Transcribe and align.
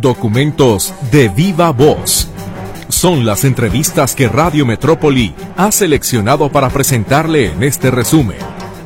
Documentos 0.00 0.92
de 1.10 1.30
viva 1.30 1.70
voz. 1.72 2.28
Son 2.88 3.24
las 3.24 3.44
entrevistas 3.44 4.14
que 4.14 4.28
Radio 4.28 4.66
Metrópoli 4.66 5.34
ha 5.56 5.72
seleccionado 5.72 6.50
para 6.50 6.68
presentarle 6.68 7.52
en 7.52 7.62
este 7.62 7.90
resumen. 7.90 8.36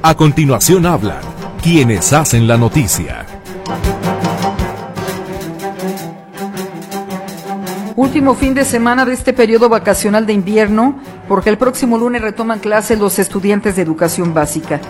A 0.03 0.15
continuación 0.15 0.87
hablan 0.87 1.19
quienes 1.63 2.13
hacen 2.13 2.47
la 2.47 2.57
noticia. 2.57 3.27
Último 7.97 8.37
fin 8.37 8.55
de 8.55 8.65
semana 8.65 9.05
de 9.05 9.15
este 9.15 9.33
periodo 9.33 9.69
vacacional 9.69 10.27
de 10.27 10.33
invierno, 10.33 11.01
porque 11.27 11.51
el 11.51 11.59
próximo 11.59 11.99
lunes 11.99 12.23
retoman 12.23 12.61
clases 12.61 13.01
los 13.01 13.19
estudiantes 13.19 13.75
de 13.75 13.83
educación 13.83 14.33
básica. 14.33 14.81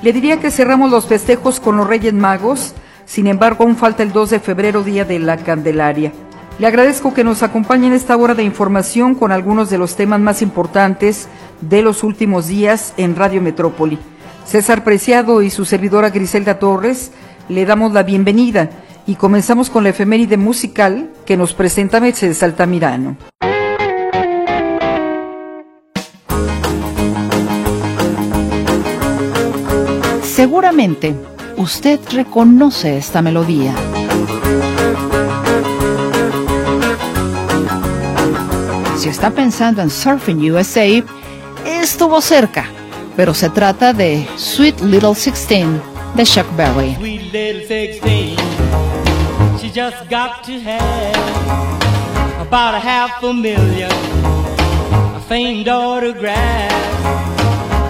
Le 0.00 0.14
diría 0.14 0.40
que 0.40 0.50
cerramos 0.50 0.90
los 0.90 1.06
festejos 1.06 1.60
con 1.60 1.76
los 1.76 1.86
Reyes 1.86 2.14
Magos, 2.14 2.72
sin 3.08 3.26
embargo, 3.26 3.64
aún 3.64 3.74
falta 3.74 4.02
el 4.02 4.12
2 4.12 4.28
de 4.28 4.38
febrero, 4.38 4.84
Día 4.84 5.06
de 5.06 5.18
la 5.18 5.38
Candelaria. 5.38 6.12
Le 6.58 6.66
agradezco 6.66 7.14
que 7.14 7.24
nos 7.24 7.42
acompañe 7.42 7.86
en 7.86 7.94
esta 7.94 8.14
hora 8.18 8.34
de 8.34 8.42
información 8.42 9.14
con 9.14 9.32
algunos 9.32 9.70
de 9.70 9.78
los 9.78 9.96
temas 9.96 10.20
más 10.20 10.42
importantes 10.42 11.26
de 11.62 11.80
los 11.80 12.04
últimos 12.04 12.48
días 12.48 12.92
en 12.98 13.16
Radio 13.16 13.40
Metrópoli. 13.40 13.98
César 14.44 14.84
Preciado 14.84 15.40
y 15.40 15.48
su 15.48 15.64
servidora 15.64 16.10
Griselda 16.10 16.58
Torres 16.58 17.10
le 17.48 17.64
damos 17.64 17.94
la 17.94 18.02
bienvenida 18.02 18.68
y 19.06 19.14
comenzamos 19.14 19.70
con 19.70 19.84
la 19.84 19.90
efeméride 19.90 20.36
musical 20.36 21.10
que 21.24 21.38
nos 21.38 21.54
presenta 21.54 22.00
Mercedes 22.00 22.42
Altamirano. 22.42 23.16
Seguramente 30.22 31.14
usted 31.58 32.00
reconoce 32.12 32.96
esta 32.96 33.20
melodía. 33.20 33.74
Si 38.96 39.08
está 39.08 39.30
pensando 39.30 39.82
en 39.82 39.90
Surfing 39.90 40.50
USA, 40.50 40.86
estuvo 41.66 42.20
cerca, 42.20 42.66
pero 43.16 43.34
se 43.34 43.50
trata 43.50 43.92
de 43.92 44.26
Sweet 44.36 44.80
Little 44.80 45.14
Sixteen 45.14 45.80
de 46.14 46.24
Chuck 46.24 46.46
Berry. 46.56 46.94
Sweet 46.94 47.32
little 47.32 47.66
16, 47.66 48.36
she 49.60 49.68
just 49.68 50.08
got 50.08 50.44
to 50.44 50.52
have 50.60 51.16
about 52.40 52.74
a 52.74 52.80
half 52.80 53.22
a 53.22 53.34
million, 53.34 53.90
a 55.14 55.20
famed 55.28 55.68
autograph, 55.68 56.72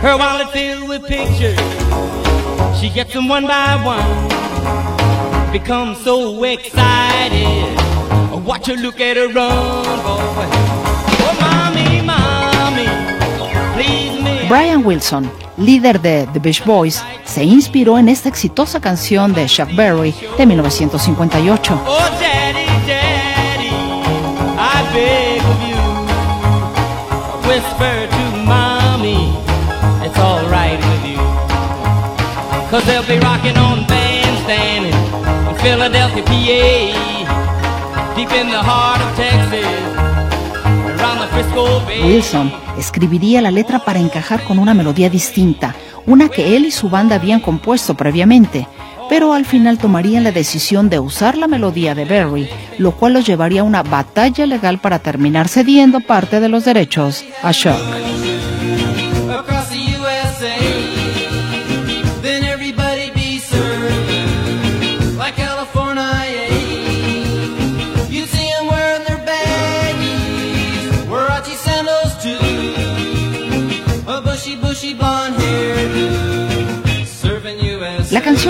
her 0.02 0.16
wallet 0.16 0.50
filled 0.52 0.88
with 0.88 1.06
pictures. 1.06 1.87
She 2.80 2.90
gets 2.90 3.12
them 3.12 3.28
one 3.28 3.44
by 3.44 3.76
one. 3.84 4.28
Becomes 5.50 5.98
so 6.04 6.44
excited. 6.44 7.76
Watch 8.46 8.68
her 8.68 8.76
look 8.76 9.00
at 9.00 9.16
her 9.16 9.26
run, 9.26 9.84
boy. 10.04 10.46
Oh, 11.20 11.34
mommy, 11.40 12.00
mommy, 12.02 12.86
please 13.74 14.22
me. 14.22 14.46
Brian 14.48 14.84
Wilson, 14.84 15.28
líder 15.56 16.00
de 16.00 16.28
The 16.32 16.38
Beach 16.38 16.64
Boys, 16.64 17.02
se 17.24 17.42
inspiró 17.42 17.98
en 17.98 18.08
esta 18.08 18.28
exitosa 18.28 18.80
canción 18.80 19.34
de 19.34 19.46
Chuck 19.46 19.74
Berry 19.74 20.14
de 20.36 20.46
1958. 20.46 21.80
Oh, 21.84 21.98
daddy, 22.20 22.64
daddy, 22.86 23.70
I 24.56 24.82
beg 24.94 25.42
of 25.42 25.60
you, 25.68 25.82
whisper 27.48 28.17
They'll 32.70 33.02
be 33.06 33.18
rocking 33.18 33.56
on 33.56 33.86
bandstand 33.86 34.86
in 34.86 35.56
Philadelphia, 35.56 36.22
PA, 36.22 38.14
deep 38.14 38.30
in 38.32 38.50
the 38.50 38.62
heart 38.62 39.00
of 39.00 39.16
Texas. 39.16 39.98
Wilson 42.04 42.52
escribiría 42.78 43.40
la 43.40 43.50
letra 43.50 43.78
para 43.80 43.98
encajar 43.98 44.44
con 44.44 44.58
una 44.58 44.74
melodía 44.74 45.10
distinta, 45.10 45.74
una 46.06 46.28
que 46.28 46.56
él 46.56 46.66
y 46.66 46.70
su 46.70 46.88
banda 46.88 47.16
habían 47.16 47.40
compuesto 47.40 47.94
previamente, 47.94 48.68
pero 49.08 49.32
al 49.32 49.44
final 49.44 49.78
tomarían 49.78 50.24
la 50.24 50.32
decisión 50.32 50.88
de 50.88 50.98
usar 50.98 51.36
la 51.36 51.48
melodía 51.48 51.94
de 51.94 52.04
Berry, 52.04 52.48
lo 52.78 52.92
cual 52.92 53.14
los 53.14 53.26
llevaría 53.26 53.62
a 53.62 53.64
una 53.64 53.82
batalla 53.82 54.46
legal 54.46 54.78
para 54.78 54.98
terminar 54.98 55.48
cediendo 55.48 56.00
parte 56.00 56.40
de 56.40 56.48
los 56.48 56.64
derechos 56.64 57.24
a 57.42 57.52
Shock. 57.52 57.80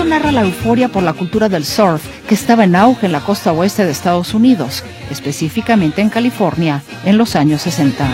Narra 0.09 0.31
la 0.31 0.41
euforia 0.41 0.89
por 0.89 1.03
la 1.03 1.13
cultura 1.13 1.49
del 1.49 1.63
surf 1.63 2.03
que 2.27 2.33
estaba 2.33 2.63
en 2.63 2.75
auge 2.75 3.05
en 3.05 3.11
la 3.11 3.21
costa 3.21 3.53
oeste 3.53 3.85
de 3.85 3.91
Estados 3.91 4.33
Unidos, 4.33 4.83
específicamente 5.11 6.01
en 6.01 6.09
California, 6.09 6.81
en 7.05 7.17
los 7.17 7.35
años 7.35 7.61
60. 7.61 8.09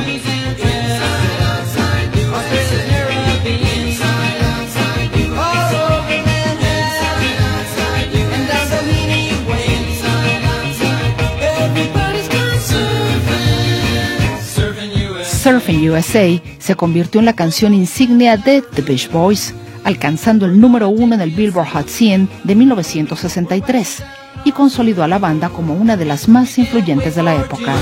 Surfing 15.24 15.90
USA 15.92 16.42
se 16.58 16.76
convirtió 16.76 17.20
en 17.20 17.26
la 17.26 17.34
canción 17.34 17.74
insignia 17.74 18.36
de 18.36 18.64
The 18.64 18.82
Beach 18.82 19.10
Boys 19.12 19.54
alcanzando 19.86 20.46
el 20.46 20.60
número 20.60 20.90
uno 20.90 21.16
en 21.16 21.22
el 21.22 21.32
Billboard 21.32 21.70
Hot 21.70 21.88
100 21.88 22.28
de 22.44 22.56
1963 22.56 24.04
y 24.44 24.52
consolidó 24.52 25.04
a 25.04 25.08
la 25.08 25.20
banda 25.20 25.50
como 25.50 25.76
una 25.76 25.96
de 25.96 26.06
las 26.06 26.28
más 26.28 26.58
influyentes 26.58 27.16
de 27.16 27.24
la 27.24 27.36
época. 27.36 27.74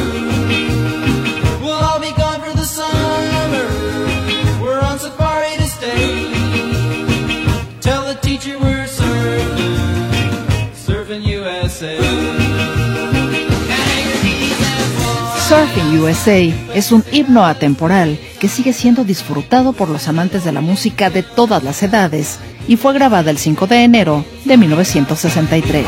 Surfing 15.74 16.00
USA 16.00 16.40
es 16.76 16.92
un 16.92 17.04
himno 17.12 17.46
atemporal 17.46 18.20
que 18.40 18.48
sigue 18.48 18.74
siendo 18.74 19.04
disfrutado 19.04 19.74
por 19.74 19.90
los 19.90 20.08
amantes 20.08 20.44
de 20.44 20.52
la 20.52 20.62
música 20.62 21.10
de 21.10 21.24
todas 21.24 21.64
las 21.64 21.82
edades 21.82 22.40
y 22.68 22.78
fue 22.78 22.94
grabada 22.94 23.32
el 23.32 23.38
5 23.38 23.68
de 23.68 23.84
enero 23.84 24.26
de 24.46 24.58
1963. 24.58 25.86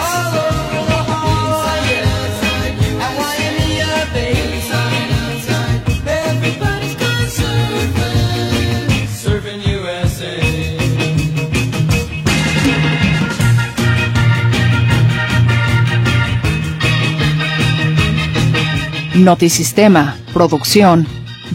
Notisistema, 19.25 20.15
producción, 20.33 21.07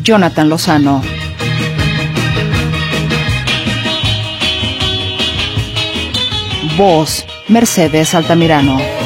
Jonathan 0.03 0.49
Lozano. 0.49 1.03
Voz, 6.77 7.25
Mercedes 7.47 8.17
Altamirano. 8.17 9.00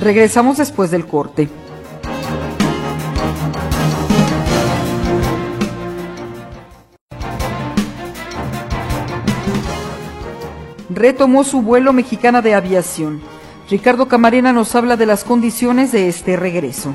Regresamos 0.00 0.58
después 0.58 0.90
del 0.90 1.06
corte. 1.06 1.48
Retomó 10.90 11.44
su 11.44 11.62
vuelo 11.62 11.92
mexicana 11.92 12.42
de 12.42 12.54
aviación. 12.54 13.20
Ricardo 13.70 14.08
Camarena 14.08 14.52
nos 14.52 14.74
habla 14.74 14.96
de 14.96 15.06
las 15.06 15.24
condiciones 15.24 15.92
de 15.92 16.08
este 16.08 16.36
regreso. 16.36 16.94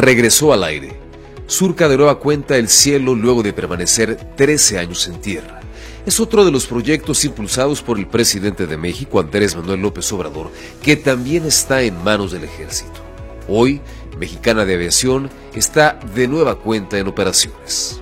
regresó 0.00 0.52
al 0.52 0.64
aire. 0.64 0.98
Surca 1.46 1.88
de 1.88 1.96
nueva 1.96 2.18
cuenta 2.18 2.56
el 2.56 2.68
cielo 2.68 3.14
luego 3.14 3.42
de 3.42 3.52
permanecer 3.52 4.16
13 4.36 4.78
años 4.78 5.06
en 5.08 5.20
tierra. 5.20 5.59
Es 6.06 6.18
otro 6.18 6.46
de 6.46 6.50
los 6.50 6.66
proyectos 6.66 7.24
impulsados 7.26 7.82
por 7.82 7.98
el 7.98 8.06
presidente 8.06 8.66
de 8.66 8.78
México, 8.78 9.20
Andrés 9.20 9.54
Manuel 9.54 9.80
López 9.80 10.10
Obrador, 10.12 10.50
que 10.82 10.96
también 10.96 11.44
está 11.44 11.82
en 11.82 12.02
manos 12.02 12.32
del 12.32 12.44
ejército. 12.44 13.04
Hoy, 13.48 13.82
Mexicana 14.18 14.64
de 14.64 14.74
Aviación 14.74 15.28
está 15.54 16.00
de 16.14 16.26
nueva 16.26 16.58
cuenta 16.58 16.98
en 16.98 17.06
operaciones. 17.06 18.00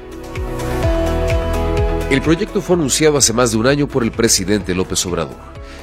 El 2.08 2.22
proyecto 2.22 2.62
fue 2.62 2.76
anunciado 2.76 3.18
hace 3.18 3.32
más 3.32 3.50
de 3.50 3.58
un 3.58 3.66
año 3.66 3.88
por 3.88 4.04
el 4.04 4.12
presidente 4.12 4.76
López 4.76 5.04
Obrador. 5.04 5.36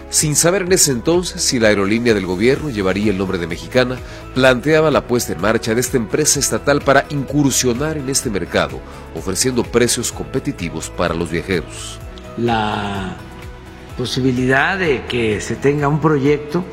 Sin 0.10 0.38
saber 0.38 0.62
en 0.62 0.72
ese 0.72 0.92
entonces 0.92 1.42
si 1.42 1.60
la 1.60 1.68
aerolínea 1.68 2.14
del 2.14 2.26
gobierno 2.26 2.70
llevaría 2.70 3.12
el 3.12 3.18
nombre 3.18 3.38
de 3.38 3.48
Mexicana, 3.48 4.00
planteaba 4.34 4.90
la 4.90 5.06
puesta 5.06 5.34
en 5.34 5.42
marcha 5.42 5.76
de 5.76 5.82
esta 5.82 5.98
empresa 5.98 6.40
estatal 6.40 6.82
para 6.82 7.06
incursionar 7.10 7.98
en 7.98 8.08
este 8.08 8.30
mercado, 8.30 8.80
ofreciendo 9.16 9.64
precios 9.64 10.14
competitivos 10.14 10.90
para 10.90 11.14
los 11.14 11.30
viajeros. 11.30 12.00
La 12.38 13.16
posibilidad 13.98 14.78
de 14.78 15.06
que 15.06 15.40
se 15.40 15.56
tenga 15.56 15.88
un 15.88 16.00
proyecto 16.00 16.64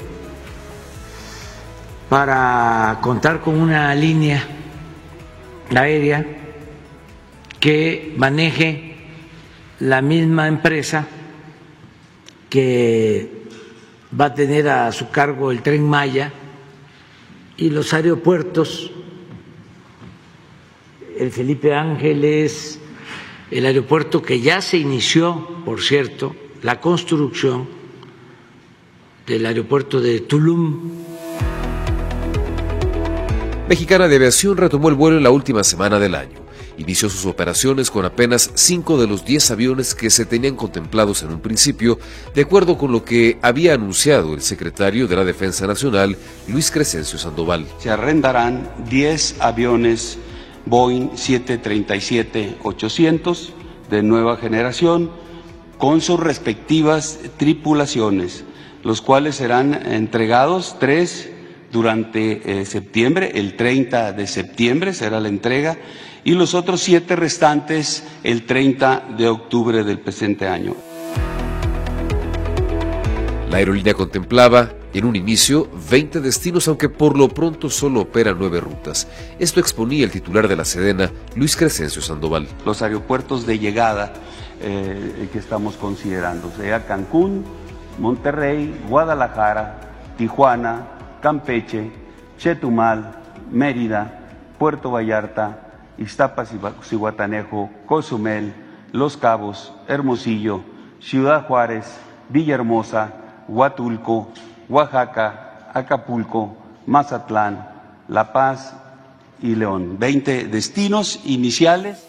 para 2.09 2.99
contar 3.01 3.41
con 3.41 3.59
una 3.59 3.95
línea 3.95 4.45
aérea 5.75 6.27
que 7.61 8.13
maneje 8.17 8.97
la 9.81 10.03
misma 10.03 10.49
empresa 10.49 11.07
que 12.51 13.45
va 14.19 14.27
a 14.27 14.35
tener 14.35 14.69
a 14.69 14.93
su 14.93 15.11
cargo 15.11 15.51
el 15.51 15.63
tren 15.63 15.89
Maya 15.89 16.33
y 17.57 17.71
los 17.71 17.95
aeropuertos, 17.95 18.91
el 21.19 21.31
Felipe 21.31 21.75
Ángeles, 21.75 22.79
el 23.53 23.67
aeropuerto 23.67 24.23
que 24.23 24.41
ya 24.41 24.61
se 24.61 24.79
inició, 24.79 25.47
por 25.65 25.83
cierto, 25.83 26.35
la 26.63 26.81
construcción 26.81 27.69
del 29.27 29.45
aeropuerto 29.45 30.01
de 30.01 30.21
Tulum. 30.21 30.91
Mexicana 33.69 34.09
de 34.09 34.17
Aviación 34.17 34.57
retomó 34.57 34.89
el 34.89 34.95
vuelo 34.95 35.19
en 35.19 35.23
la 35.23 35.31
última 35.31 35.63
semana 35.63 35.99
del 35.99 36.15
año 36.15 36.43
inició 36.79 37.09
sus 37.09 37.27
operaciones 37.27 37.91
con 37.91 38.05
apenas 38.05 38.51
cinco 38.55 39.01
de 39.01 39.07
los 39.07 39.25
diez 39.25 39.51
aviones 39.51 39.95
que 39.95 40.11
se 40.11 40.25
tenían 40.25 40.57
contemplados 40.57 41.23
en 41.23 41.31
un 41.31 41.41
principio, 41.41 41.99
de 42.35 42.43
acuerdo 42.43 42.79
con 42.79 42.93
lo 42.93 43.05
que 43.05 43.39
había 43.43 43.75
anunciado 43.75 44.35
el 44.35 44.43
secretario 44.43 45.07
de 45.07 45.17
la 45.17 45.25
Defensa 45.25 45.67
Nacional, 45.67 46.17
Luis 46.49 46.71
Crescencio 46.71 47.19
Sandoval. 47.19 47.67
Se 47.79 47.91
arrendarán 47.91 48.71
10 48.89 49.37
aviones 49.41 50.19
Boeing 50.67 51.11
737-800 51.11 53.51
de 53.91 54.03
nueva 54.03 54.37
generación 54.37 55.11
con 55.79 56.01
sus 56.01 56.19
respectivas 56.21 57.19
tripulaciones, 57.37 58.45
los 58.85 59.03
cuales 59.03 59.37
serán 59.37 59.87
entregados 59.87 60.77
tres 60.79 61.31
durante 61.73 62.61
eh, 62.61 62.67
septiembre, 62.67 63.33
el 63.35 63.57
30 63.57 64.13
de 64.13 64.27
septiembre 64.27 64.95
será 64.95 65.21
la 65.21 65.29
entrega, 65.29 65.79
y 66.25 66.33
los 66.33 66.55
otros 66.55 66.81
siete 66.81 67.17
restantes 67.17 68.05
el 68.23 68.47
30 68.47 69.09
de 69.17 69.29
octubre 69.29 69.83
del 69.83 69.99
presente 69.99 70.47
año. 70.47 70.77
La 73.51 73.57
aerolínea 73.57 73.95
contemplaba 73.95 74.73
en 74.95 75.05
un 75.05 75.17
inicio 75.17 75.69
20 75.91 76.21
destinos, 76.21 76.69
aunque 76.69 76.89
por 76.89 77.17
lo 77.17 77.29
pronto 77.29 77.71
solo 77.71 78.03
opera 78.03 78.35
nueve 78.39 78.61
rutas. 78.61 79.09
Esto 79.39 79.61
exponía 79.61 80.05
el 80.05 80.11
titular 80.11 80.49
de 80.49 80.57
la 80.57 80.65
Sedena, 80.65 81.11
Luis 81.35 81.57
Crescencio 81.57 82.03
Sandoval. 82.03 82.47
Los 82.65 82.83
aeropuertos 82.83 83.47
de 83.47 83.59
llegada 83.59 84.13
eh, 84.61 85.29
que 85.33 85.39
estamos 85.39 85.77
considerando, 85.77 86.53
Cancún, 86.87 87.45
Monterrey, 87.99 88.75
Guadalajara, 88.89 89.81
Tijuana, 90.17 90.87
Campeche, 91.21 91.91
Chetumal, 92.39 93.23
Mérida, 93.51 94.21
Puerto 94.59 94.91
Vallarta, 94.91 95.59
Iztapas 95.99 96.53
y 96.91 96.97
Guatanejo, 96.97 97.71
Cozumel, 97.87 98.55
Los 98.93 99.17
Cabos, 99.17 99.73
Hermosillo, 99.89 100.63
Ciudad 101.01 101.47
Juárez, 101.47 101.99
Villahermosa, 102.29 103.13
Huatulco, 103.49 104.29
Oaxaca, 104.69 105.71
Acapulco, 105.73 106.57
Mazatlán, 106.87 107.69
La 108.09 108.33
Paz 108.33 108.75
y 109.41 109.55
León. 109.55 109.99
Veinte 109.99 110.45
destinos 110.45 111.21
iniciales. 111.25 112.07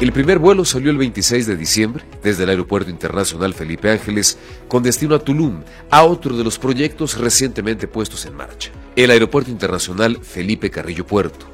El 0.00 0.10
primer 0.10 0.40
vuelo 0.40 0.64
salió 0.64 0.90
el 0.90 0.96
26 0.96 1.46
de 1.46 1.56
diciembre 1.56 2.04
desde 2.24 2.42
el 2.42 2.50
Aeropuerto 2.50 2.90
Internacional 2.90 3.54
Felipe 3.54 3.88
Ángeles 3.88 4.36
con 4.66 4.82
destino 4.82 5.14
a 5.14 5.20
Tulum, 5.20 5.62
a 5.90 6.02
otro 6.02 6.36
de 6.36 6.42
los 6.42 6.58
proyectos 6.58 7.16
recientemente 7.16 7.86
puestos 7.86 8.26
en 8.26 8.34
marcha, 8.34 8.72
el 8.96 9.12
Aeropuerto 9.12 9.52
Internacional 9.52 10.18
Felipe 10.20 10.70
Carrillo 10.70 11.06
Puerto. 11.06 11.46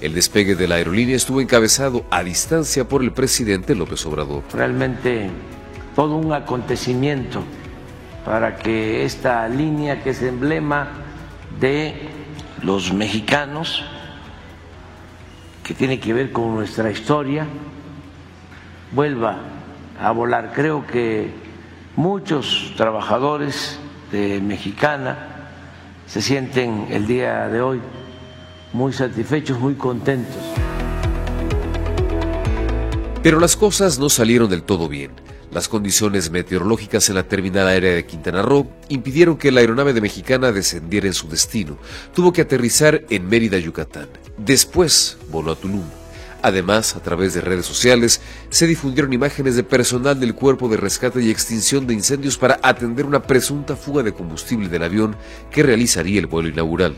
El 0.00 0.14
despegue 0.14 0.54
de 0.54 0.68
la 0.68 0.76
aerolínea 0.76 1.16
estuvo 1.16 1.40
encabezado 1.40 2.04
a 2.10 2.22
distancia 2.22 2.86
por 2.86 3.02
el 3.02 3.12
presidente 3.12 3.74
López 3.74 4.06
Obrador. 4.06 4.44
Realmente 4.52 5.28
todo 5.96 6.14
un 6.16 6.34
acontecimiento 6.34 7.42
para 8.24 8.56
que 8.56 9.04
esta 9.06 9.48
línea 9.48 10.02
que 10.02 10.10
es 10.10 10.20
emblema 10.20 10.88
de 11.58 12.10
los 12.62 12.92
mexicanos, 12.92 13.82
que 15.64 15.72
tiene 15.72 15.98
que 15.98 16.12
ver 16.12 16.32
con 16.32 16.54
nuestra 16.54 16.90
historia, 16.90 17.46
vuelva 18.92 19.38
a 19.98 20.10
volar. 20.12 20.52
Creo 20.54 20.86
que 20.86 21.30
muchos 21.96 22.74
trabajadores 22.76 23.78
de 24.12 24.40
Mexicana 24.42 25.16
se 26.06 26.20
sienten 26.20 26.88
el 26.90 27.06
día 27.06 27.48
de 27.48 27.62
hoy 27.62 27.80
muy 28.74 28.92
satisfechos, 28.92 29.58
muy 29.58 29.74
contentos. 29.76 30.36
Pero 33.22 33.40
las 33.40 33.56
cosas 33.56 33.98
no 33.98 34.10
salieron 34.10 34.50
del 34.50 34.62
todo 34.62 34.88
bien. 34.88 35.25
Las 35.56 35.70
condiciones 35.70 36.30
meteorológicas 36.30 37.08
en 37.08 37.14
la 37.14 37.22
terminal 37.22 37.66
aérea 37.66 37.94
de 37.94 38.04
Quintana 38.04 38.42
Roo 38.42 38.70
impidieron 38.90 39.38
que 39.38 39.50
la 39.50 39.60
aeronave 39.60 39.94
de 39.94 40.02
Mexicana 40.02 40.52
descendiera 40.52 41.06
en 41.06 41.14
su 41.14 41.30
destino. 41.30 41.78
Tuvo 42.14 42.30
que 42.30 42.42
aterrizar 42.42 43.04
en 43.08 43.26
Mérida, 43.26 43.56
Yucatán. 43.56 44.06
Después 44.36 45.16
voló 45.30 45.52
a 45.52 45.56
Tulum. 45.56 45.86
Además, 46.42 46.94
a 46.94 47.00
través 47.00 47.32
de 47.32 47.40
redes 47.40 47.64
sociales, 47.64 48.20
se 48.50 48.66
difundieron 48.66 49.14
imágenes 49.14 49.56
de 49.56 49.62
personal 49.62 50.20
del 50.20 50.34
Cuerpo 50.34 50.68
de 50.68 50.76
Rescate 50.76 51.22
y 51.22 51.30
Extinción 51.30 51.86
de 51.86 51.94
Incendios 51.94 52.36
para 52.36 52.60
atender 52.62 53.06
una 53.06 53.22
presunta 53.22 53.76
fuga 53.76 54.02
de 54.02 54.12
combustible 54.12 54.68
del 54.68 54.82
avión 54.82 55.16
que 55.50 55.62
realizaría 55.62 56.20
el 56.20 56.26
vuelo 56.26 56.50
inaugural. 56.50 56.94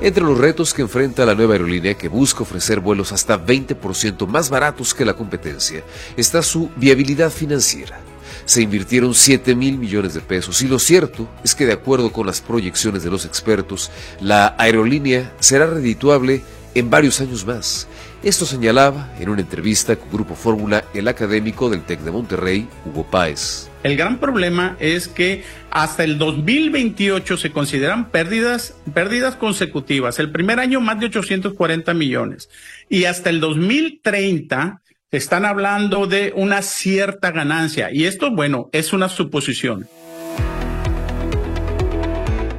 Entre 0.00 0.22
los 0.22 0.38
retos 0.38 0.74
que 0.74 0.82
enfrenta 0.82 1.26
la 1.26 1.34
nueva 1.34 1.54
aerolínea 1.54 1.94
que 1.94 2.06
busca 2.06 2.42
ofrecer 2.44 2.78
vuelos 2.78 3.10
hasta 3.10 3.44
20% 3.44 4.28
más 4.28 4.48
baratos 4.48 4.94
que 4.94 5.04
la 5.04 5.14
competencia 5.14 5.82
está 6.16 6.40
su 6.42 6.70
viabilidad 6.76 7.30
financiera. 7.30 7.98
Se 8.44 8.62
invirtieron 8.62 9.12
7 9.12 9.56
mil 9.56 9.76
millones 9.76 10.14
de 10.14 10.20
pesos 10.20 10.62
y 10.62 10.68
lo 10.68 10.78
cierto 10.78 11.28
es 11.42 11.56
que 11.56 11.66
de 11.66 11.72
acuerdo 11.72 12.12
con 12.12 12.28
las 12.28 12.40
proyecciones 12.40 13.02
de 13.02 13.10
los 13.10 13.24
expertos, 13.24 13.90
la 14.20 14.54
aerolínea 14.56 15.32
será 15.40 15.66
redituable 15.66 16.42
en 16.76 16.90
varios 16.90 17.20
años 17.20 17.44
más. 17.44 17.88
Esto 18.22 18.46
señalaba 18.46 19.12
en 19.18 19.28
una 19.28 19.40
entrevista 19.40 19.96
con 19.96 20.10
Grupo 20.10 20.36
Fórmula 20.36 20.84
el 20.94 21.08
académico 21.08 21.68
del 21.70 21.82
TEC 21.82 22.00
de 22.00 22.10
Monterrey, 22.12 22.68
Hugo 22.84 23.04
Páez. 23.04 23.68
El 23.82 23.96
gran 23.96 24.18
problema 24.18 24.76
es 24.80 25.06
que 25.06 25.44
hasta 25.70 26.04
el 26.04 26.18
2028 26.18 27.36
se 27.36 27.50
consideran 27.50 28.10
pérdidas, 28.10 28.74
pérdidas 28.94 29.36
consecutivas. 29.36 30.18
El 30.18 30.32
primer 30.32 30.60
año 30.60 30.80
más 30.80 30.98
de 31.00 31.06
840 31.06 31.94
millones. 31.94 32.48
Y 32.88 33.04
hasta 33.04 33.30
el 33.30 33.40
2030 33.40 34.80
están 35.10 35.44
hablando 35.44 36.06
de 36.06 36.32
una 36.36 36.62
cierta 36.62 37.30
ganancia. 37.30 37.90
Y 37.92 38.04
esto, 38.04 38.30
bueno, 38.30 38.68
es 38.72 38.92
una 38.92 39.08
suposición. 39.08 39.88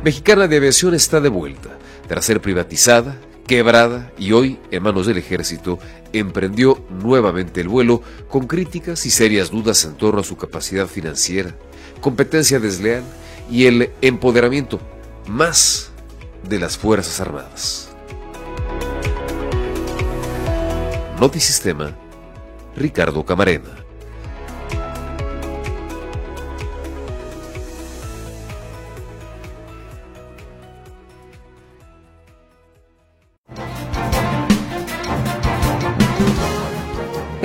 Mexicana 0.04 0.48
de 0.48 0.58
Aviación 0.58 0.94
está 0.94 1.20
de 1.20 1.30
vuelta. 1.30 1.78
Tras 2.08 2.26
ser 2.26 2.42
privatizada, 2.42 3.20
quebrada 3.46 4.12
y 4.18 4.32
hoy, 4.32 4.58
en 4.72 4.84
manos 4.84 5.08
del 5.08 5.18
ejército, 5.18 5.80
emprendió 6.14 6.86
nuevamente 7.04 7.62
el 7.62 7.68
vuelo 7.68 8.02
con 8.28 8.48
críticas 8.48 9.06
y 9.06 9.12
serias 9.12 9.52
dudas 9.52 9.84
en 9.86 9.96
torno 9.96 10.22
a 10.22 10.24
su 10.24 10.38
capacidad 10.38 10.88
financiera, 10.88 11.56
competencia 12.02 12.60
desleal 12.60 13.04
y 13.50 13.66
el 13.66 13.92
empoderamiento 14.02 14.80
más 15.28 15.92
de 16.48 16.60
las 16.60 16.78
Fuerzas 16.78 17.20
Armadas. 17.20 17.90
Notisistema, 21.20 21.96
Ricardo 22.76 23.26
Camarena. 23.26 23.89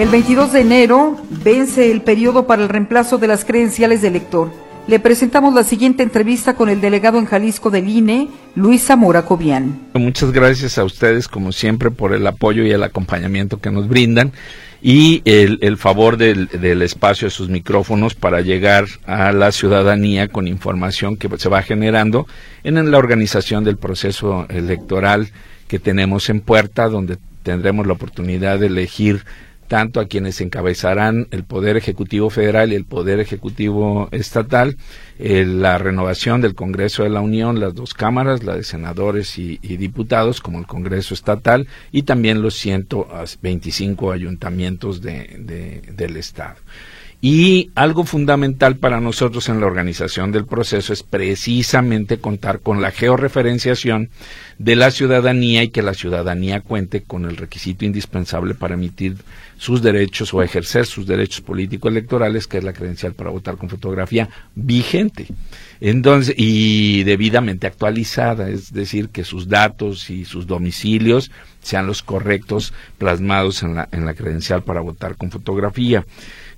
El 0.05 0.11
22 0.11 0.53
de 0.53 0.61
enero 0.61 1.17
vence 1.31 1.91
el 1.91 2.03
periodo 2.03 2.47
para 2.47 2.63
el 2.63 2.69
reemplazo 2.69 3.17
de 3.17 3.27
las 3.27 3.47
credenciales 3.47 4.03
de 4.03 4.09
elector. 4.09 4.53
Le 4.87 5.01
presentamos 5.01 5.55
la 5.55 5.65
siguiente 5.65 6.03
entrevista 6.03 6.57
con 6.57 6.69
el 6.69 6.83
delegado 6.83 7.19
en 7.19 7.25
Jalisco 7.25 7.71
del 7.71 7.89
INE, 7.89 8.29
Luis 8.55 8.85
Zamora. 8.85 9.25
Muchas 9.95 10.31
gracias 10.31 10.77
a 10.77 10.85
ustedes, 10.85 11.27
como 11.27 11.53
siempre, 11.53 11.91
por 11.91 12.13
el 12.13 12.27
apoyo 12.27 12.65
y 12.65 12.71
el 12.71 12.83
acompañamiento 12.83 13.63
que 13.63 13.71
nos 13.71 13.89
brindan 13.89 14.33
y 14.83 15.23
el, 15.25 15.79
favor 15.79 16.19
del, 16.19 16.49
del, 16.49 16.83
espacio 16.83 17.29
de 17.29 17.31
sus 17.31 17.49
micrófonos 17.49 18.15
para 18.15 18.43
llegar 18.43 18.85
a 19.07 19.33
la 19.33 19.53
ciudadanía 19.53 20.29
con 20.29 20.49
información 20.49 21.17
que 21.17 21.31
se 21.39 21.49
va 21.49 21.63
generando 21.63 22.27
en 22.63 22.91
la 22.91 22.99
organización 22.99 23.65
del 23.65 23.79
proceso 23.79 24.45
electoral 24.51 25.31
que 25.67 25.79
tenemos 25.79 26.29
en 26.29 26.43
puerta, 26.43 26.91
donde 26.91 27.17
tendremos 27.43 27.87
la 27.87 27.95
oportunidad 27.95 28.59
de 28.59 28.67
elegir 28.67 29.25
tanto 29.69 30.01
a 30.01 30.07
quienes 30.07 30.41
encabezarán 30.41 31.29
el 31.31 31.45
Poder 31.45 31.77
Ejecutivo 31.77 32.31
Federal 32.31 32.73
y 32.73 32.77
el 32.77 32.85
Poder 32.85 33.21
Ejecutivo 33.21 34.09
Estatal, 34.13 34.77
eh, 35.19 35.45
la 35.45 35.79
renovación 35.79 36.41
del 36.41 36.55
Congreso 36.55 37.03
de 37.03 37.11
la 37.11 37.21
Unión, 37.21 37.61
las 37.61 37.75
dos 37.75 37.95
cámaras, 37.95 38.45
la 38.45 38.57
de 38.57 38.65
senadores 38.65 39.39
y, 39.39 39.59
diputados, 39.77 40.41
como 40.41 40.59
el 40.59 40.67
Congreso 40.67 41.15
Estatal, 41.15 41.67
y 41.93 42.03
también 42.03 42.43
los 42.43 42.55
125 42.55 44.13
ayuntamientos 44.13 45.01
de, 45.01 45.83
del 45.93 46.17
Estado. 46.17 46.57
Y 47.27 47.71
algo 47.75 48.05
fundamental 48.05 48.77
para 48.77 49.01
nosotros 49.01 49.49
en 49.49 49.59
la 49.59 49.65
organización 49.65 50.31
del 50.31 50.45
proceso 50.45 50.93
es 50.93 51.03
precisamente 51.03 52.19
contar 52.19 52.61
con 52.61 52.83
la 52.83 52.91
georreferenciación 52.91 54.11
de 54.59 54.77
la 54.77 54.91
ciudadanía 54.91 55.63
y 55.63 55.71
que 55.71 55.81
la 55.81 55.95
ciudadanía 55.95 56.61
cuente 56.61 57.03
con 57.03 57.25
el 57.25 57.39
requisito 57.39 57.87
indispensable 57.87 58.55
para 58.55 58.75
emitir 58.75 59.17
sus 59.57 59.81
derechos 59.81 60.35
o 60.35 60.43
ejercer 60.43 60.85
sus 60.85 61.07
derechos 61.07 61.41
políticos 61.41 61.91
electorales, 61.91 62.47
que 62.47 62.59
es 62.59 62.65
la 62.65 62.75
credencial 62.75 63.15
para 63.15 63.31
votar 63.31 63.57
con 63.57 63.71
fotografía 63.71 64.29
vigente. 64.55 65.27
Entonces, 65.81 66.35
y 66.37 67.05
debidamente 67.05 67.67
actualizada, 67.67 68.51
es 68.51 68.71
decir, 68.71 69.09
que 69.09 69.25
sus 69.25 69.49
datos 69.49 70.11
y 70.11 70.27
sus 70.27 70.47
domicilios 70.47 71.31
sean 71.63 71.87
los 71.87 72.03
correctos 72.03 72.75
plasmados 72.99 73.63
en 73.63 73.77
la, 73.77 73.89
en 73.93 74.05
la 74.05 74.13
credencial 74.13 74.63
para 74.63 74.83
votar 74.83 75.17
con 75.17 75.31
fotografía. 75.31 76.05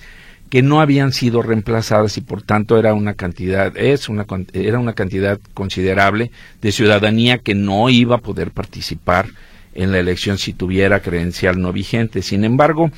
que 0.48 0.62
no 0.62 0.80
habían 0.80 1.12
sido 1.12 1.42
reemplazadas 1.42 2.16
y 2.18 2.20
por 2.20 2.42
tanto 2.42 2.78
era 2.78 2.94
una 2.94 3.14
cantidad 3.14 3.76
es 3.76 4.08
una 4.08 4.26
era 4.52 4.78
una 4.78 4.92
cantidad 4.92 5.40
considerable 5.54 6.30
de 6.62 6.70
ciudadanía 6.70 7.38
que 7.38 7.56
no 7.56 7.90
iba 7.90 8.14
a 8.14 8.20
poder 8.20 8.52
participar 8.52 9.26
en 9.74 9.90
la 9.90 9.98
elección 9.98 10.38
si 10.38 10.52
tuviera 10.52 11.00
credencial 11.00 11.60
no 11.60 11.72
vigente. 11.72 12.22
Sin 12.22 12.44
embargo, 12.44 12.92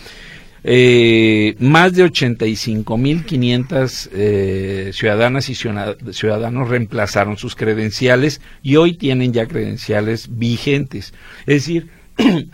eh, 0.64 1.54
más 1.60 1.94
de 1.94 2.04
85.500 2.04 4.08
eh, 4.12 4.90
ciudadanas 4.92 5.48
y 5.48 5.54
ciudadanos 5.54 6.68
reemplazaron 6.68 7.36
sus 7.36 7.54
credenciales 7.54 8.40
y 8.62 8.74
hoy 8.76 8.94
tienen 8.94 9.32
ya 9.32 9.46
credenciales 9.46 10.38
vigentes. 10.38 11.14
Es 11.46 11.66
decir, 11.66 11.88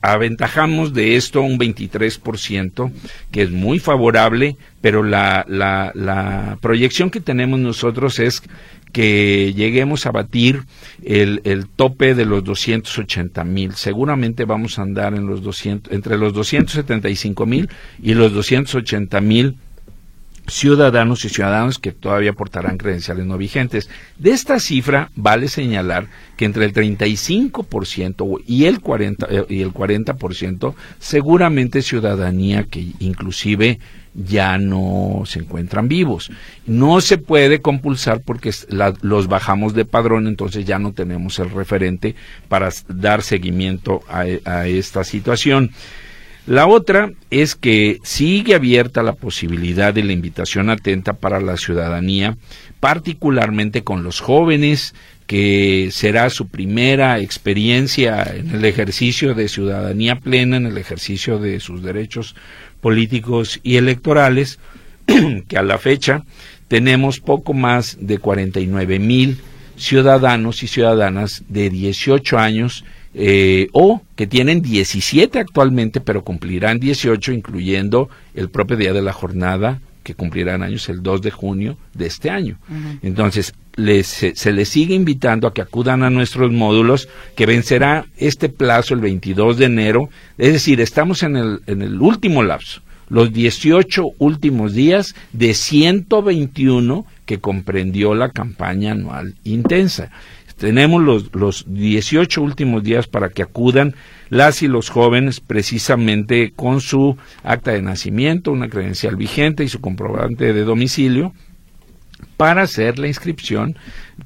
aventajamos 0.00 0.94
de 0.94 1.16
esto 1.16 1.42
un 1.42 1.58
23%, 1.58 2.92
que 3.30 3.42
es 3.42 3.50
muy 3.50 3.80
favorable, 3.80 4.56
pero 4.80 5.02
la, 5.02 5.44
la, 5.48 5.90
la 5.94 6.58
proyección 6.60 7.10
que 7.10 7.20
tenemos 7.20 7.58
nosotros 7.58 8.20
es 8.20 8.42
que 8.92 9.52
lleguemos 9.54 10.06
a 10.06 10.10
batir 10.10 10.64
el, 11.02 11.40
el 11.44 11.68
tope 11.68 12.14
de 12.14 12.24
los 12.24 12.44
280 12.44 13.44
mil. 13.44 13.74
Seguramente 13.74 14.44
vamos 14.44 14.78
a 14.78 14.82
andar 14.82 15.14
en 15.14 15.26
los 15.26 15.42
200, 15.42 15.92
entre 15.92 16.18
los 16.18 16.32
275 16.32 17.46
mil 17.46 17.68
y 18.02 18.14
los 18.14 18.32
280 18.32 19.20
mil 19.20 19.56
ciudadanos 20.48 21.24
y 21.24 21.28
ciudadanos 21.28 21.78
que 21.78 21.92
todavía 21.92 22.32
portarán 22.32 22.78
credenciales 22.78 23.26
no 23.26 23.38
vigentes. 23.38 23.88
De 24.18 24.30
esta 24.30 24.58
cifra 24.58 25.10
vale 25.14 25.48
señalar 25.48 26.08
que 26.36 26.44
entre 26.44 26.64
el 26.64 26.72
35% 26.72 28.42
y 28.46 28.64
el 28.64 28.80
40 28.80 29.26
eh, 29.30 29.44
y 29.48 29.62
el 29.62 29.72
40% 29.72 30.74
seguramente 30.98 31.82
ciudadanía 31.82 32.64
que 32.64 32.92
inclusive 32.98 33.78
ya 34.14 34.58
no 34.58 35.22
se 35.26 35.40
encuentran 35.40 35.88
vivos. 35.88 36.30
No 36.66 37.00
se 37.00 37.18
puede 37.18 37.60
compulsar 37.60 38.20
porque 38.20 38.50
los 39.02 39.28
bajamos 39.28 39.74
de 39.74 39.84
padrón, 39.84 40.26
entonces 40.26 40.64
ya 40.64 40.78
no 40.78 40.92
tenemos 40.92 41.38
el 41.38 41.50
referente 41.50 42.16
para 42.48 42.70
dar 42.88 43.22
seguimiento 43.22 44.02
a 44.08 44.66
esta 44.66 45.04
situación. 45.04 45.70
La 46.48 46.66
otra 46.66 47.12
es 47.28 47.54
que 47.54 47.98
sigue 48.04 48.54
abierta 48.54 49.02
la 49.02 49.12
posibilidad 49.12 49.92
de 49.92 50.02
la 50.02 50.14
invitación 50.14 50.70
atenta 50.70 51.12
para 51.12 51.40
la 51.40 51.58
ciudadanía, 51.58 52.38
particularmente 52.80 53.84
con 53.84 54.02
los 54.02 54.20
jóvenes, 54.20 54.94
que 55.26 55.90
será 55.92 56.30
su 56.30 56.48
primera 56.48 57.18
experiencia 57.18 58.22
en 58.34 58.48
el 58.48 58.64
ejercicio 58.64 59.34
de 59.34 59.46
ciudadanía 59.50 60.20
plena, 60.20 60.56
en 60.56 60.64
el 60.64 60.78
ejercicio 60.78 61.38
de 61.38 61.60
sus 61.60 61.82
derechos 61.82 62.34
políticos 62.80 63.60
y 63.62 63.76
electorales, 63.76 64.58
que 65.48 65.58
a 65.58 65.62
la 65.62 65.76
fecha 65.76 66.24
tenemos 66.66 67.20
poco 67.20 67.52
más 67.52 67.98
de 68.00 68.16
49 68.16 68.98
mil 68.98 69.36
ciudadanos 69.76 70.62
y 70.62 70.66
ciudadanas 70.66 71.44
de 71.48 71.68
18 71.68 72.38
años 72.38 72.86
eh, 73.20 73.66
o 73.72 74.00
que 74.14 74.28
tienen 74.28 74.62
17 74.62 75.40
actualmente, 75.40 76.00
pero 76.00 76.22
cumplirán 76.22 76.78
18, 76.78 77.32
incluyendo 77.32 78.08
el 78.32 78.48
propio 78.48 78.76
día 78.76 78.92
de 78.92 79.02
la 79.02 79.12
jornada, 79.12 79.80
que 80.04 80.14
cumplirán 80.14 80.62
años 80.62 80.88
el 80.88 81.02
2 81.02 81.22
de 81.22 81.32
junio 81.32 81.76
de 81.94 82.06
este 82.06 82.30
año. 82.30 82.58
Entonces, 83.02 83.54
se, 84.04 84.52
les 84.52 84.68
sigue 84.68 84.94
invitando 84.94 85.48
a 85.48 85.52
que 85.52 85.62
acudan 85.62 86.04
a 86.04 86.10
nuestros 86.10 86.52
módulos, 86.52 87.08
que 87.34 87.44
vencerá 87.44 88.06
este 88.16 88.48
plazo 88.48 88.94
el 88.94 89.00
22 89.00 89.58
de 89.58 89.64
enero, 89.64 90.10
es 90.38 90.52
decir, 90.52 90.80
estamos 90.80 91.24
en 91.24 91.36
el, 91.36 91.60
en 91.66 91.82
el 91.82 92.00
último 92.00 92.44
lapso, 92.44 92.82
los 93.08 93.32
18 93.32 94.04
últimos 94.18 94.74
días 94.74 95.16
de 95.32 95.54
121 95.54 97.04
que 97.26 97.40
comprendió 97.40 98.14
la 98.14 98.30
campaña 98.30 98.92
anual 98.92 99.34
intensa. 99.42 100.10
Tenemos 100.58 101.02
los, 101.02 101.34
los 101.34 101.64
18 101.68 102.42
últimos 102.42 102.82
días 102.82 103.06
para 103.06 103.28
que 103.30 103.42
acudan 103.42 103.94
las 104.28 104.62
y 104.62 104.68
los 104.68 104.90
jóvenes 104.90 105.40
precisamente 105.40 106.52
con 106.54 106.80
su 106.80 107.16
acta 107.44 107.72
de 107.72 107.82
nacimiento, 107.82 108.52
una 108.52 108.68
credencial 108.68 109.16
vigente 109.16 109.64
y 109.64 109.68
su 109.68 109.80
comprobante 109.80 110.52
de 110.52 110.64
domicilio 110.64 111.32
para 112.36 112.62
hacer 112.62 112.98
la 112.98 113.08
inscripción 113.08 113.76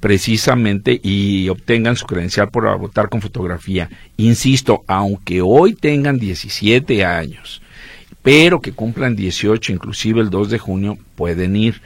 precisamente 0.00 1.00
y 1.02 1.48
obtengan 1.48 1.96
su 1.96 2.06
credencial 2.06 2.50
por 2.50 2.78
votar 2.78 3.08
con 3.08 3.22
fotografía. 3.22 3.90
Insisto, 4.16 4.84
aunque 4.86 5.40
hoy 5.42 5.74
tengan 5.74 6.18
17 6.18 7.04
años, 7.04 7.62
pero 8.22 8.60
que 8.60 8.72
cumplan 8.72 9.16
18, 9.16 9.72
inclusive 9.72 10.20
el 10.20 10.30
2 10.30 10.50
de 10.50 10.58
junio, 10.58 10.98
pueden 11.16 11.56
ir. 11.56 11.80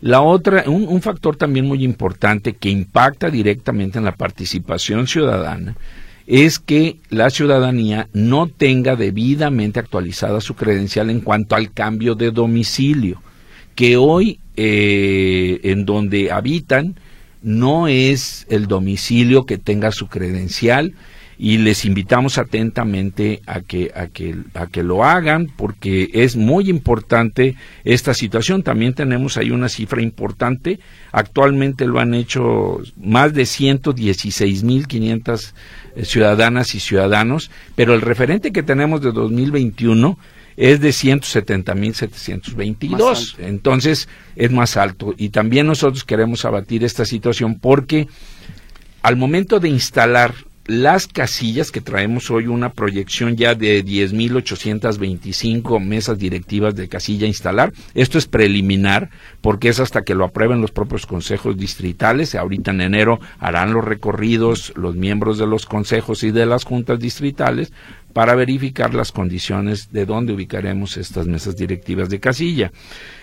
La 0.00 0.22
otra, 0.22 0.64
un, 0.66 1.02
factor 1.02 1.36
también 1.36 1.66
muy 1.66 1.84
importante 1.84 2.54
que 2.54 2.70
impacta 2.70 3.30
directamente 3.30 3.98
en 3.98 4.04
la 4.04 4.16
participación 4.16 5.06
ciudadana 5.06 5.76
es 6.26 6.58
que 6.58 6.96
la 7.10 7.28
ciudadanía 7.28 8.08
no 8.12 8.46
tenga 8.46 8.96
debidamente 8.96 9.80
actualizada 9.80 10.40
su 10.40 10.54
credencial 10.54 11.10
en 11.10 11.20
cuanto 11.20 11.54
al 11.54 11.72
cambio 11.72 12.14
de 12.14 12.30
domicilio, 12.30 13.20
que 13.74 13.96
hoy 13.96 14.38
eh, 14.56 15.60
en 15.64 15.84
donde 15.84 16.30
habitan 16.30 16.94
no 17.42 17.88
es 17.88 18.46
el 18.48 18.68
domicilio 18.68 19.44
que 19.44 19.58
tenga 19.58 19.92
su 19.92 20.06
credencial 20.06 20.94
y 21.42 21.56
les 21.56 21.86
invitamos 21.86 22.36
atentamente 22.36 23.40
a 23.46 23.62
que, 23.62 23.90
a 23.94 24.08
que, 24.08 24.36
a 24.52 24.66
que 24.66 24.82
lo 24.82 25.04
hagan 25.04 25.46
porque 25.56 26.10
es 26.12 26.36
muy 26.36 26.68
importante 26.68 27.56
esta 27.82 28.12
situación. 28.12 28.62
También 28.62 28.92
tenemos 28.92 29.38
ahí 29.38 29.50
una 29.50 29.70
cifra 29.70 30.02
importante. 30.02 30.80
Actualmente 31.12 31.86
lo 31.86 31.98
han 31.98 32.12
hecho 32.12 32.82
más 32.98 33.32
de 33.32 33.44
116.500 33.44 35.52
eh, 35.96 36.04
ciudadanas 36.04 36.74
y 36.74 36.80
ciudadanos, 36.80 37.50
pero 37.74 37.94
el 37.94 38.02
referente 38.02 38.52
que 38.52 38.62
tenemos 38.62 39.00
de 39.00 39.10
2021 39.10 40.18
es 40.58 40.82
de 40.82 40.90
170.722. 40.90 43.36
Entonces 43.38 44.10
es 44.36 44.50
más 44.50 44.76
alto. 44.76 45.14
Y 45.16 45.30
también 45.30 45.66
nosotros 45.66 46.04
queremos 46.04 46.44
abatir 46.44 46.84
esta 46.84 47.06
situación 47.06 47.58
porque 47.58 48.08
al 49.00 49.16
momento 49.16 49.58
de 49.58 49.70
instalar 49.70 50.34
las 50.70 51.06
casillas 51.08 51.72
que 51.72 51.80
traemos 51.80 52.30
hoy, 52.30 52.46
una 52.46 52.70
proyección 52.70 53.36
ya 53.36 53.56
de 53.56 53.84
10.825 53.84 55.84
mesas 55.84 56.16
directivas 56.16 56.76
de 56.76 56.88
casilla 56.88 57.26
instalar. 57.26 57.72
Esto 57.94 58.18
es 58.18 58.28
preliminar 58.28 59.10
porque 59.40 59.68
es 59.68 59.80
hasta 59.80 60.02
que 60.02 60.14
lo 60.14 60.24
aprueben 60.24 60.60
los 60.60 60.70
propios 60.70 61.06
consejos 61.06 61.56
distritales. 61.56 62.36
Ahorita 62.36 62.70
en 62.70 62.82
enero 62.82 63.18
harán 63.40 63.72
los 63.72 63.84
recorridos 63.84 64.72
los 64.76 64.94
miembros 64.94 65.38
de 65.38 65.48
los 65.48 65.66
consejos 65.66 66.22
y 66.22 66.30
de 66.30 66.46
las 66.46 66.62
juntas 66.62 67.00
distritales 67.00 67.72
para 68.12 68.34
verificar 68.34 68.94
las 68.94 69.12
condiciones 69.12 69.92
de 69.92 70.06
dónde 70.06 70.32
ubicaremos 70.32 70.96
estas 70.96 71.26
mesas 71.26 71.56
directivas 71.56 72.08
de 72.08 72.20
casilla. 72.20 72.72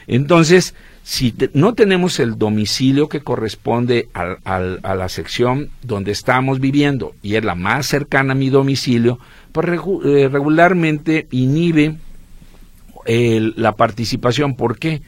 Entonces, 0.08 0.74
si 1.04 1.34
no 1.54 1.74
tenemos 1.74 2.20
el 2.20 2.38
domicilio 2.38 3.10
que 3.10 3.22
corresponde 3.22 4.10
a 4.14 4.96
la 4.96 5.10
sección 5.10 5.70
donde 5.82 6.12
estamos 6.12 6.60
viviendo 6.60 7.14
y 7.22 7.36
es 7.36 7.46
la 7.46 7.56
más 7.56 7.88
cercana 7.88 8.34
a 8.34 8.36
mi 8.36 8.50
domicilio, 8.50 9.20
pues 9.52 9.68
eh, 9.68 10.30
regularmente 10.32 11.28
inhibe 11.32 11.98
la 13.08 13.72
participación. 13.74 14.56
¿Por 14.56 14.78
qué? 14.78 15.02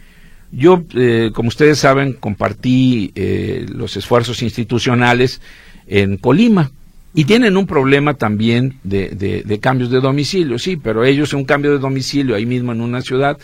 Yo, 0.52 0.84
eh, 0.96 1.32
como 1.34 1.50
ustedes 1.50 1.80
saben, 1.80 2.14
compartí 2.14 3.12
eh, 3.16 3.66
los 3.70 3.98
esfuerzos 3.98 4.42
institucionales 4.42 5.42
en 5.86 6.18
Colima. 6.18 6.72
Y 7.14 7.26
tienen 7.26 7.58
un 7.58 7.66
problema 7.66 8.14
también 8.14 8.80
de, 8.84 9.10
de, 9.10 9.60
cambios 9.60 9.90
de 9.90 10.00
domicilio, 10.00 10.60
sí, 10.60 10.78
pero 10.78 11.04
ellos 11.04 11.34
un 11.34 11.44
cambio 11.44 11.72
de 11.72 11.80
domicilio 11.80 12.36
ahí 12.36 12.46
mismo 12.46 12.72
en 12.72 12.82
una 12.82 13.02
ciudad 13.02 13.38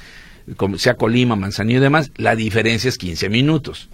como 0.55 0.77
sea 0.77 0.95
Colima, 0.95 1.35
Manzanillo 1.35 1.79
y 1.79 1.83
demás, 1.83 2.11
la 2.17 2.35
diferencia 2.35 2.89
es 2.89 2.97
15 2.97 3.29
minutos. 3.29 3.89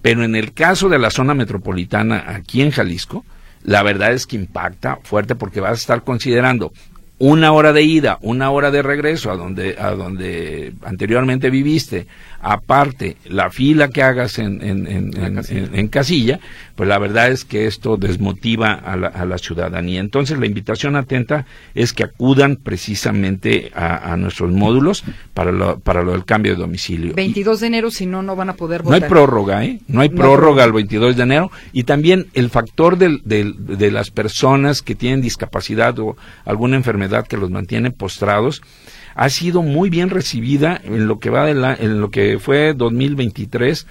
Pero 0.00 0.22
en 0.22 0.36
el 0.36 0.52
caso 0.52 0.88
de 0.88 0.98
la 0.98 1.10
zona 1.10 1.34
metropolitana 1.34 2.24
aquí 2.28 2.62
en 2.62 2.70
Jalisco, 2.70 3.24
la 3.64 3.82
verdad 3.82 4.12
es 4.12 4.26
que 4.26 4.36
impacta 4.36 4.98
fuerte 5.02 5.34
porque 5.34 5.60
vas 5.60 5.72
a 5.72 5.74
estar 5.74 6.04
considerando 6.04 6.72
una 7.18 7.52
hora 7.52 7.72
de 7.72 7.82
ida, 7.82 8.18
una 8.22 8.50
hora 8.50 8.70
de 8.70 8.82
regreso 8.82 9.30
a 9.30 9.36
donde, 9.36 9.76
a 9.78 9.90
donde 9.90 10.72
anteriormente 10.84 11.50
viviste, 11.50 12.06
aparte 12.40 13.16
la 13.24 13.50
fila 13.50 13.88
que 13.88 14.02
hagas 14.02 14.38
en, 14.38 14.62
en, 14.62 15.88
casilla. 15.88 16.38
pues 16.76 16.88
la 16.88 16.98
verdad 16.98 17.28
es 17.32 17.44
que 17.44 17.66
esto 17.66 17.96
desmotiva 17.96 18.72
a 18.72 18.96
la, 18.96 19.08
a 19.08 19.24
la, 19.24 19.38
ciudadanía. 19.38 19.98
Entonces 19.98 20.38
la 20.38 20.46
invitación 20.46 20.94
atenta 20.94 21.46
es 21.74 21.92
que 21.92 22.04
acudan 22.04 22.56
precisamente 22.56 23.72
a, 23.74 24.16
nuestros 24.16 24.52
módulos 24.52 25.02
para 25.34 25.50
lo, 25.50 25.80
para 25.80 26.02
lo 26.02 26.12
del 26.12 26.24
cambio 26.24 26.52
de 26.52 26.58
domicilio. 26.58 27.14
22 27.14 27.60
de 27.60 27.66
enero, 27.66 27.90
si 27.90 28.06
no, 28.06 28.22
no 28.22 28.36
van 28.36 28.50
a 28.50 28.54
poder 28.54 28.82
votar. 28.82 29.00
No 29.00 29.04
hay 29.04 29.10
prórroga, 29.10 29.64
¿eh? 29.64 29.80
No 29.88 30.00
hay 30.02 30.08
prórroga 30.08 30.64
el 30.64 30.72
22 30.72 31.16
de 31.16 31.22
enero. 31.22 31.50
Y 31.72 31.82
también 31.82 32.26
el 32.34 32.50
factor 32.50 32.96
del, 32.96 33.22
de 33.24 33.90
las 33.90 34.10
personas 34.10 34.82
que 34.82 34.94
tienen 34.94 35.20
discapacidad 35.20 35.98
o 35.98 36.16
alguna 36.44 36.76
enfermedad 36.76 37.07
que 37.28 37.36
los 37.36 37.50
mantiene 37.50 37.90
postrados, 37.90 38.62
ha 39.14 39.28
sido 39.28 39.62
muy 39.62 39.90
bien 39.90 40.10
recibida 40.10 40.80
en 40.82 41.08
lo 41.08 41.18
que 41.18 41.30
va 41.30 41.46
de 41.46 41.54
la, 41.54 41.74
en 41.74 42.00
lo 42.00 42.10
que 42.10 42.38
fue 42.38 42.74
2023 42.74 43.86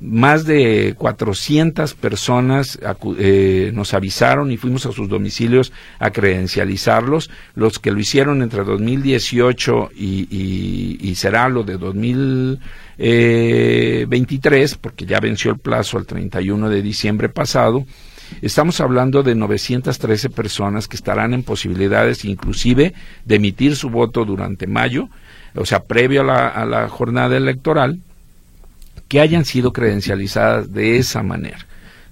más 0.00 0.44
de 0.44 0.94
400 0.96 1.94
personas 1.94 2.78
eh, 3.18 3.72
nos 3.74 3.94
avisaron 3.94 4.52
y 4.52 4.56
fuimos 4.56 4.86
a 4.86 4.92
sus 4.92 5.08
domicilios 5.08 5.72
a 5.98 6.10
credencializarlos. 6.10 7.30
Los 7.54 7.80
que 7.80 7.90
lo 7.90 7.98
hicieron 7.98 8.42
entre 8.42 8.62
2018 8.64 9.90
y, 9.96 10.28
y, 10.30 10.98
y 11.00 11.14
será 11.16 11.48
lo 11.48 11.64
de 11.64 11.78
2023, 11.78 14.76
porque 14.76 15.04
ya 15.04 15.18
venció 15.18 15.50
el 15.50 15.58
plazo 15.58 15.98
el 15.98 16.06
31 16.06 16.70
de 16.70 16.82
diciembre 16.82 17.28
pasado, 17.28 17.84
Estamos 18.42 18.80
hablando 18.80 19.22
de 19.22 19.34
913 19.34 20.30
personas 20.30 20.88
que 20.88 20.96
estarán 20.96 21.34
en 21.34 21.42
posibilidades 21.42 22.24
inclusive 22.24 22.94
de 23.24 23.34
emitir 23.34 23.76
su 23.76 23.90
voto 23.90 24.24
durante 24.24 24.66
mayo, 24.66 25.08
o 25.54 25.66
sea, 25.66 25.84
previo 25.84 26.22
a 26.22 26.64
la, 26.64 26.88
jornada 26.88 27.36
electoral, 27.36 28.00
que 29.08 29.20
hayan 29.20 29.44
sido 29.44 29.72
credencializadas 29.72 30.72
de 30.72 30.98
esa 30.98 31.22
manera. 31.22 31.58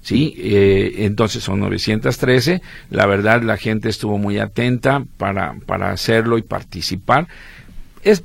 ¿sí? 0.01 0.35
Eh, 0.39 1.05
entonces 1.05 1.45
son 1.45 1.61
913. 1.61 2.63
La 2.91 3.07
verdad, 3.07 3.43
la 3.43 3.57
gente 3.57 3.89
estuvo 3.89 4.19
muy 4.19 4.39
atenta 4.39 5.05
para, 5.19 5.57
para 5.67 5.91
hacerlo 5.91 6.39
y 6.39 6.43
participar 6.43 7.29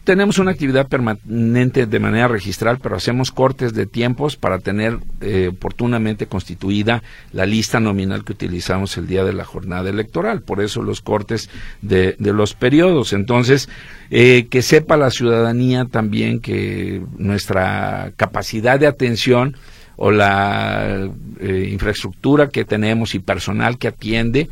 tenemos 0.03 0.37
una 0.37 0.51
actividad 0.51 0.87
permanente 0.87 1.87
de 1.87 1.99
manera 1.99 2.27
registral, 2.27 2.77
pero 2.81 2.95
hacemos 2.95 3.31
cortes 3.31 3.73
de 3.73 3.87
tiempos 3.87 4.35
para 4.35 4.59
tener 4.59 4.99
eh, 5.21 5.49
oportunamente 5.51 6.27
constituida 6.27 7.01
la 7.33 7.47
lista 7.47 7.79
nominal 7.79 8.23
que 8.23 8.33
utilizamos 8.33 8.95
el 8.97 9.07
día 9.07 9.23
de 9.23 9.33
la 9.33 9.43
jornada 9.43 9.89
electoral. 9.89 10.43
Por 10.43 10.61
eso 10.61 10.83
los 10.83 11.01
cortes 11.01 11.49
de, 11.81 12.15
los 12.19 12.53
periodos. 12.53 13.11
Entonces, 13.13 13.69
eh, 14.11 14.45
que 14.51 14.61
sepa 14.61 14.97
la 14.97 15.09
ciudadanía 15.09 15.85
también 15.85 16.41
que 16.41 17.01
nuestra 17.17 18.11
capacidad 18.17 18.79
de 18.79 18.85
atención 18.85 19.55
o 19.95 20.11
la 20.11 21.09
eh, 21.39 21.69
infraestructura 21.71 22.49
que 22.49 22.65
tenemos 22.65 23.15
y 23.15 23.19
personal 23.19 23.79
que 23.79 23.87
atiende 23.87 24.47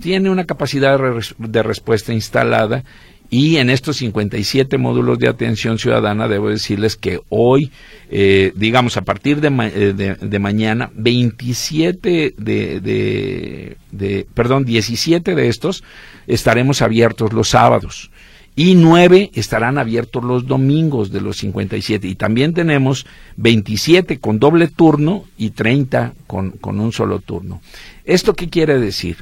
tiene 0.00 0.28
una 0.28 0.44
capacidad 0.44 1.00
de 1.38 1.62
respuesta 1.62 2.12
instalada 2.12 2.84
y 3.30 3.56
en 3.56 3.68
estos 3.68 3.98
57 3.98 4.78
módulos 4.78 5.18
de 5.18 5.28
atención 5.28 5.78
ciudadana, 5.78 6.28
debo 6.28 6.48
decirles 6.48 6.96
que 6.96 7.20
hoy, 7.28 7.70
eh, 8.10 8.52
digamos, 8.56 8.96
a 8.96 9.02
partir 9.02 9.40
de, 9.40 9.48
eh, 9.74 10.16
de, 10.18 10.38
mañana, 10.38 10.90
27 10.94 12.34
de, 12.36 12.80
de, 12.80 13.76
de, 13.90 14.26
perdón, 14.32 14.64
17 14.64 15.34
de 15.34 15.48
estos 15.48 15.84
estaremos 16.26 16.80
abiertos 16.80 17.32
los 17.32 17.50
sábados 17.50 18.10
y 18.58 18.74
9 18.74 19.30
estarán 19.34 19.78
abiertos 19.78 20.24
los 20.24 20.46
domingos 20.46 21.12
de 21.12 21.20
los 21.20 21.36
57. 21.36 22.08
Y 22.08 22.16
también 22.16 22.54
tenemos 22.54 23.06
27 23.36 24.18
con 24.18 24.40
doble 24.40 24.66
turno 24.66 25.26
y 25.36 25.50
30 25.50 26.14
con, 26.26 26.50
con 26.52 26.80
un 26.80 26.90
solo 26.90 27.20
turno. 27.20 27.60
¿Esto 28.04 28.34
qué 28.34 28.48
quiere 28.48 28.80
decir? 28.80 29.18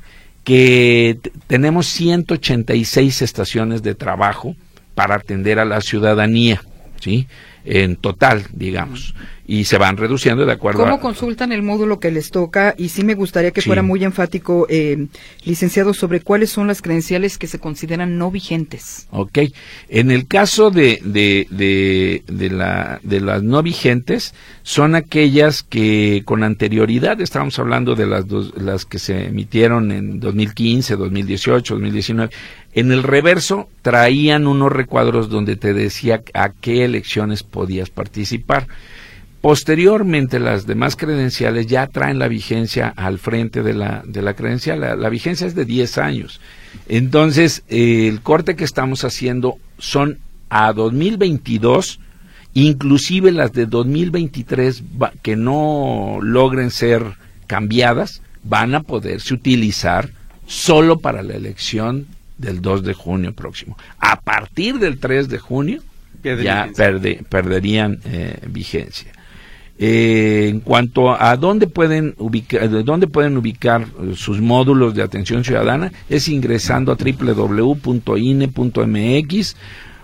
Que 0.46 1.18
tenemos 1.48 1.86
186 1.88 3.20
estaciones 3.20 3.82
de 3.82 3.96
trabajo 3.96 4.54
para 4.94 5.16
atender 5.16 5.58
a 5.58 5.64
la 5.64 5.80
ciudadanía, 5.80 6.62
¿sí? 7.00 7.26
En 7.66 7.96
total, 7.96 8.44
digamos 8.52 9.14
y 9.46 9.64
se 9.64 9.78
van 9.78 9.96
reduciendo 9.96 10.44
de 10.44 10.52
acuerdo 10.52 10.84
¿Cómo 10.84 11.00
consultan 11.00 11.52
el 11.52 11.62
módulo 11.62 12.00
que 12.00 12.10
les 12.10 12.30
toca? 12.30 12.74
Y 12.76 12.88
sí 12.88 13.04
me 13.04 13.14
gustaría 13.14 13.52
que 13.52 13.62
fuera 13.62 13.82
muy 13.82 14.02
enfático, 14.02 14.66
eh, 14.68 15.06
licenciado, 15.44 15.94
sobre 15.94 16.20
cuáles 16.20 16.50
son 16.50 16.66
las 16.66 16.82
credenciales 16.82 17.38
que 17.38 17.46
se 17.46 17.60
consideran 17.60 18.18
no 18.18 18.30
vigentes. 18.30 19.06
Ok. 19.10 19.38
En 19.88 20.10
el 20.10 20.26
caso 20.26 20.70
de, 20.70 21.00
de, 21.04 21.46
de, 21.50 22.24
de, 22.26 22.50
la, 22.50 23.00
de 23.02 23.20
las 23.20 23.42
no 23.42 23.62
vigentes, 23.62 24.34
son 24.62 24.94
aquellas 24.94 25.62
que 25.62 26.22
con 26.24 26.42
anterioridad, 26.42 27.20
estamos 27.20 27.58
hablando 27.58 27.94
de 27.94 28.06
las, 28.06 28.26
dos, 28.26 28.52
las 28.56 28.84
que 28.84 28.98
se 28.98 29.26
emitieron 29.26 29.92
en 29.92 30.18
2015, 30.18 30.96
2018, 30.96 31.74
2019, 31.74 32.32
en 32.76 32.92
el 32.92 33.02
reverso 33.02 33.70
traían 33.80 34.46
unos 34.46 34.70
recuadros 34.70 35.30
donde 35.30 35.56
te 35.56 35.72
decía 35.72 36.22
a 36.34 36.50
qué 36.50 36.84
elecciones 36.84 37.42
podías 37.42 37.88
participar. 37.88 38.68
Posteriormente, 39.40 40.38
las 40.38 40.66
demás 40.66 40.94
credenciales 40.94 41.68
ya 41.68 41.86
traen 41.86 42.18
la 42.18 42.28
vigencia 42.28 42.92
al 42.94 43.18
frente 43.18 43.62
de 43.62 43.72
la, 43.72 44.02
de 44.04 44.20
la 44.20 44.34
credencial. 44.34 44.80
La, 44.80 45.08
vigencia 45.08 45.46
es 45.46 45.54
de 45.54 45.64
10 45.64 45.96
años. 45.96 46.40
Entonces, 46.86 47.62
el 47.68 48.20
corte 48.20 48.56
que 48.56 48.64
estamos 48.64 49.04
haciendo 49.04 49.56
son 49.78 50.18
a 50.50 50.74
2022, 50.74 51.98
inclusive 52.52 53.32
las 53.32 53.54
de 53.54 53.64
2023 53.64 54.82
que 55.22 55.34
no 55.34 56.18
logren 56.20 56.70
ser 56.70 57.14
cambiadas, 57.46 58.20
van 58.42 58.74
a 58.74 58.82
poderse 58.82 59.32
utilizar 59.32 60.10
solo 60.46 60.98
para 60.98 61.22
la 61.22 61.36
elección 61.36 62.06
del 62.38 62.60
2 62.60 62.82
de 62.82 62.94
junio 62.94 63.34
próximo. 63.34 63.76
A 63.98 64.20
partir 64.20 64.78
del 64.78 64.98
3 64.98 65.28
de 65.28 65.38
junio 65.38 65.82
ya 66.22 66.68
perderían 67.28 68.00
eh, 68.04 68.38
vigencia. 68.48 69.12
Eh, 69.78 70.46
en 70.48 70.60
cuanto 70.60 71.10
a 71.10 71.36
dónde 71.36 71.66
pueden 71.66 72.14
ubicar, 72.16 72.82
dónde 72.82 73.08
pueden 73.08 73.36
ubicar 73.36 73.86
sus 74.14 74.40
módulos 74.40 74.94
de 74.94 75.02
atención 75.02 75.44
ciudadana, 75.44 75.92
es 76.08 76.28
ingresando 76.28 76.92
a 76.92 76.96
www.ine.mx 76.96 77.76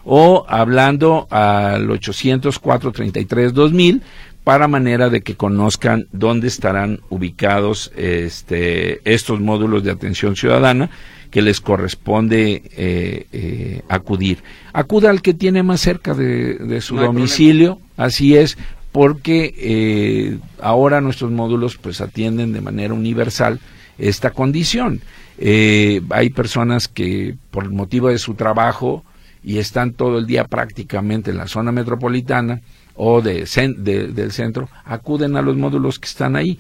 o 0.04 0.44
hablando 0.48 1.28
al 1.30 1.88
800-433-2000 1.88 4.02
para 4.44 4.66
manera 4.66 5.09
de 5.09 5.22
que 5.22 5.37
conozcan 5.37 6.09
dónde 6.12 6.48
estarán 6.48 7.00
ubicados 7.11 7.92
este, 7.96 9.00
estos 9.11 9.40
módulos 9.40 9.85
de 9.85 9.92
atención 9.92 10.35
ciudadana 10.35 10.90
que 11.31 11.42
les 11.42 11.61
corresponde 11.61 12.62
eh, 12.76 13.26
eh, 13.33 13.83
acudir. 13.88 14.42
Acuda 14.72 15.11
al 15.11 15.22
que 15.22 15.33
tiene 15.33 15.62
más 15.62 15.81
cerca 15.81 16.12
de, 16.12 16.81
su 16.83 16.96
domicilio, 16.96 17.81
así 17.96 18.37
es, 18.37 18.59
porque 18.90 19.55
eh, 19.57 20.38
ahora 20.61 21.00
nuestros 21.00 21.31
módulos 21.31 21.78
pues 21.78 22.00
atienden 22.00 22.52
de 22.52 22.61
manera 22.61 22.92
universal 22.92 23.61
esta 23.96 24.31
condición. 24.31 25.00
hay 25.38 26.31
personas 26.31 26.88
que 26.88 27.37
por 27.50 27.70
motivo 27.70 28.09
de 28.09 28.18
su 28.18 28.35
trabajo 28.35 29.05
y 29.42 29.59
están 29.59 29.92
todo 29.92 30.18
el 30.18 30.26
día 30.26 30.44
prácticamente 30.44 31.31
en 31.31 31.38
la 31.38 31.48
zona 31.48 31.72
metropolitana 31.72 32.61
o 32.94 33.20
de, 33.20 33.44
del 33.46 34.33
centro, 34.33 34.68
acuden 34.85 35.37
a 35.37 35.42
los 35.42 35.57
módulos 35.57 35.98
que 35.98 36.07
están 36.07 36.37
ahí. 36.37 36.59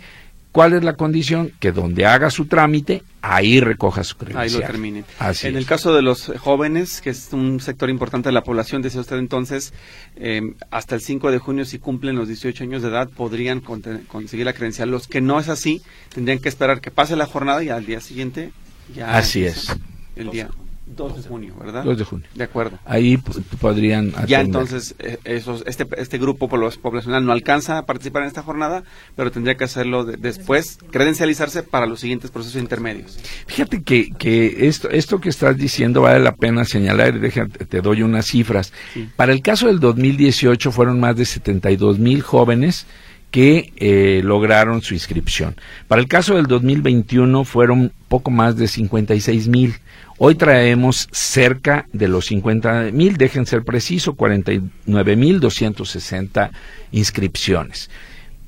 ¿Cuál 0.52 0.74
es 0.74 0.84
la 0.84 0.96
condición? 0.96 1.50
Que 1.60 1.72
donde 1.72 2.04
haga 2.04 2.30
su 2.30 2.44
trámite, 2.44 3.02
ahí 3.22 3.58
recoja 3.60 4.04
su 4.04 4.18
credencial. 4.18 4.42
Ahí 4.42 4.50
lo 4.50 4.60
termine. 4.60 5.04
en 5.42 5.56
el 5.56 5.64
caso 5.64 5.94
de 5.94 6.02
los 6.02 6.30
jóvenes, 6.38 7.00
que 7.00 7.08
es 7.08 7.30
un 7.32 7.58
sector 7.58 7.88
importante 7.88 8.28
de 8.28 8.34
la 8.34 8.44
población, 8.44 8.82
decía 8.82 9.00
usted 9.00 9.16
entonces, 9.16 9.72
em, 10.14 10.54
hasta 10.70 10.94
el 10.94 11.00
5 11.00 11.30
de 11.30 11.38
junio, 11.38 11.64
si 11.64 11.78
cumplen 11.78 12.16
los 12.16 12.28
18 12.28 12.64
años 12.64 12.82
de 12.82 12.88
edad, 12.88 13.08
podrían 13.08 13.60
conseguir 13.60 14.44
la 14.44 14.52
credencial. 14.52 14.90
Los 14.90 15.08
que 15.08 15.22
no 15.22 15.40
es 15.40 15.48
así, 15.48 15.80
tendrían 16.12 16.38
que 16.38 16.50
esperar 16.50 16.82
que 16.82 16.90
pase 16.90 17.16
la 17.16 17.24
jornada 17.24 17.64
y 17.64 17.70
al 17.70 17.86
día 17.86 18.02
siguiente 18.02 18.52
ya. 18.94 19.16
Así 19.16 19.44
es. 19.44 19.74
El 20.16 20.30
día. 20.30 20.50
2 20.86 21.16
de 21.22 21.28
junio, 21.28 21.54
¿verdad? 21.58 21.84
2 21.84 21.98
de 21.98 22.04
junio. 22.04 22.26
De 22.34 22.44
acuerdo. 22.44 22.78
Ahí 22.84 23.16
podrían 23.60 24.12
Ya 24.26 24.40
entonces 24.40 24.94
eh, 24.98 25.18
esos, 25.24 25.62
este, 25.66 25.86
este 25.96 26.18
grupo 26.18 26.48
poblacional 26.48 27.24
no 27.24 27.32
alcanza 27.32 27.78
a 27.78 27.86
participar 27.86 28.22
en 28.22 28.28
esta 28.28 28.42
jornada, 28.42 28.82
pero 29.16 29.30
tendría 29.30 29.56
que 29.56 29.64
hacerlo 29.64 30.04
después, 30.04 30.78
credencializarse 30.90 31.62
para 31.62 31.86
los 31.86 32.00
siguientes 32.00 32.30
procesos 32.30 32.60
intermedios. 32.60 33.18
Fíjate 33.46 33.82
que, 33.82 34.10
que 34.10 34.66
esto, 34.68 34.90
esto 34.90 35.20
que 35.20 35.28
estás 35.28 35.56
diciendo 35.56 36.02
vale 36.02 36.20
la 36.20 36.34
pena 36.34 36.64
señalar, 36.64 37.18
déjate, 37.18 37.64
te 37.64 37.80
doy 37.80 38.02
unas 38.02 38.26
cifras. 38.26 38.72
Para 39.16 39.32
el 39.32 39.42
caso 39.42 39.68
del 39.68 39.80
2018 39.80 40.72
fueron 40.72 41.00
más 41.00 41.16
de 41.16 41.24
72 41.24 41.98
mil 41.98 42.22
jóvenes 42.22 42.86
que 43.32 43.72
eh, 43.76 44.20
lograron 44.22 44.82
su 44.82 44.92
inscripción. 44.94 45.56
Para 45.88 46.02
el 46.02 46.06
caso 46.06 46.34
del 46.34 46.46
2021 46.46 47.44
fueron 47.44 47.92
poco 48.08 48.30
más 48.30 48.56
de 48.56 48.68
56 48.68 49.48
mil. 49.48 49.74
Hoy 50.18 50.34
traemos 50.34 51.08
cerca 51.12 51.86
de 51.92 52.08
los 52.08 52.26
50 52.26 52.90
mil, 52.92 53.16
dejen 53.16 53.46
ser 53.46 53.64
preciso, 53.64 54.14
49 54.14 55.16
mil 55.16 55.40
260 55.40 56.50
inscripciones. 56.92 57.90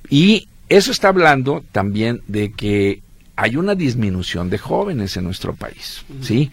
Y 0.08 0.48
eso 0.68 0.92
está 0.92 1.08
hablando 1.08 1.64
también 1.72 2.22
de 2.26 2.52
que 2.52 3.02
hay 3.36 3.56
una 3.56 3.74
disminución 3.74 4.50
de 4.50 4.58
jóvenes 4.58 5.16
en 5.16 5.24
nuestro 5.24 5.54
país, 5.54 6.04
¿sí? 6.20 6.50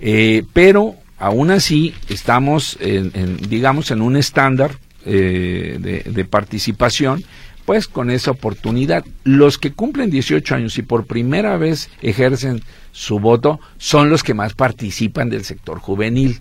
Eh, 0.00 0.44
pero 0.52 0.96
aún 1.18 1.50
así 1.50 1.94
estamos, 2.08 2.76
en, 2.80 3.36
digamos, 3.48 3.90
en 3.90 4.02
un 4.02 4.16
estándar 4.16 4.72
eh, 5.06 5.78
de, 5.80 6.10
de 6.10 6.24
participación 6.24 7.24
pues 7.64 7.88
con 7.88 8.10
esa 8.10 8.30
oportunidad. 8.30 9.04
Los 9.24 9.58
que 9.58 9.72
cumplen 9.72 10.10
18 10.10 10.54
años 10.54 10.78
y 10.78 10.82
por 10.82 11.06
primera 11.06 11.56
vez 11.56 11.90
ejercen 12.02 12.62
su 12.92 13.18
voto 13.18 13.60
son 13.78 14.10
los 14.10 14.22
que 14.22 14.34
más 14.34 14.54
participan 14.54 15.30
del 15.30 15.44
sector 15.44 15.78
juvenil. 15.78 16.40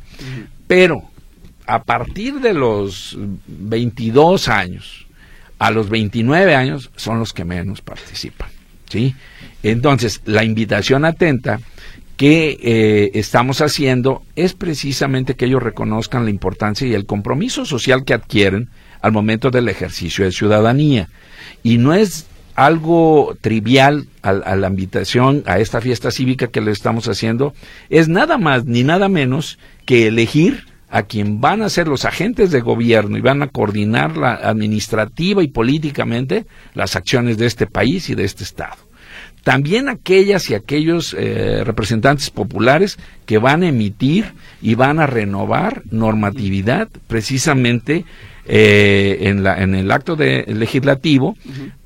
Pero 0.67 1.03
a 1.65 1.83
partir 1.83 2.39
de 2.41 2.53
los 2.53 3.17
22 3.47 4.49
años 4.49 5.07
a 5.59 5.71
los 5.71 5.89
29 5.89 6.55
años 6.55 6.91
son 6.97 7.19
los 7.19 7.31
que 7.31 7.45
menos 7.45 7.81
participan. 7.81 8.49
¿sí? 8.89 9.15
Entonces, 9.63 10.21
la 10.25 10.43
invitación 10.43 11.05
atenta 11.05 11.62
que 12.17 12.57
eh, 12.62 13.12
estamos 13.13 13.62
haciendo 13.62 14.23
es 14.36 14.53
precisamente 14.53 15.36
que 15.36 15.45
ellos 15.45 15.63
reconozcan 15.63 16.25
la 16.25 16.31
importancia 16.31 16.86
y 16.86 16.93
el 16.93 17.05
compromiso 17.05 17.65
social 17.65 18.03
que 18.03 18.13
adquieren 18.13 18.69
al 19.03 19.11
momento 19.11 19.51
del 19.51 19.69
ejercicio 19.69 20.25
de 20.25 20.31
ciudadanía. 20.31 21.09
Y 21.61 21.77
no 21.77 21.93
es 21.93 22.25
algo 22.55 23.37
trivial 23.41 24.07
a, 24.21 24.31
la 24.33 24.67
invitación 24.67 25.43
a 25.45 25.59
esta 25.59 25.81
fiesta 25.81 26.09
cívica 26.09 26.47
que 26.47 26.61
le 26.61 26.71
estamos 26.71 27.07
haciendo, 27.09 27.53
es 27.89 28.07
nada 28.07 28.37
más 28.37 28.65
ni 28.65 28.83
nada 28.83 29.09
menos 29.09 29.59
que 29.85 30.07
elegir 30.07 30.65
a 30.89 31.03
quien 31.03 31.41
van 31.41 31.63
a 31.63 31.69
ser 31.69 31.87
los 31.87 32.05
agentes 32.05 32.51
de 32.51 32.61
gobierno 32.61 33.17
y 33.17 33.21
van 33.21 33.41
a 33.41 33.47
coordinar 33.47 34.15
la 34.15 34.35
administrativa 34.35 35.43
y 35.43 35.47
políticamente 35.47 36.45
las 36.73 36.95
acciones 36.95 37.37
de 37.37 37.47
este 37.47 37.67
país 37.67 38.09
y 38.09 38.15
de 38.15 38.23
este 38.23 38.43
Estado. 38.43 38.77
También 39.43 39.89
aquellas 39.89 40.49
y 40.49 40.53
aquellos 40.53 41.13
eh, 41.19 41.63
representantes 41.65 42.29
populares 42.29 42.97
que 43.25 43.39
van 43.39 43.63
a 43.63 43.67
emitir 43.67 44.33
y 44.61 44.75
van 44.75 44.99
a 44.99 45.07
renovar 45.07 45.81
normatividad 45.91 46.87
precisamente 47.07 48.05
eh, 48.45 49.19
en, 49.21 49.43
la, 49.43 49.62
en 49.62 49.75
el 49.75 49.91
acto 49.91 50.15
de, 50.15 50.45
legislativo 50.47 51.36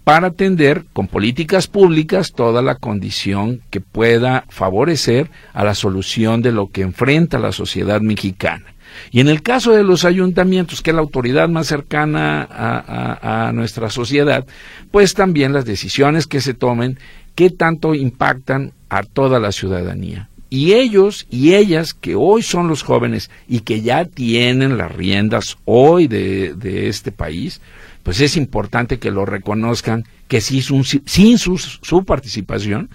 para 0.04 0.28
atender 0.28 0.86
con 0.94 1.08
políticas 1.08 1.68
públicas 1.68 2.32
toda 2.32 2.62
la 2.62 2.76
condición 2.76 3.62
que 3.70 3.82
pueda 3.82 4.46
favorecer 4.50 5.30
a 5.54 5.64
la 5.64 5.76
solución 5.76 6.42
de 6.42 6.52
lo 6.52 6.72
que 6.72 6.82
enfrenta 6.82 7.40
la 7.40 7.52
sociedad 7.52 8.02
mexicana. 8.02 8.74
Y 9.12 9.20
en 9.20 9.28
el 9.28 9.42
caso 9.42 9.74
de 9.74 9.84
los 9.84 10.06
ayuntamientos, 10.06 10.82
que 10.82 10.92
es 10.92 10.96
la 10.96 11.02
autoridad 11.02 11.50
más 11.50 11.68
cercana 11.68 12.48
a, 12.50 13.48
a, 13.48 13.52
nuestra 13.52 13.90
sociedad, 13.90 14.46
pues 14.92 15.14
también 15.14 15.54
las 15.54 15.66
decisiones 15.66 16.26
que 16.26 16.42
se 16.42 16.54
tomen, 16.54 16.98
qué 17.36 17.50
tanto 17.50 17.94
impactan 17.94 18.74
a 18.90 19.04
toda 19.04 19.40
la 19.40 19.52
ciudadanía. 19.52 20.30
Y 20.50 20.74
ellos 20.74 21.28
y 21.30 21.56
ellas 21.56 21.94
que 21.94 22.16
hoy 22.16 22.42
son 22.42 22.68
los 22.68 22.84
jóvenes 22.84 23.30
y 23.48 23.62
que 23.62 23.82
ya 23.82 24.06
tienen 24.06 24.78
las 24.78 24.92
riendas 24.92 25.58
hoy 25.66 26.08
de, 26.08 26.88
este 26.88 27.12
país, 27.12 27.62
pues 28.04 28.22
es 28.22 28.38
importante 28.38 29.00
que 29.00 29.12
lo 29.12 29.26
reconozcan, 29.26 30.06
que 30.28 30.40
sin, 30.40 30.84
sin 30.84 31.38
su, 31.38 31.58
su 31.58 32.06
participación, 32.06 32.90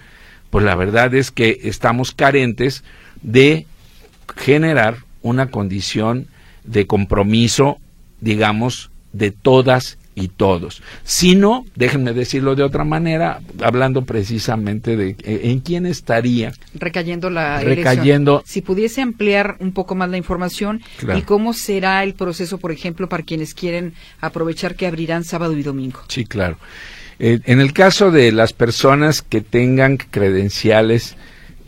pues 0.49 0.65
la 0.65 0.75
verdad 0.75 1.13
es 1.13 1.31
que 1.31 1.59
estamos 1.63 2.11
carentes 2.11 2.83
de 3.21 3.67
generar 4.35 4.97
una 5.21 5.49
condición 5.49 6.27
de 6.63 6.87
compromiso, 6.87 7.77
digamos, 8.19 8.91
de 9.11 9.31
todas 9.31 9.97
y 10.15 10.27
todos. 10.29 10.81
Si 11.03 11.35
no, 11.35 11.65
déjenme 11.75 12.13
decirlo 12.13 12.55
de 12.55 12.63
otra 12.63 12.83
manera, 12.83 13.41
hablando 13.61 14.03
precisamente 14.05 14.95
de 14.95 15.09
eh, 15.23 15.41
en 15.43 15.59
quién 15.59 15.85
estaría 15.85 16.53
recayendo 16.75 17.29
la 17.29 17.59
recayendo. 17.59 18.43
Si 18.45 18.61
pudiese 18.61 19.01
ampliar 19.01 19.57
un 19.59 19.73
poco 19.73 19.95
más 19.95 20.09
la 20.09 20.17
información 20.17 20.81
y 21.15 21.21
cómo 21.21 21.53
será 21.53 22.03
el 22.03 22.13
proceso, 22.13 22.57
por 22.57 22.71
ejemplo, 22.71 23.09
para 23.09 23.23
quienes 23.23 23.53
quieren 23.53 23.93
aprovechar 24.19 24.75
que 24.75 24.87
abrirán 24.87 25.23
sábado 25.23 25.57
y 25.57 25.63
domingo. 25.63 26.01
Sí, 26.07 26.25
claro. 26.25 26.57
Eh, 27.19 27.39
en 27.45 27.59
el 27.59 27.73
caso 27.73 28.11
de 28.11 28.31
las 28.31 28.53
personas 28.53 29.21
que 29.21 29.41
tengan 29.41 29.97
credenciales 29.97 31.15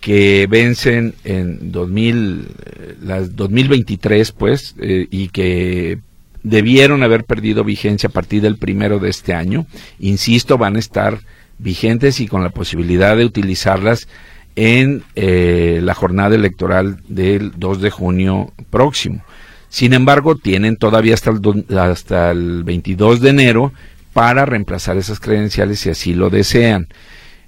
que 0.02 0.48
vencen 0.48 1.16
en 1.24 1.72
2000, 1.72 2.48
eh, 2.48 2.96
las 3.02 3.36
2023, 3.36 4.32
pues, 4.34 4.76
y 4.78 5.30
que 5.30 6.00
debieron 6.46 7.02
haber 7.02 7.26
perdido 7.26 7.64
vigencia 7.64 8.08
a 8.08 8.12
partir 8.12 8.42
del 8.42 8.58
primero 8.58 9.00
de 9.00 9.10
este 9.10 9.34
año. 9.34 9.66
Insisto, 10.00 10.60
van 10.60 10.76
a 10.76 10.80
estar 10.80 11.20
vigentes 11.58 12.20
y 12.20 12.28
con 12.28 12.44
la 12.44 12.52
posibilidad 12.52 13.18
de 13.18 13.26
utilizarlas 13.26 14.08
en 14.56 15.04
eh, 15.16 15.80
la 15.82 15.96
jornada 15.96 16.36
electoral 16.36 17.00
del 17.08 17.52
2 17.58 17.82
de 17.82 17.90
junio 17.90 18.54
próximo. 18.70 19.24
Sin 19.70 19.94
embargo, 19.94 20.36
tienen 20.36 20.78
todavía 20.78 21.16
hasta 21.16 21.32
el, 21.32 21.66
hasta 21.78 22.32
el 22.32 22.64
22 22.64 23.22
de 23.22 23.30
enero 23.32 23.74
para 24.14 24.46
reemplazar 24.46 24.98
esas 24.98 25.20
credenciales 25.20 25.80
si 25.80 25.90
así 25.90 26.14
lo 26.14 26.30
desean. 26.30 26.88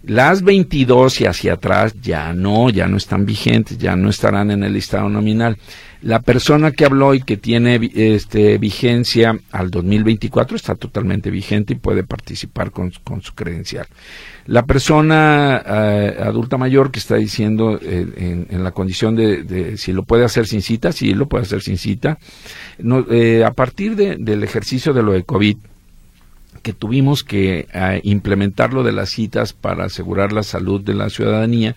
Las 0.03 0.41
22 0.41 1.21
y 1.21 1.25
hacia 1.25 1.53
atrás 1.53 1.93
ya 2.01 2.33
no, 2.33 2.69
ya 2.71 2.87
no 2.87 2.97
están 2.97 3.25
vigentes, 3.25 3.77
ya 3.77 3.95
no 3.95 4.09
estarán 4.09 4.49
en 4.49 4.63
el 4.63 4.73
listado 4.73 5.07
nominal. 5.07 5.57
La 6.01 6.19
persona 6.21 6.71
que 6.71 6.85
habló 6.85 7.15
y 7.15 7.21
que 7.21 7.37
tiene 7.37 7.79
este, 7.95 8.59
vigencia 8.59 9.39
al 9.51 9.71
2024 9.71 10.55
está 10.55 10.75
totalmente 10.75 11.31
vigente 11.31 11.73
y 11.73 11.77
puede 11.77 12.03
participar 12.03 12.69
con, 12.69 12.91
su 12.91 13.33
credencial. 13.33 13.87
La 14.45 14.63
persona 14.63 15.61
eh, 15.65 16.17
adulta 16.21 16.57
mayor 16.57 16.91
que 16.91 16.99
está 16.99 17.15
diciendo 17.15 17.79
eh, 17.81 18.45
en, 18.49 18.63
la 18.63 18.71
condición 18.71 19.15
de, 19.15 19.75
si 19.77 19.91
lo 19.91 20.03
puede 20.03 20.23
hacer 20.23 20.45
sin 20.45 20.61
cita, 20.61 20.91
sí 20.91 21.15
lo 21.15 21.27
puede 21.27 21.45
hacer 21.45 21.63
sin 21.63 21.79
cita. 21.79 22.19
Eh, 23.09 23.43
a 23.43 23.51
partir 23.51 23.95
del 23.95 24.43
ejercicio 24.43 24.93
de 24.93 25.01
lo 25.01 25.13
de 25.13 25.23
COVID, 25.23 25.57
que 26.61 26.73
tuvimos 26.73 27.23
que 27.23 27.67
eh, 27.73 28.01
implementar 28.03 28.71
lo 28.71 28.83
de 28.83 28.91
las 28.91 29.09
citas 29.09 29.53
para 29.53 29.85
asegurar 29.85 30.31
la 30.31 30.43
salud 30.43 30.79
de 30.79 30.93
la 30.93 31.09
ciudadanía, 31.09 31.75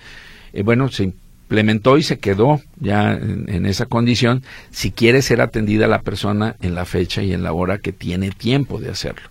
bueno, 0.65 0.89
se 0.89 1.13
implementó 1.51 1.99
y 1.99 2.05
se 2.05 2.21
quedó 2.21 2.61
ya 2.79 3.13
en, 3.13 3.67
esa 3.67 3.87
condición 3.87 4.45
si 4.71 4.93
quiere 4.93 5.21
ser 5.21 5.41
atendida 5.41 5.89
la 5.89 6.03
persona 6.03 6.55
en 6.63 6.77
la 6.77 6.85
fecha 6.85 7.25
y 7.25 7.33
en 7.33 7.43
la 7.43 7.53
hora 7.53 7.79
que 7.79 7.93
tiene 7.93 8.31
tiempo 8.31 8.79
de 8.79 8.91
hacerlo. 8.91 9.29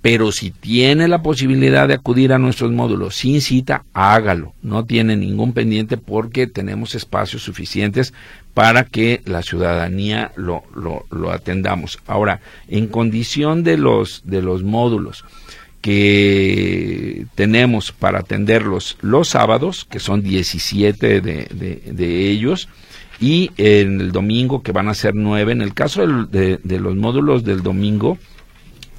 Pero 0.00 0.32
si 0.32 0.52
tiene 0.52 1.06
la 1.06 1.22
posibilidad 1.22 1.86
de 1.86 1.92
acudir 1.92 2.32
a 2.32 2.38
nuestros 2.38 2.72
módulos 2.72 3.14
sin 3.16 3.42
cita, 3.42 3.84
hágalo. 3.92 4.54
No 4.62 4.86
tiene 4.86 5.14
ningún 5.16 5.52
pendiente 5.52 5.98
porque 5.98 6.46
tenemos 6.46 6.94
espacios 6.94 7.42
suficientes 7.42 8.14
para 8.54 8.84
que 8.84 9.20
la 9.26 9.42
ciudadanía 9.42 10.32
lo, 10.36 10.62
lo, 10.74 11.04
lo 11.10 11.30
atendamos. 11.30 11.98
Ahora, 12.06 12.40
en 12.68 12.86
condición 12.86 13.62
de 13.64 13.76
los, 13.76 14.22
de 14.24 14.40
los 14.40 14.62
módulos, 14.62 15.26
que 15.80 17.26
tenemos 17.34 17.92
para 17.92 18.20
atenderlos 18.20 18.98
los 19.00 19.28
sábados, 19.28 19.86
que 19.90 19.98
son 19.98 20.22
17 20.22 21.20
de, 21.20 21.80
de, 21.84 22.30
ellos, 22.30 22.68
y 23.20 23.50
en 23.56 24.00
el 24.00 24.12
domingo, 24.12 24.62
que 24.62 24.72
van 24.72 24.88
a 24.88 24.94
ser 24.94 25.14
9. 25.14 25.52
En 25.52 25.62
el 25.62 25.74
caso 25.74 26.06
de, 26.06 26.58
de, 26.62 26.80
los 26.80 26.96
módulos 26.96 27.44
del 27.44 27.62
domingo, 27.62 28.18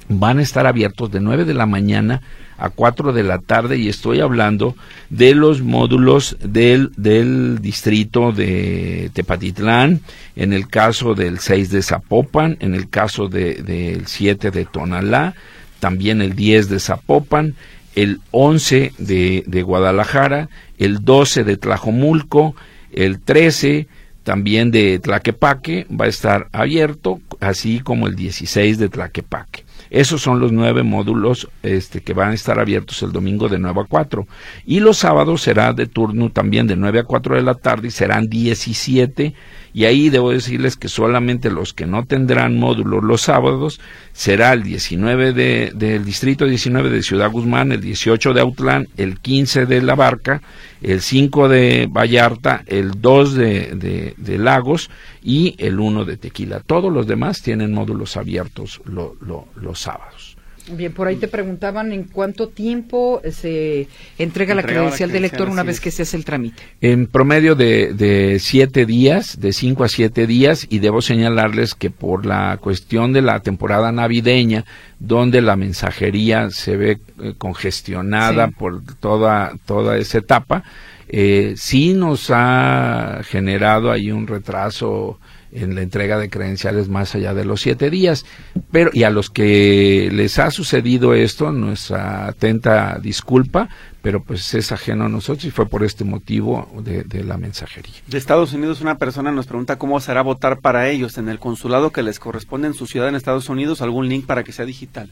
van 0.08 0.38
a 0.38 0.42
estar 0.42 0.66
abiertos 0.66 1.10
de 1.10 1.20
9 1.20 1.44
de 1.44 1.54
la 1.54 1.66
mañana 1.66 2.20
a 2.58 2.70
4 2.70 3.12
de 3.12 3.22
la 3.24 3.38
tarde 3.38 3.78
y 3.78 3.88
estoy 3.88 4.20
hablando 4.20 4.76
de 5.10 5.34
los 5.34 5.62
módulos 5.62 6.36
del, 6.40 6.92
del 6.96 7.60
distrito 7.60 8.30
de 8.30 9.10
Tepatitlán, 9.12 10.00
en 10.36 10.52
el 10.52 10.68
caso 10.68 11.14
del 11.14 11.40
6 11.40 11.70
de 11.70 11.82
Zapopan, 11.82 12.56
en 12.60 12.74
el 12.74 12.88
caso 12.88 13.28
del 13.28 13.64
de, 13.64 14.02
7 14.04 14.50
de 14.50 14.64
Tonalá, 14.64 15.34
también 15.82 16.22
el 16.22 16.36
10 16.36 16.68
de 16.68 16.78
Zapopan, 16.78 17.56
el 17.96 18.20
11 18.30 18.92
de, 18.98 19.42
de 19.48 19.62
Guadalajara, 19.62 20.48
el 20.78 21.04
12 21.04 21.42
de 21.42 21.56
Tlajomulco, 21.56 22.54
el 22.92 23.18
13 23.18 23.88
también 24.22 24.70
de 24.70 25.00
Tlaquepaque 25.00 25.88
va 25.90 26.04
a 26.04 26.08
estar 26.08 26.46
abierto, 26.52 27.20
así 27.40 27.80
como 27.80 28.06
el 28.06 28.14
16 28.14 28.78
de 28.78 28.90
Tlaquepaque. 28.90 29.64
Esos 29.92 30.22
son 30.22 30.40
los 30.40 30.52
nueve 30.52 30.82
módulos 30.82 31.50
este, 31.62 32.00
que 32.00 32.14
van 32.14 32.30
a 32.30 32.34
estar 32.34 32.58
abiertos 32.58 33.02
el 33.02 33.12
domingo 33.12 33.50
de 33.50 33.58
9 33.58 33.82
a 33.82 33.84
4. 33.84 34.26
Y 34.64 34.80
los 34.80 34.96
sábados 34.96 35.42
será 35.42 35.74
de 35.74 35.86
turno 35.86 36.30
también 36.30 36.66
de 36.66 36.76
9 36.76 37.00
a 37.00 37.04
4 37.04 37.36
de 37.36 37.42
la 37.42 37.54
tarde 37.54 37.88
y 37.88 37.90
serán 37.90 38.30
17 38.30 39.34
y 39.74 39.84
ahí 39.86 40.10
debo 40.10 40.30
decirles 40.30 40.76
que 40.76 40.88
solamente 40.88 41.50
los 41.50 41.72
que 41.72 41.86
no 41.86 42.04
tendrán 42.04 42.58
módulos 42.58 43.02
los 43.02 43.22
sábados 43.22 43.80
será 44.12 44.52
el 44.52 44.62
19 44.62 45.32
de, 45.32 45.72
del 45.74 46.04
distrito 46.04 46.44
19 46.44 46.90
de 46.90 47.02
Ciudad 47.02 47.30
Guzmán, 47.30 47.72
el 47.72 47.80
18 47.80 48.34
de 48.34 48.40
Autlán, 48.42 48.88
el 48.98 49.18
15 49.18 49.64
de 49.64 49.80
La 49.80 49.94
Barca, 49.94 50.42
el 50.82 51.00
5 51.00 51.48
de 51.48 51.88
Vallarta, 51.90 52.62
el 52.66 53.00
2 53.00 53.34
de, 53.34 54.14
de, 54.18 54.38
Lagos 54.38 54.90
y 55.22 55.54
el 55.58 55.78
1 55.78 56.04
de 56.04 56.16
Tequila. 56.16 56.60
Todos 56.60 56.92
los 56.92 57.06
demás 57.06 57.42
tienen 57.42 57.72
módulos 57.72 58.16
abiertos 58.16 58.80
los 58.86 59.78
sábados. 59.78 60.36
Bien, 60.70 60.92
por 60.92 61.08
ahí 61.08 61.16
te 61.16 61.26
preguntaban 61.26 61.92
en 61.92 62.04
cuánto 62.04 62.48
tiempo 62.48 63.20
se 63.32 63.88
entrega 64.16 64.54
la 64.54 64.62
credencial, 64.62 65.10
del 65.10 65.22
lector 65.22 65.48
una 65.48 65.64
vez 65.64 65.80
que 65.80 65.90
se 65.90 66.02
hace 66.02 66.16
el 66.16 66.24
trámite. 66.24 66.62
En 66.80 67.08
promedio 67.08 67.56
de, 67.56 67.92
de 67.94 68.38
siete 68.38 68.86
días, 68.86 69.40
de 69.40 69.52
cinco 69.52 69.82
a 69.82 69.88
siete 69.88 70.26
días, 70.28 70.66
y 70.70 70.78
debo 70.78 71.02
señalarles 71.02 71.74
que 71.74 71.90
por 71.90 72.26
la 72.26 72.58
cuestión 72.58 73.12
de 73.12 73.22
la 73.22 73.40
temporada 73.40 73.90
navideña, 73.90 74.64
donde 75.00 75.42
la 75.42 75.56
mensajería 75.56 76.50
se 76.50 76.76
ve 76.76 77.00
eh, 77.20 77.34
congestionada 77.36 78.48
por 78.48 78.82
toda, 79.00 79.54
toda 79.66 79.96
esa 79.96 80.18
etapa, 80.18 80.62
eh, 81.08 81.54
sí 81.56 81.94
nos 81.94 82.30
ha 82.30 83.20
generado 83.24 83.90
ahí 83.90 84.10
un 84.10 84.26
retraso 84.26 85.18
en 85.52 85.74
la 85.74 85.82
entrega 85.82 86.18
de 86.18 86.30
credenciales 86.30 86.88
más 86.88 87.14
allá 87.14 87.34
de 87.34 87.44
los 87.44 87.60
siete 87.60 87.90
días. 87.90 88.24
Pero, 88.70 88.90
y 88.92 89.02
a 89.04 89.10
los 89.10 89.30
que 89.30 90.08
les 90.12 90.38
ha 90.38 90.50
sucedido 90.50 91.14
esto, 91.14 91.52
nuestra 91.52 92.26
atenta 92.28 92.98
disculpa, 93.00 93.68
pero 94.02 94.22
pues 94.22 94.52
es 94.54 94.72
ajeno 94.72 95.04
a 95.04 95.08
nosotros 95.08 95.44
y 95.44 95.50
fue 95.50 95.66
por 95.66 95.84
este 95.84 96.04
motivo 96.04 96.68
de, 96.84 97.04
de, 97.04 97.24
la 97.24 97.38
mensajería. 97.38 97.94
De 98.08 98.18
Estados 98.18 98.52
Unidos 98.52 98.80
una 98.80 98.98
persona 98.98 99.32
nos 99.32 99.46
pregunta 99.46 99.78
cómo 99.78 100.00
será 100.00 100.22
votar 100.22 100.60
para 100.60 100.88
ellos 100.88 101.18
en 101.18 101.28
el 101.28 101.38
consulado 101.38 101.92
que 101.92 102.02
les 102.02 102.18
corresponde 102.18 102.66
en 102.66 102.74
su 102.74 102.86
ciudad 102.86 103.08
en 103.08 103.14
Estados 103.14 103.48
Unidos, 103.48 103.80
algún 103.80 104.08
link 104.08 104.26
para 104.26 104.42
que 104.42 104.52
sea 104.52 104.66
digital. 104.66 105.08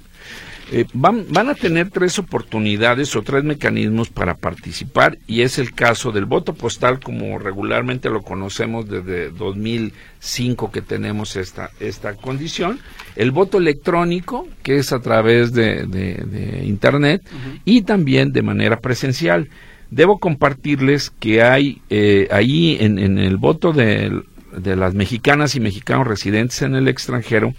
Eh, 0.73 0.85
van, 0.93 1.27
van, 1.31 1.49
a 1.49 1.55
tener 1.57 1.91
tres 1.91 2.21
oportunidades 2.21 3.17
o 3.17 3.23
tres 3.23 3.43
mecanismos 3.43 4.09
para 4.09 4.37
participar 4.37 5.19
y 5.27 5.41
es 5.41 5.59
el 5.59 5.73
caso 5.73 6.13
del 6.13 6.27
voto 6.27 6.55
postal 6.55 7.01
como 7.01 7.41
regularmente 7.41 8.09
lo 8.09 8.23
conocemos 8.23 8.89
desde 8.89 9.31
2005 9.31 10.71
que 10.71 10.81
tenemos 10.81 11.35
esta, 11.35 11.71
esta 11.81 12.15
condición, 12.15 12.79
el 13.17 13.33
voto 13.33 13.59
electrónico 13.59 14.47
que 14.63 14.77
es 14.77 14.93
a 14.93 15.01
través 15.01 15.53
de, 15.53 15.87
de, 15.87 16.63
Internet 16.65 17.23
y 17.65 17.83
también 17.83 18.31
de 18.31 18.43
manera 18.43 18.79
presencial. 18.81 19.49
Debo 19.91 20.19
compartirles 20.19 21.11
que 21.11 21.43
hay 21.43 21.83
eh, 21.91 22.29
ahí 22.31 22.77
en, 22.81 22.99
en 22.99 23.19
el 23.19 23.37
voto 23.37 23.73
de, 23.73 24.23
de 24.57 24.77
las 24.77 24.95
mexicanas 24.95 25.55
y 25.55 25.61
mexicanos 25.61 26.07
residentes 26.07 26.63
en 26.63 26.75
el 26.75 26.89
extranjero, 26.89 27.55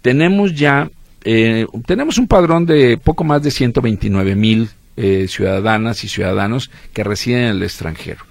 tenemos 0.00 0.54
ya 0.54 0.90
eh, 1.24 1.66
tenemos 1.86 2.18
un 2.18 2.26
padrón 2.26 2.66
de 2.66 2.98
poco 2.98 3.22
más 3.22 3.42
de 3.42 3.52
129 3.52 4.34
mil 4.34 4.70
eh, 4.96 5.26
ciudadanas 5.28 6.02
y 6.04 6.08
ciudadanos 6.08 6.70
que 6.92 7.04
residen 7.04 7.42
en 7.42 7.50
el 7.50 7.62
extranjero. 7.62 8.24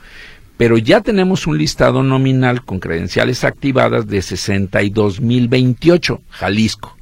Pero 0.57 0.77
ya 0.77 1.01
tenemos 1.01 1.47
un 1.47 1.57
listado 1.57 2.03
nominal 2.03 2.63
con 2.63 2.79
credenciales 2.79 3.43
activadas 3.43 4.07
de 4.07 4.21
62 4.21 5.21
mil 5.21 5.47
28, 5.47 6.21
Jalisco. 6.29 6.97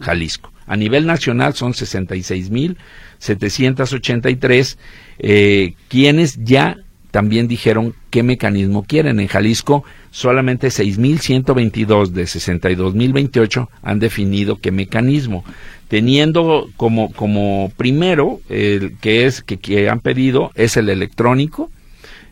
Jalisco. 0.00 0.50
A 0.68 0.76
nivel 0.76 1.06
nacional 1.06 1.54
son 1.54 1.74
66 1.74 2.50
mil 2.50 2.76
783 3.18 4.78
eh, 5.18 5.74
quienes 5.88 6.44
ya 6.44 6.76
también 7.10 7.48
dijeron 7.48 7.94
qué 8.10 8.22
mecanismo 8.22 8.84
quieren. 8.84 9.18
En 9.18 9.28
Jalisco 9.28 9.84
solamente 10.10 10.68
6.122 10.68 12.08
de 12.08 12.24
62.028 12.24 13.68
han 13.82 13.98
definido 13.98 14.56
qué 14.60 14.70
mecanismo, 14.70 15.44
teniendo 15.88 16.68
como, 16.76 17.12
como 17.12 17.72
primero 17.76 18.40
el 18.48 18.96
que 18.98 19.26
es 19.26 19.42
que, 19.42 19.56
que 19.56 19.88
han 19.88 20.00
pedido 20.00 20.52
es 20.54 20.76
el 20.76 20.88
electrónico 20.90 21.70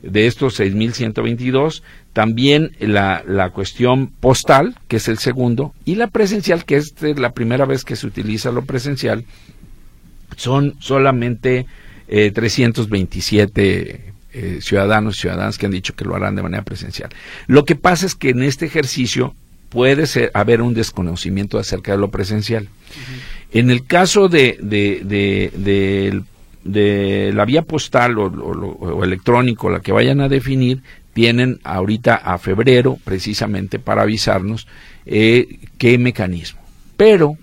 de 0.02 0.26
estos 0.26 0.60
6.122, 0.60 1.82
también 2.12 2.72
la, 2.80 3.22
la 3.26 3.50
cuestión 3.50 4.08
postal, 4.08 4.76
que 4.88 4.96
es 4.96 5.08
el 5.08 5.18
segundo, 5.18 5.74
y 5.84 5.96
la 5.96 6.08
presencial, 6.08 6.64
que 6.64 6.76
es 6.76 6.94
la 7.00 7.32
primera 7.32 7.66
vez 7.66 7.84
que 7.84 7.96
se 7.96 8.06
utiliza 8.06 8.52
lo 8.52 8.64
presencial, 8.64 9.24
son 10.36 10.74
solamente 10.80 11.66
eh, 12.08 12.30
327 12.30 14.12
eh, 14.32 14.58
ciudadanos 14.60 15.16
y 15.16 15.20
ciudadanas 15.22 15.58
que 15.58 15.66
han 15.66 15.72
dicho 15.72 15.94
que 15.94 16.04
lo 16.04 16.14
harán 16.14 16.36
de 16.36 16.42
manera 16.42 16.62
presencial. 16.62 17.10
Lo 17.46 17.64
que 17.64 17.74
pasa 17.74 18.06
es 18.06 18.14
que 18.14 18.30
en 18.30 18.42
este 18.42 18.66
ejercicio 18.66 19.34
puede 19.70 20.06
ser, 20.06 20.30
haber 20.34 20.62
un 20.62 20.74
desconocimiento 20.74 21.58
acerca 21.58 21.92
de 21.92 21.98
lo 21.98 22.10
presencial. 22.10 22.68
En 23.52 23.70
el 23.70 23.86
caso 23.86 24.28
de, 24.28 24.58
de, 24.60 25.00
de, 25.04 26.22
la 26.66 27.44
vía 27.44 27.62
postal 27.62 28.18
o, 28.18 29.04
electrónico, 29.04 29.70
la 29.70 29.80
que 29.80 29.92
vayan 29.92 30.20
a 30.20 30.28
definir, 30.28 30.82
tienen 31.12 31.60
ahorita 31.64 32.14
a 32.14 32.38
febrero 32.38 32.98
precisamente 33.04 33.78
para 33.78 34.02
avisarnos 34.02 34.66
eh, 35.06 35.60
qué 35.78 35.96
mecanismo. 35.98 36.60
Pero 36.96 37.36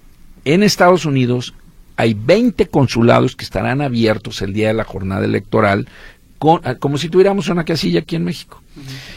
en 0.45 0.63
Estados 0.63 1.05
Unidos 1.05 1.53
hay 1.95 2.13
20 2.13 2.67
consulados 2.67 3.35
que 3.35 3.45
estarán 3.45 3.81
abiertos 3.81 4.41
el 4.41 4.53
día 4.53 4.67
de 4.67 4.73
la 4.73 4.83
jornada 4.83 5.25
electoral 5.25 5.87
Ah, 6.63 6.75
como 6.75 6.97
si 6.97 7.09
tuviéramos 7.09 7.47
una 7.47 7.63
casilla 7.63 8.01
aquí 8.01 8.15
en 8.15 8.25
México. 8.25 8.61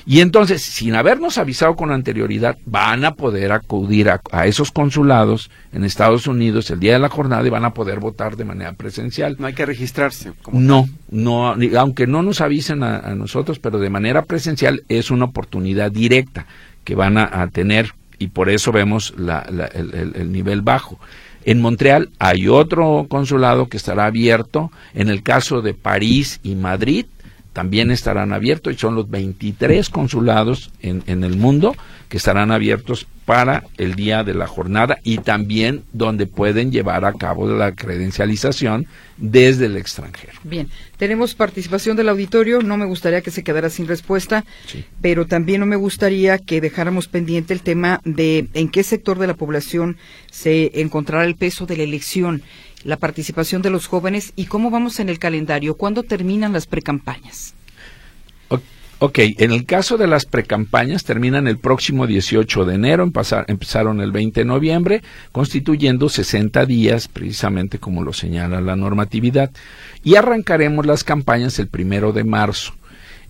Y 0.05 0.21
entonces, 0.21 0.63
sin 0.63 0.95
habernos 0.95 1.39
avisado 1.39 1.75
con 1.75 1.91
anterioridad, 1.91 2.57
van 2.67 3.05
a 3.05 3.15
poder 3.15 3.53
acudir 3.53 4.11
a, 4.11 4.47
esos 4.47 4.71
consulados 4.71 5.51
en 5.73 5.83
Estados 5.83 6.27
Unidos 6.29 6.71
el 6.71 6.79
día 6.79 6.93
de 6.93 6.99
la 7.01 7.09
jornada 7.09 7.45
y 7.45 7.51
van 7.51 7.65
a 7.65 7.75
poder 7.75 7.99
votar 7.99 8.37
de 8.37 8.45
manera 8.45 8.73
presencial. 8.75 9.37
No 9.39 9.47
hay 9.47 9.55
que 9.55 9.67
registrarse. 9.67 10.33
No, 10.53 10.89
no, 11.11 11.57
aunque 11.79 12.07
no 12.07 12.23
nos 12.23 12.41
avisen 12.41 12.83
a, 12.83 13.15
nosotros, 13.17 13.59
pero 13.59 13.79
de 13.79 13.91
manera 13.91 14.23
presencial 14.23 14.85
es 14.89 15.11
una 15.11 15.25
oportunidad 15.25 15.91
directa 15.91 16.47
que 16.85 16.95
van 16.95 17.19
a, 17.19 17.49
tener 17.49 17.95
y 18.19 18.29
por 18.29 18.49
eso 18.49 18.71
vemos 18.71 19.15
el 19.19 20.33
nivel 20.33 20.63
bajo. 20.63 21.01
En 21.47 21.61
Montreal 21.61 22.11
hay 22.19 22.49
otro 22.49 23.07
consulado 23.09 23.69
que 23.69 23.77
estará 23.77 24.07
abierto. 24.07 24.73
En 24.95 25.09
el 25.09 25.23
caso 25.23 25.63
de 25.63 25.75
París 25.75 26.41
y 26.43 26.57
Madrid, 26.57 27.07
también 27.57 27.91
estarán 27.91 28.35
abiertos 28.35 28.75
y 28.75 28.77
son 28.77 28.95
los 28.95 29.09
23 29.09 29.89
consulados 29.89 30.71
en, 30.83 31.03
en, 31.07 31.25
el 31.25 31.39
mundo 31.39 31.75
que 32.11 32.19
estarán 32.19 32.53
abiertos 32.53 33.07
para 33.25 33.65
el 33.79 33.95
día 33.95 34.25
de 34.25 34.35
la 34.35 34.47
jornada 34.47 34.99
y 35.03 35.17
también 35.17 35.83
donde 35.95 36.27
pueden 36.27 36.71
llevar 36.71 37.07
a 37.07 37.15
cabo 37.15 37.49
la 37.49 37.73
credencialización 37.73 38.87
desde 39.17 39.67
el 39.67 39.79
extranjero. 39.79 40.35
Bien, 40.45 40.69
tenemos 40.99 41.35
participación 41.35 41.97
del 41.97 42.11
auditorio, 42.11 42.61
no 42.61 42.77
me 42.77 42.85
gustaría 42.85 43.23
que 43.23 43.31
se 43.31 43.43
quedara 43.43 43.71
sin 43.71 43.89
respuesta, 43.89 44.45
pero 45.01 45.27
también 45.27 45.61
no 45.61 45.67
me 45.67 45.77
gustaría 45.77 46.37
que 46.37 46.61
dejáramos 46.61 47.09
pendiente 47.09 47.55
el 47.55 47.63
tema 47.63 48.03
de 48.05 48.49
en 48.53 48.69
qué 48.69 48.83
sector 48.83 49.19
de 49.19 49.29
la 49.29 49.35
población 49.35 49.97
se 50.31 50.83
encontrará 50.83 51.25
el 51.25 51.37
peso 51.37 51.65
de 51.65 51.79
la 51.79 51.85
elección 51.85 52.43
la 52.87 52.97
participación 52.97 53.63
de 53.63 53.71
los 53.71 53.89
jóvenes 53.89 54.33
y 54.37 54.47
cómo 54.47 54.71
vamos 54.71 55.01
en 55.01 55.09
el 55.09 55.19
calendario, 55.19 55.77
cuándo 55.77 56.05
terminan 56.05 56.53
las 56.53 56.67
precampañas. 56.67 57.55
Ok, 58.99 59.19
en 59.19 59.53
el 59.53 59.67
caso 59.67 59.99
de 59.99 60.07
las 60.07 60.25
precampañas 60.25 61.05
terminan 61.05 61.47
el 61.49 61.59
próximo 61.59 62.07
18 62.07 62.65
de 62.65 62.75
enero, 62.77 63.13
empezaron 63.47 64.01
el 64.01 64.11
20 64.11 64.41
de 64.41 64.45
noviembre, 64.47 65.03
constituyendo 65.33 66.09
60 66.09 66.65
días, 66.65 67.07
precisamente 67.07 67.79
como 67.79 68.03
lo 68.03 68.15
señala 68.15 68.63
la 68.63 68.75
normatividad, 68.75 69.51
y 70.03 70.15
arrancaremos 70.15 70.87
las 70.87 71.05
campañas 71.05 71.59
el 71.59 71.69
primero 71.69 72.13
de 72.15 72.25
marzo. 72.25 72.73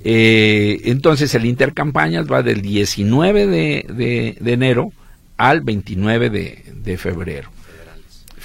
Eh, 0.04 0.82
entonces 0.84 1.34
el 1.34 1.46
intercampañas 1.46 2.30
va 2.30 2.44
del 2.44 2.62
19 2.62 3.48
de, 3.48 4.36
enero 4.44 4.92
al 5.36 5.62
29 5.62 6.30
de 6.30 6.96
febrero. 6.96 7.55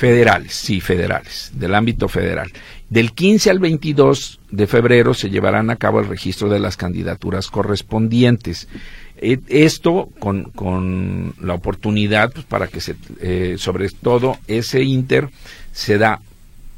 Federales, 0.02 0.56
sí, 0.56 0.82
federales, 0.82 1.52
del 1.54 1.76
ámbito 1.76 2.08
federal. 2.08 2.52
Del 2.90 3.12
15 3.12 3.52
al 3.52 3.60
22 3.60 4.40
de 4.50 4.66
febrero 4.66 5.14
se 5.14 5.30
llevarán 5.30 5.70
a 5.70 5.76
cabo 5.76 6.00
el 6.00 6.08
registro 6.08 6.50
de 6.50 6.58
las 6.58 6.76
candidaturas 6.76 7.52
correspondientes. 7.52 8.68
Eh, 9.18 9.38
esto 9.48 10.10
con, 10.18 11.36
la 11.40 11.54
oportunidad 11.54 12.34
pues, 12.34 12.48
para 12.48 12.68
que 12.68 12.82
se, 12.82 12.96
eh, 13.20 13.58
sobre 13.60 13.90
todo 13.90 14.40
ese 14.48 14.82
inter 14.82 15.30
se 15.72 16.00
da 16.00 16.20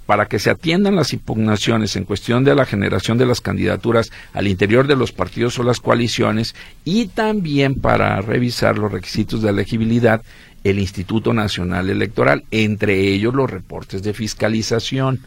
para 0.05 0.27
que 0.27 0.39
se 0.39 0.49
atiendan 0.49 0.95
las 0.95 1.13
impugnaciones 1.13 1.95
en 1.95 2.03
cuestión 2.05 2.43
de 2.43 2.55
la 2.55 2.65
generación 2.65 3.17
de 3.17 3.25
las 3.25 3.41
candidaturas 3.41 4.11
al 4.33 4.47
interior 4.47 4.87
de 4.87 4.95
los 4.95 5.11
partidos 5.11 5.57
o 5.59 5.63
las 5.63 5.79
coaliciones 5.79 6.55
y 6.83 7.07
también 7.07 7.75
para 7.75 8.21
revisar 8.21 8.77
los 8.77 8.91
requisitos 8.91 9.41
de 9.41 9.49
elegibilidad 9.49 10.21
el 10.63 10.79
Instituto 10.79 11.33
Nacional 11.33 11.89
Electoral, 11.89 12.45
entre 12.51 12.99
ellos 13.09 13.33
los 13.33 13.49
reportes 13.49 14.01
de 14.01 14.13
fiscalización, 14.13 15.19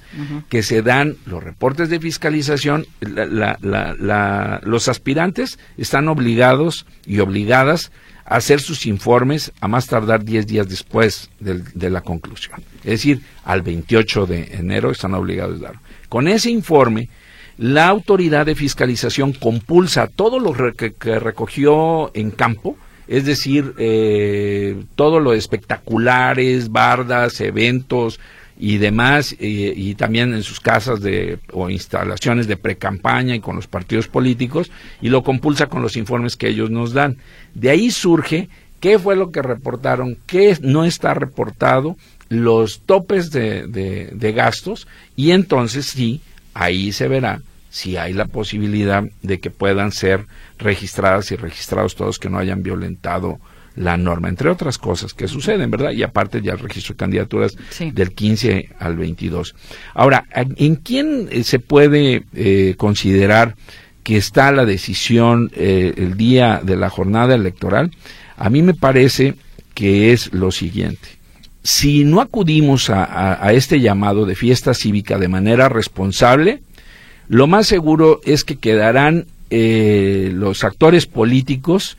que 0.48 0.62
se 0.62 0.82
dan 0.82 1.16
los 1.26 1.44
reportes 1.44 1.90
de 1.90 2.00
fiscalización, 2.00 2.86
los 3.00 4.88
aspirantes 4.88 5.58
están 5.76 6.08
obligados 6.08 6.86
y 7.06 7.18
obligadas 7.18 7.92
hacer 8.26 8.60
sus 8.60 8.86
informes 8.86 9.52
a 9.60 9.68
más 9.68 9.86
tardar 9.86 10.24
10 10.24 10.46
días 10.46 10.68
después 10.68 11.30
de, 11.40 11.90
la 11.90 12.00
conclusión. 12.00 12.60
Es 12.78 12.90
decir, 12.90 13.22
al 13.44 13.62
28 13.62 14.26
de 14.26 14.54
enero 14.54 14.90
están 14.90 15.14
obligados 15.14 15.60
a 15.60 15.66
darlo. 15.66 15.80
Con 16.08 16.28
ese 16.28 16.50
informe, 16.50 17.08
la 17.56 17.88
autoridad 17.88 18.46
de 18.46 18.54
fiscalización 18.54 19.32
compulsa 19.32 20.08
todo 20.08 20.40
lo 20.40 20.52
que 20.74 21.18
recogió 21.18 22.10
en 22.14 22.30
campo, 22.30 22.76
es 23.08 23.24
decir, 23.24 23.74
eh, 23.78 24.82
todo 24.96 25.20
lo 25.20 25.32
espectaculares, 25.32 26.70
bardas, 26.70 27.40
eventos 27.40 28.18
y 28.58 28.78
demás, 28.78 29.34
y 29.38 29.94
también 29.96 30.32
en 30.32 30.42
sus 30.42 30.60
casas 30.60 31.00
de, 31.00 31.38
o 31.52 31.68
instalaciones 31.68 32.46
de 32.46 32.56
precampaña 32.56 33.34
y 33.34 33.40
con 33.40 33.56
los 33.56 33.66
partidos 33.66 34.08
políticos, 34.08 34.70
y 35.00 35.08
lo 35.08 35.22
compulsa 35.22 35.66
con 35.66 35.82
los 35.82 35.96
informes 35.96 36.36
que 36.36 36.48
ellos 36.48 36.70
nos 36.70 36.92
dan. 36.92 37.18
De 37.54 37.70
ahí 37.70 37.90
surge 37.90 38.48
qué 38.80 38.98
fue 38.98 39.16
lo 39.16 39.30
que 39.30 39.42
reportaron, 39.42 40.16
qué 40.26 40.56
no 40.62 40.84
está 40.84 41.14
reportado, 41.14 41.96
los 42.28 42.80
topes 42.80 43.30
de, 43.30 43.66
de 43.66 44.32
gastos, 44.32 44.88
y 45.14 45.30
entonces 45.30 45.86
sí, 45.86 46.20
ahí 46.54 46.92
se 46.92 47.08
verá 47.08 47.40
si 47.76 47.98
hay 47.98 48.14
la 48.14 48.24
posibilidad 48.24 49.04
de 49.20 49.38
que 49.38 49.50
puedan 49.50 49.92
ser 49.92 50.24
registradas 50.58 51.30
y 51.30 51.36
registrados 51.36 51.94
todos 51.94 52.18
que 52.18 52.30
no 52.30 52.38
hayan 52.38 52.62
violentado 52.62 53.38
la 53.76 53.96
norma, 53.96 54.28
entre 54.28 54.50
otras 54.50 54.78
cosas 54.78 55.14
que 55.14 55.28
suceden, 55.28 55.70
¿verdad? 55.70 55.92
Y 55.92 56.02
aparte 56.02 56.42
ya 56.42 56.52
el 56.52 56.58
registro 56.58 56.94
de 56.94 56.98
candidaturas 56.98 57.56
del 57.92 58.12
15 58.12 58.70
al 58.78 58.96
22. 58.96 59.54
Ahora, 59.94 60.24
¿en 60.32 60.76
quién 60.76 61.28
eh, 61.30 61.44
se 61.44 61.58
puede 61.58 62.24
eh, 62.34 62.74
considerar 62.76 63.54
que 64.02 64.16
está 64.16 64.52
la 64.52 64.64
decisión 64.64 65.50
eh, 65.54 65.94
el 65.96 66.16
día 66.16 66.60
de 66.62 66.76
la 66.76 66.90
jornada 66.90 67.34
electoral? 67.34 67.90
A 68.36 68.50
mí 68.50 68.62
me 68.62 68.74
parece 68.74 69.34
que 69.74 70.12
es 70.12 70.32
lo 70.32 70.50
siguiente. 70.52 71.08
Si 71.62 72.04
no 72.04 72.20
acudimos 72.20 72.90
a 72.90 73.52
este 73.52 73.80
llamado 73.80 74.24
de 74.24 74.36
fiesta 74.36 74.72
cívica 74.72 75.18
de 75.18 75.26
manera 75.26 75.68
responsable, 75.68 76.60
lo 77.28 77.46
más 77.46 77.66
seguro 77.66 78.20
es 78.24 78.44
que 78.44 78.56
quedarán 78.56 79.26
eh, 79.50 80.30
los 80.32 80.64
actores 80.64 81.06
políticos 81.06 81.96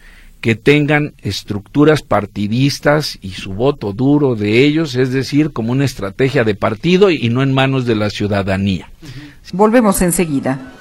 que 0.48 0.56
tengan 0.56 1.14
estructuras 1.24 2.04
partidistas 2.04 3.20
y 3.22 3.32
su 3.32 3.52
voto 3.52 3.92
duro 3.92 4.36
de 4.38 4.64
ellos, 4.64 4.96
es 4.96 5.12
decir, 5.12 5.52
como 5.52 5.74
una 5.74 5.84
estrategia 5.84 6.46
de 6.46 6.56
partido 6.56 7.12
y 7.12 7.28
no 7.28 7.44
en 7.44 7.54
manos 7.54 7.86
de 7.86 7.96
la 7.96 8.10
ciudadanía. 8.10 8.90
Volvemos 9.52 10.02
enseguida. 10.02 10.72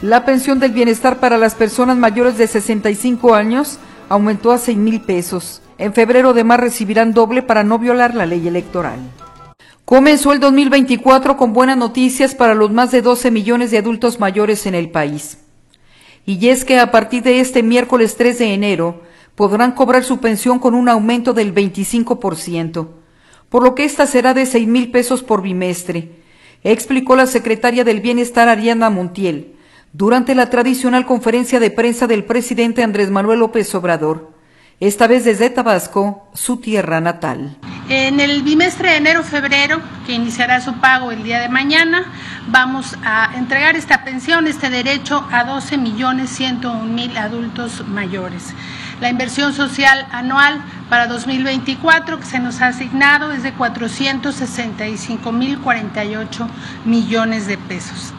La 0.00 0.24
pensión 0.24 0.58
del 0.58 0.72
bienestar 0.72 1.20
para 1.20 1.38
las 1.38 1.54
personas 1.54 1.96
mayores 1.96 2.36
de 2.36 2.48
65 2.48 3.36
años 3.36 3.78
aumentó 4.08 4.50
a 4.50 4.58
seis 4.58 4.76
mil 4.76 5.02
pesos. 5.02 5.62
En 5.78 5.92
febrero 5.92 6.32
de 6.32 6.42
más 6.42 6.58
recibirán 6.58 7.14
doble 7.14 7.42
para 7.42 7.62
no 7.62 7.78
violar 7.78 8.16
la 8.16 8.26
ley 8.26 8.48
electoral. 8.48 8.98
Comenzó 9.84 10.32
el 10.32 10.38
2024 10.38 11.36
con 11.36 11.52
buenas 11.52 11.76
noticias 11.76 12.34
para 12.34 12.54
los 12.54 12.70
más 12.70 12.92
de 12.92 13.02
12 13.02 13.30
millones 13.30 13.70
de 13.70 13.78
adultos 13.78 14.20
mayores 14.20 14.64
en 14.66 14.74
el 14.74 14.90
país. 14.90 15.38
Y 16.24 16.48
es 16.48 16.64
que 16.64 16.78
a 16.78 16.92
partir 16.92 17.22
de 17.24 17.40
este 17.40 17.62
miércoles 17.62 18.16
3 18.16 18.38
de 18.38 18.54
enero 18.54 19.02
podrán 19.34 19.72
cobrar 19.72 20.04
su 20.04 20.18
pensión 20.20 20.60
con 20.60 20.74
un 20.74 20.88
aumento 20.88 21.32
del 21.32 21.52
25%, 21.52 22.88
por 23.48 23.62
lo 23.64 23.74
que 23.74 23.84
esta 23.84 24.06
será 24.06 24.34
de 24.34 24.46
seis 24.46 24.68
mil 24.68 24.90
pesos 24.92 25.22
por 25.22 25.42
bimestre, 25.42 26.22
explicó 26.62 27.16
la 27.16 27.26
secretaria 27.26 27.82
del 27.82 28.00
Bienestar 28.00 28.48
Ariana 28.48 28.88
Montiel 28.88 29.56
durante 29.92 30.34
la 30.34 30.48
tradicional 30.48 31.06
conferencia 31.06 31.58
de 31.60 31.70
prensa 31.70 32.06
del 32.06 32.24
presidente 32.24 32.82
Andrés 32.82 33.10
Manuel 33.10 33.40
López 33.40 33.74
Obrador, 33.74 34.30
esta 34.80 35.06
vez 35.06 35.24
desde 35.24 35.50
Tabasco, 35.50 36.28
su 36.34 36.58
tierra 36.58 37.00
natal. 37.00 37.58
En 37.94 38.20
el 38.20 38.42
bimestre 38.42 38.88
de 38.88 38.96
enero-febrero, 38.96 39.82
que 40.06 40.14
iniciará 40.14 40.62
su 40.62 40.72
pago 40.76 41.12
el 41.12 41.24
día 41.24 41.40
de 41.40 41.50
mañana, 41.50 42.06
vamos 42.46 42.96
a 43.04 43.32
entregar 43.36 43.76
esta 43.76 44.02
pensión, 44.02 44.46
este 44.46 44.70
derecho 44.70 45.28
a 45.30 45.44
12 45.44 45.76
millones 45.76 46.30
101 46.30 46.84
mil 46.84 47.14
adultos 47.18 47.86
mayores. 47.86 48.54
La 49.02 49.10
inversión 49.10 49.52
social 49.52 50.06
anual 50.10 50.62
para 50.88 51.06
2024 51.06 52.18
que 52.18 52.24
se 52.24 52.38
nos 52.38 52.62
ha 52.62 52.68
asignado 52.68 53.30
es 53.30 53.42
de 53.42 53.52
465 53.52 55.30
mil 55.30 55.58
48 55.58 56.48
millones 56.86 57.46
de 57.46 57.58
pesos. 57.58 58.14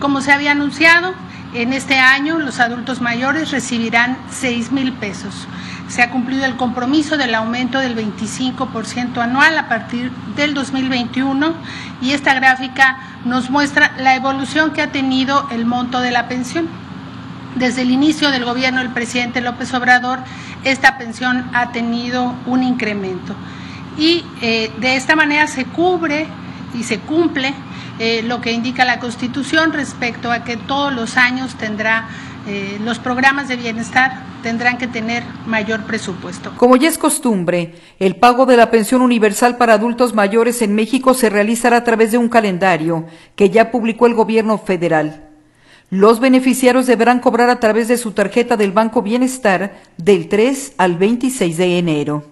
Como 0.00 0.20
se 0.20 0.32
había 0.32 0.50
anunciado, 0.50 1.14
en 1.54 1.72
este 1.72 2.00
año 2.00 2.40
los 2.40 2.58
adultos 2.58 3.00
mayores 3.00 3.52
recibirán 3.52 4.18
6 4.32 4.72
mil 4.72 4.92
pesos. 4.94 5.46
Se 5.88 6.02
ha 6.02 6.10
cumplido 6.10 6.44
el 6.44 6.56
compromiso 6.56 7.16
del 7.16 7.34
aumento 7.34 7.78
del 7.78 7.96
25% 7.96 9.18
anual 9.18 9.56
a 9.56 9.68
partir 9.68 10.10
del 10.34 10.52
2021 10.54 11.54
y 12.02 12.12
esta 12.12 12.34
gráfica 12.34 12.98
nos 13.24 13.50
muestra 13.50 13.92
la 13.98 14.16
evolución 14.16 14.72
que 14.72 14.82
ha 14.82 14.90
tenido 14.90 15.48
el 15.50 15.64
monto 15.64 16.00
de 16.00 16.10
la 16.10 16.28
pensión. 16.28 16.68
Desde 17.54 17.82
el 17.82 17.90
inicio 17.90 18.30
del 18.30 18.44
gobierno 18.44 18.80
del 18.80 18.90
presidente 18.90 19.40
López 19.40 19.72
Obrador, 19.74 20.18
esta 20.64 20.98
pensión 20.98 21.48
ha 21.54 21.70
tenido 21.70 22.34
un 22.46 22.62
incremento 22.62 23.34
y 23.96 24.24
eh, 24.42 24.72
de 24.78 24.96
esta 24.96 25.16
manera 25.16 25.46
se 25.46 25.64
cubre 25.64 26.26
y 26.74 26.82
se 26.82 26.98
cumple 26.98 27.54
eh, 27.98 28.22
lo 28.22 28.40
que 28.40 28.52
indica 28.52 28.84
la 28.84 28.98
Constitución 28.98 29.72
respecto 29.72 30.30
a 30.30 30.44
que 30.44 30.56
todos 30.56 30.92
los 30.92 31.16
años 31.16 31.54
tendrá 31.54 32.08
eh, 32.46 32.78
los 32.84 32.98
programas 32.98 33.48
de 33.48 33.56
bienestar 33.56 34.22
tendrán 34.46 34.78
que 34.78 34.86
tener 34.86 35.24
mayor 35.44 35.82
presupuesto. 35.86 36.52
Como 36.56 36.76
ya 36.76 36.88
es 36.88 36.98
costumbre, 36.98 37.74
el 37.98 38.14
pago 38.14 38.46
de 38.46 38.56
la 38.56 38.70
pensión 38.70 39.02
universal 39.02 39.56
para 39.56 39.74
adultos 39.74 40.14
mayores 40.14 40.62
en 40.62 40.76
México 40.76 41.14
se 41.14 41.30
realizará 41.30 41.78
a 41.78 41.82
través 41.82 42.12
de 42.12 42.18
un 42.18 42.28
calendario 42.28 43.06
que 43.34 43.50
ya 43.50 43.72
publicó 43.72 44.06
el 44.06 44.14
gobierno 44.14 44.56
federal. 44.56 45.30
Los 45.90 46.20
beneficiarios 46.20 46.86
deberán 46.86 47.18
cobrar 47.18 47.50
a 47.50 47.58
través 47.58 47.88
de 47.88 47.98
su 47.98 48.12
tarjeta 48.12 48.56
del 48.56 48.70
Banco 48.70 49.02
Bienestar 49.02 49.78
del 49.96 50.28
3 50.28 50.74
al 50.78 50.96
26 50.96 51.56
de 51.56 51.78
enero. 51.78 52.24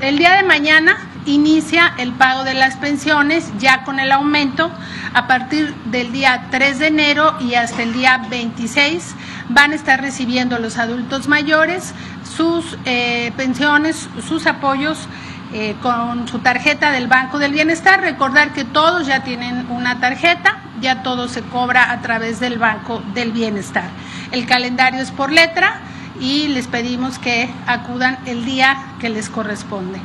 El 0.00 0.18
día 0.18 0.34
de 0.34 0.42
mañana 0.42 0.98
inicia 1.26 1.94
el 1.98 2.10
pago 2.12 2.42
de 2.42 2.54
las 2.54 2.76
pensiones 2.76 3.52
ya 3.60 3.84
con 3.84 4.00
el 4.00 4.10
aumento 4.10 4.68
a 5.14 5.28
partir 5.28 5.72
del 5.92 6.10
día 6.10 6.48
3 6.50 6.80
de 6.80 6.86
enero 6.88 7.36
y 7.40 7.54
hasta 7.54 7.84
el 7.84 7.92
día 7.92 8.20
26 8.28 9.14
van 9.52 9.72
a 9.72 9.74
estar 9.74 10.00
recibiendo 10.00 10.58
los 10.58 10.78
adultos 10.78 11.28
mayores 11.28 11.94
sus 12.24 12.76
eh, 12.84 13.32
pensiones, 13.36 14.08
sus 14.26 14.46
apoyos 14.46 15.08
eh, 15.52 15.74
con 15.82 16.28
su 16.28 16.38
tarjeta 16.38 16.90
del 16.92 17.08
Banco 17.08 17.38
del 17.38 17.52
Bienestar. 17.52 18.00
Recordar 18.00 18.52
que 18.52 18.64
todos 18.64 19.06
ya 19.06 19.22
tienen 19.22 19.66
una 19.70 20.00
tarjeta, 20.00 20.58
ya 20.80 21.02
todo 21.02 21.28
se 21.28 21.42
cobra 21.42 21.92
a 21.92 22.00
través 22.00 22.40
del 22.40 22.58
Banco 22.58 23.02
del 23.14 23.32
Bienestar. 23.32 23.90
El 24.30 24.46
calendario 24.46 25.00
es 25.00 25.10
por 25.10 25.30
letra 25.30 25.80
y 26.20 26.48
les 26.48 26.68
pedimos 26.68 27.18
que 27.18 27.50
acudan 27.66 28.18
el 28.26 28.44
día 28.44 28.76
que 28.98 29.10
les 29.10 29.28
corresponde. 29.28 30.00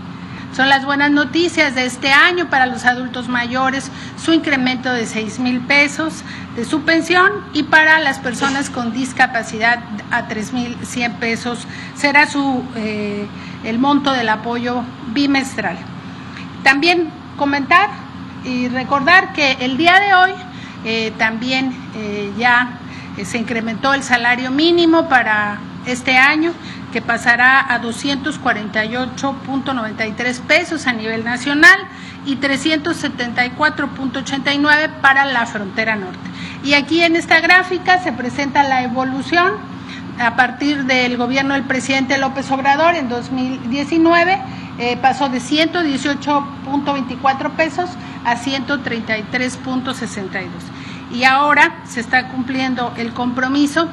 Son 0.55 0.69
las 0.69 0.85
buenas 0.85 1.11
noticias 1.11 1.75
de 1.75 1.85
este 1.85 2.11
año 2.11 2.49
para 2.49 2.65
los 2.65 2.85
adultos 2.85 3.27
mayores, 3.27 3.91
su 4.17 4.33
incremento 4.33 4.91
de 4.91 5.05
6 5.05 5.39
mil 5.39 5.59
pesos 5.61 6.23
de 6.55 6.65
su 6.65 6.81
pensión 6.81 7.31
y 7.53 7.63
para 7.63 7.99
las 7.99 8.17
personas 8.19 8.69
con 8.69 8.91
discapacidad 8.91 9.83
a 10.09 10.27
3 10.27 10.53
mil 10.53 10.77
100 10.81 11.13
pesos 11.15 11.67
será 11.95 12.27
su, 12.27 12.63
eh, 12.75 13.27
el 13.65 13.77
monto 13.77 14.13
del 14.13 14.29
apoyo 14.29 14.83
bimestral. 15.13 15.77
También 16.63 17.09
comentar 17.37 17.89
y 18.43 18.67
recordar 18.69 19.33
que 19.33 19.57
el 19.59 19.77
día 19.77 19.99
de 19.99 20.13
hoy 20.15 20.31
eh, 20.85 21.13
también 21.17 21.75
eh, 21.95 22.31
ya 22.37 22.79
se 23.23 23.37
incrementó 23.37 23.93
el 23.93 24.01
salario 24.01 24.49
mínimo 24.49 25.07
para 25.09 25.59
este 25.85 26.17
año 26.17 26.53
que 26.91 27.01
pasará 27.01 27.73
a 27.73 27.81
248.93 27.81 30.41
pesos 30.41 30.85
a 30.87 30.93
nivel 30.93 31.23
nacional 31.23 31.79
y 32.25 32.35
374.89 32.37 34.89
para 35.01 35.25
la 35.25 35.45
frontera 35.45 35.95
norte. 35.95 36.19
Y 36.63 36.73
aquí 36.73 37.01
en 37.01 37.15
esta 37.15 37.39
gráfica 37.39 38.03
se 38.03 38.11
presenta 38.11 38.63
la 38.63 38.83
evolución 38.83 39.53
a 40.19 40.35
partir 40.35 40.83
del 40.85 41.15
gobierno 41.17 41.53
del 41.53 41.63
presidente 41.63 42.17
López 42.17 42.51
Obrador 42.51 42.95
en 42.95 43.07
2019 43.07 44.41
eh, 44.79 44.97
pasó 44.97 45.29
de 45.29 45.39
118.24 45.39 47.51
pesos 47.51 47.91
a 48.25 48.35
133.62 48.35 50.49
y 51.11 51.23
ahora 51.23 51.75
se 51.85 51.99
está 51.99 52.29
cumpliendo 52.29 52.91
el 52.97 53.13
compromiso 53.13 53.87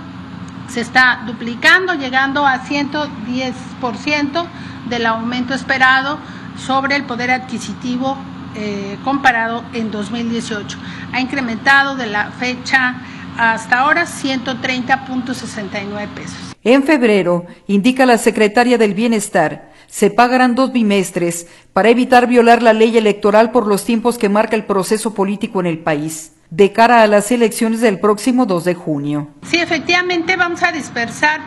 se 0.68 0.80
está 0.80 1.22
duplicando, 1.26 1.94
llegando 1.94 2.46
a 2.46 2.64
110% 2.64 4.46
del 4.88 5.06
aumento 5.06 5.54
esperado 5.54 6.18
sobre 6.56 6.96
el 6.96 7.04
poder 7.04 7.30
adquisitivo 7.30 8.16
eh, 8.54 8.98
comparado 9.04 9.64
en 9.72 9.90
2018. 9.90 10.78
Ha 11.12 11.20
incrementado 11.20 11.96
de 11.96 12.06
la 12.06 12.30
fecha 12.32 12.96
hasta 13.36 13.80
ahora 13.80 14.06
130.69 14.06 16.08
pesos. 16.08 16.54
En 16.62 16.84
febrero, 16.84 17.46
indica 17.66 18.06
la 18.06 18.18
secretaria 18.18 18.78
del 18.78 18.94
Bienestar, 18.94 19.72
se 19.86 20.10
pagarán 20.10 20.54
dos 20.54 20.72
bimestres 20.72 21.46
para 21.72 21.88
evitar 21.88 22.26
violar 22.26 22.62
la 22.62 22.72
ley 22.72 22.96
electoral 22.96 23.50
por 23.50 23.66
los 23.66 23.84
tiempos 23.84 24.18
que 24.18 24.28
marca 24.28 24.56
el 24.56 24.64
proceso 24.64 25.14
político 25.14 25.60
en 25.60 25.66
el 25.66 25.78
país 25.78 26.33
de 26.50 26.72
cara 26.72 27.02
a 27.02 27.06
las 27.06 27.30
elecciones 27.32 27.80
del 27.80 27.98
próximo 27.98 28.46
2 28.46 28.64
de 28.64 28.74
junio. 28.74 29.28
Sí, 29.42 29.58
efectivamente 29.58 30.36
vamos 30.36 30.62
a 30.62 30.72
dispersar 30.72 31.40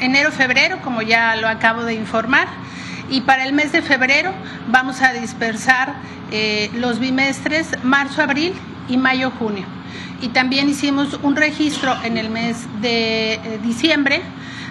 enero-febrero, 0.00 0.80
como 0.82 1.02
ya 1.02 1.36
lo 1.36 1.48
acabo 1.48 1.84
de 1.84 1.94
informar, 1.94 2.48
y 3.10 3.20
para 3.22 3.44
el 3.44 3.52
mes 3.52 3.72
de 3.72 3.82
febrero 3.82 4.32
vamos 4.68 5.02
a 5.02 5.12
dispersar 5.12 5.94
eh, 6.30 6.70
los 6.74 6.98
bimestres 6.98 7.68
marzo-abril 7.82 8.54
y 8.88 8.96
mayo-junio. 8.96 9.66
Y 10.20 10.28
también 10.28 10.68
hicimos 10.68 11.18
un 11.22 11.36
registro 11.36 11.94
en 12.02 12.16
el 12.16 12.30
mes 12.30 12.66
de 12.80 13.34
eh, 13.34 13.58
diciembre 13.62 14.22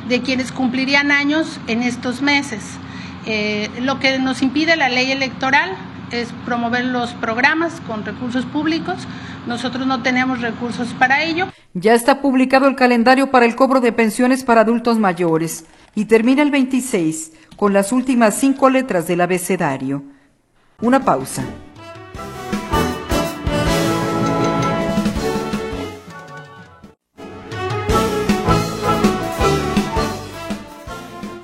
de 0.07 0.21
quienes 0.21 0.51
cumplirían 0.51 1.11
años 1.11 1.59
en 1.67 1.83
estos 1.83 2.21
meses. 2.21 2.63
Eh, 3.25 3.69
lo 3.79 3.99
que 3.99 4.19
nos 4.19 4.41
impide 4.41 4.75
la 4.75 4.89
ley 4.89 5.11
electoral 5.11 5.75
es 6.13 6.31
promover 6.45 6.85
los 6.85 7.11
programas 7.13 7.81
con 7.87 8.05
recursos 8.05 8.45
públicos. 8.45 9.07
Nosotros 9.47 9.87
no 9.87 10.03
tenemos 10.03 10.41
recursos 10.41 10.89
para 10.99 11.23
ello. 11.23 11.47
Ya 11.73 11.93
está 11.93 12.21
publicado 12.21 12.67
el 12.67 12.75
calendario 12.75 13.31
para 13.31 13.45
el 13.45 13.55
cobro 13.55 13.81
de 13.81 13.91
pensiones 13.91 14.43
para 14.43 14.61
adultos 14.61 14.99
mayores 14.99 15.65
y 15.95 16.05
termina 16.05 16.43
el 16.43 16.51
26 16.51 17.33
con 17.55 17.73
las 17.73 17.91
últimas 17.91 18.35
cinco 18.35 18.69
letras 18.69 19.07
del 19.07 19.21
abecedario. 19.21 20.03
Una 20.81 21.03
pausa. 21.03 21.43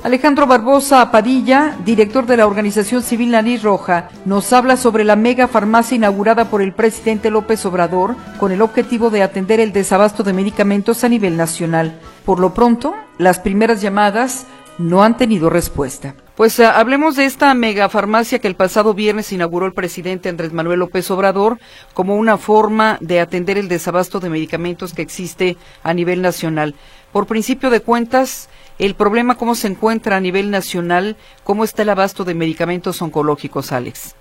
Alejandro 0.09 0.47
Barbosa 0.47 1.11
Padilla, 1.11 1.77
director 1.85 2.25
de 2.25 2.35
la 2.35 2.47
organización 2.47 3.03
civil 3.03 3.29
Nariz 3.29 3.61
Roja, 3.61 4.09
nos 4.25 4.51
habla 4.53 4.75
sobre 4.75 5.03
la 5.03 5.15
mega 5.15 5.47
farmacia 5.47 5.97
inaugurada 5.97 6.49
por 6.49 6.63
el 6.63 6.73
presidente 6.73 7.29
López 7.29 7.63
Obrador 7.67 8.15
con 8.39 8.51
el 8.51 8.63
objetivo 8.63 9.11
de 9.11 9.21
atender 9.21 9.59
el 9.59 9.71
desabasto 9.71 10.23
de 10.23 10.33
medicamentos 10.33 11.03
a 11.03 11.09
nivel 11.09 11.37
nacional. 11.37 11.99
Por 12.25 12.39
lo 12.39 12.55
pronto, 12.55 12.95
las 13.19 13.37
primeras 13.37 13.83
llamadas 13.83 14.47
no 14.79 15.03
han 15.03 15.15
tenido 15.15 15.51
respuesta. 15.51 16.15
Pues 16.35 16.59
ah, 16.59 16.79
hablemos 16.79 17.15
de 17.15 17.25
esta 17.25 17.53
mega 17.53 17.89
farmacia 17.89 18.39
que 18.39 18.47
el 18.47 18.55
pasado 18.55 18.95
viernes 18.95 19.31
inauguró 19.31 19.67
el 19.67 19.73
presidente 19.73 20.29
Andrés 20.29 20.53
Manuel 20.53 20.79
López 20.79 21.11
Obrador 21.11 21.59
como 21.93 22.15
una 22.15 22.37
forma 22.37 22.97
de 23.01 23.19
atender 23.19 23.59
el 23.59 23.67
desabasto 23.67 24.19
de 24.19 24.29
medicamentos 24.29 24.93
que 24.93 25.01
existe 25.01 25.57
a 25.83 25.93
nivel 25.93 26.21
nacional. 26.21 26.75
Por 27.11 27.27
principio 27.27 27.69
de 27.69 27.81
cuentas, 27.81 28.49
el 28.79 28.95
problema 28.95 29.35
cómo 29.35 29.55
se 29.55 29.67
encuentra 29.67 30.15
a 30.15 30.21
nivel 30.21 30.49
nacional, 30.49 31.17
cómo 31.43 31.65
está 31.65 31.81
el 31.81 31.89
abasto 31.89 32.23
de 32.23 32.33
medicamentos 32.33 33.01
oncológicos, 33.01 33.73
Alex. 33.73 34.15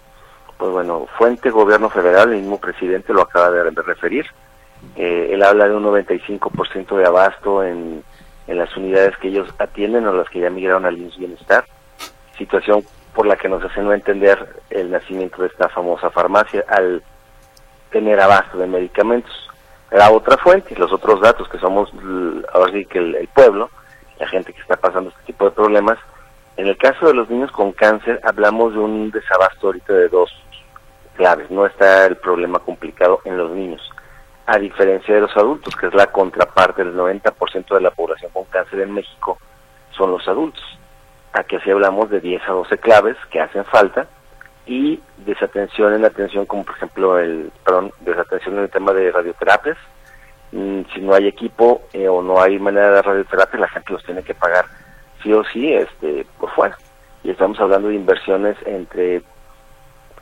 Pues 0.58 0.72
bueno, 0.72 1.06
fuente 1.16 1.50
gobierno 1.50 1.88
federal, 1.88 2.32
el 2.32 2.40
mismo 2.40 2.58
presidente 2.58 3.12
lo 3.12 3.22
acaba 3.22 3.50
de, 3.50 3.70
referir. 3.70 4.26
Eh, 4.96 5.30
él 5.32 5.42
habla 5.44 5.68
de 5.68 5.76
un 5.76 5.84
95% 5.84 6.96
de 6.96 7.06
abasto 7.06 7.62
en, 7.62 8.02
en 8.48 8.58
las 8.58 8.76
unidades 8.76 9.16
que 9.18 9.28
ellos 9.28 9.48
atienden 9.58 10.06
o 10.08 10.12
las 10.12 10.28
que 10.28 10.40
ya 10.40 10.50
migraron 10.50 10.84
al 10.86 10.98
INS 10.98 11.16
Bienestar, 11.16 11.64
situación 12.36 12.82
por 13.14 13.26
la 13.26 13.36
que 13.36 13.48
nos 13.48 13.62
hace 13.62 13.80
no 13.80 13.92
entender 13.92 14.56
el 14.70 14.90
nacimiento 14.90 15.42
de 15.42 15.48
esta 15.48 15.68
famosa 15.68 16.10
farmacia 16.10 16.64
al 16.68 17.02
tener 17.92 18.20
abasto 18.20 18.58
de 18.58 18.66
medicamentos. 18.66 19.32
La 19.92 20.10
otra 20.10 20.36
fuente, 20.36 20.74
los 20.76 20.92
otros 20.92 21.20
datos 21.20 21.48
que 21.48 21.58
somos, 21.58 21.90
ahora 22.52 22.72
sí 22.72 22.84
que 22.84 22.98
el 22.98 23.28
pueblo, 23.32 23.70
la 24.18 24.28
gente 24.28 24.52
que 24.52 24.60
está 24.60 24.76
pasando 24.76 25.10
este 25.10 25.22
tipo 25.24 25.44
de 25.44 25.52
problemas. 25.52 25.98
En 26.56 26.66
el 26.66 26.76
caso 26.76 27.06
de 27.06 27.14
los 27.14 27.30
niños 27.30 27.52
con 27.52 27.72
cáncer, 27.72 28.20
hablamos 28.24 28.72
de 28.72 28.80
un 28.80 29.10
desabasto 29.10 29.68
ahorita 29.68 29.92
de 29.92 30.08
dos 30.08 30.30
claves. 31.16 31.50
No 31.50 31.66
está 31.66 32.06
el 32.06 32.16
problema 32.16 32.58
complicado 32.58 33.20
en 33.24 33.36
los 33.36 33.50
niños, 33.52 33.82
a 34.46 34.58
diferencia 34.58 35.14
de 35.14 35.20
los 35.20 35.36
adultos, 35.36 35.76
que 35.76 35.86
es 35.86 35.94
la 35.94 36.06
contraparte 36.06 36.84
del 36.84 36.96
90% 36.96 37.74
de 37.74 37.80
la 37.80 37.90
población 37.90 38.30
con 38.32 38.44
cáncer 38.44 38.80
en 38.80 38.92
México, 38.92 39.38
son 39.90 40.10
los 40.12 40.26
adultos. 40.26 40.64
Aquí 41.32 41.56
así 41.56 41.70
hablamos 41.70 42.10
de 42.10 42.20
10 42.20 42.42
a 42.48 42.52
12 42.52 42.78
claves 42.78 43.16
que 43.30 43.40
hacen 43.40 43.64
falta 43.66 44.08
y 44.66 45.00
desatención 45.18 45.94
en 45.94 46.02
la 46.02 46.08
atención, 46.08 46.46
como 46.46 46.64
por 46.64 46.76
ejemplo 46.76 47.18
el, 47.18 47.52
perdón, 47.64 47.92
desatención 48.00 48.56
en 48.56 48.64
el 48.64 48.70
tema 48.70 48.92
de 48.92 49.10
radioterapias, 49.10 49.76
si 50.50 51.00
no 51.00 51.14
hay 51.14 51.26
equipo 51.26 51.82
eh, 51.92 52.08
o 52.08 52.22
no 52.22 52.40
hay 52.40 52.58
manera 52.58 52.90
de 52.90 53.02
radioterapia, 53.02 53.60
la 53.60 53.68
gente 53.68 53.92
los 53.92 54.04
tiene 54.04 54.22
que 54.22 54.34
pagar 54.34 54.64
sí 55.22 55.32
o 55.32 55.44
sí 55.44 55.72
este, 55.72 56.26
por 56.38 56.50
fuera. 56.54 56.78
Y 57.22 57.30
estamos 57.30 57.58
hablando 57.60 57.88
de 57.88 57.96
inversiones 57.96 58.56
entre, 58.64 59.22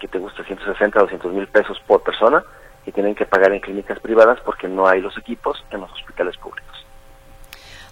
que 0.01 0.09
te 0.09 0.19
gusta, 0.19 0.45
160 0.45 0.99
200 0.99 1.33
mil 1.33 1.47
pesos 1.47 1.81
por 1.87 2.03
persona 2.03 2.43
y 2.87 2.93
tienen 2.93 3.15
que 3.15 3.27
pagar 3.27 3.53
en 3.53 3.61
clínicas 3.61 4.01
privadas 4.01 4.39
porque 4.45 4.69
no 4.69 4.87
hay 4.87 5.01
los 5.01 5.17
equipos 5.19 5.65
en 5.71 5.81
los 5.81 5.93
hospitales 5.93 6.37
públicos. 6.37 6.87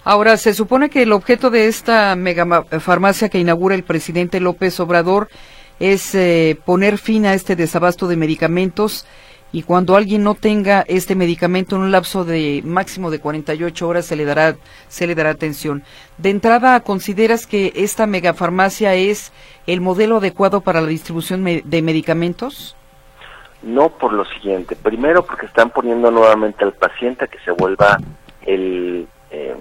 Ahora, 0.05 0.37
se 0.37 0.53
supone 0.53 0.91
que 0.91 1.03
el 1.03 1.13
objeto 1.13 1.51
de 1.51 1.67
esta 1.67 2.15
mega 2.15 2.65
farmacia 2.81 3.31
que 3.31 3.39
inaugura 3.39 3.75
el 3.75 3.85
presidente 3.85 4.39
López 4.39 4.79
Obrador 4.81 5.29
es 5.81 6.15
eh, 6.15 6.59
poner 6.65 6.99
fin 6.99 7.27
a 7.27 7.35
este 7.35 7.57
desabasto 7.57 8.07
de 8.07 8.17
medicamentos 8.17 9.07
y 9.55 9.63
cuando 9.63 9.95
alguien 9.95 10.25
no 10.25 10.35
tenga 10.35 10.85
este 10.89 11.15
medicamento 11.15 11.77
en 11.77 11.83
un 11.83 11.93
lapso 11.93 12.25
de 12.25 12.61
máximo 12.65 13.13
de 13.13 13.21
48 13.21 13.87
horas 13.87 14.05
se 14.05 14.17
le 14.17 14.25
dará 14.25 14.57
se 14.89 15.07
le 15.07 15.15
dará 15.15 15.31
atención. 15.31 15.85
De 16.19 16.31
entrada, 16.31 16.81
¿consideras 16.81 17.47
que 17.47 17.73
esta 17.77 18.09
megafarmacia 18.09 18.95
es 18.95 19.33
el 19.69 19.81
modelo 19.81 20.17
adecuado 20.17 20.61
para 20.63 20.81
la 20.81 20.89
distribución 20.89 21.45
de 21.45 21.83
medicamentos? 21.83 22.75
No 23.63 23.91
por 23.91 24.13
lo 24.13 24.25
siguiente. 24.25 24.75
Primero 24.75 25.25
porque 25.25 25.47
están 25.47 25.71
poniendo 25.71 26.11
nuevamente 26.11 26.65
al 26.65 26.73
paciente 26.73 27.29
que 27.29 27.39
se 27.45 27.53
vuelva 27.53 27.99
el 28.43 29.07
em, 29.31 29.57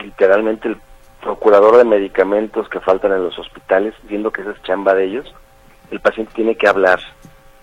literalmente 0.00 0.68
el 0.68 0.76
procurador 1.20 1.76
de 1.76 1.84
medicamentos 1.84 2.68
que 2.68 2.78
faltan 2.78 3.10
en 3.10 3.24
los 3.24 3.36
hospitales, 3.36 3.94
viendo 4.04 4.30
que 4.30 4.42
esa 4.42 4.52
es 4.52 4.62
chamba 4.62 4.94
de 4.94 5.06
ellos, 5.06 5.34
el 5.90 5.98
paciente 5.98 6.32
tiene 6.34 6.54
que 6.54 6.68
hablar, 6.68 7.00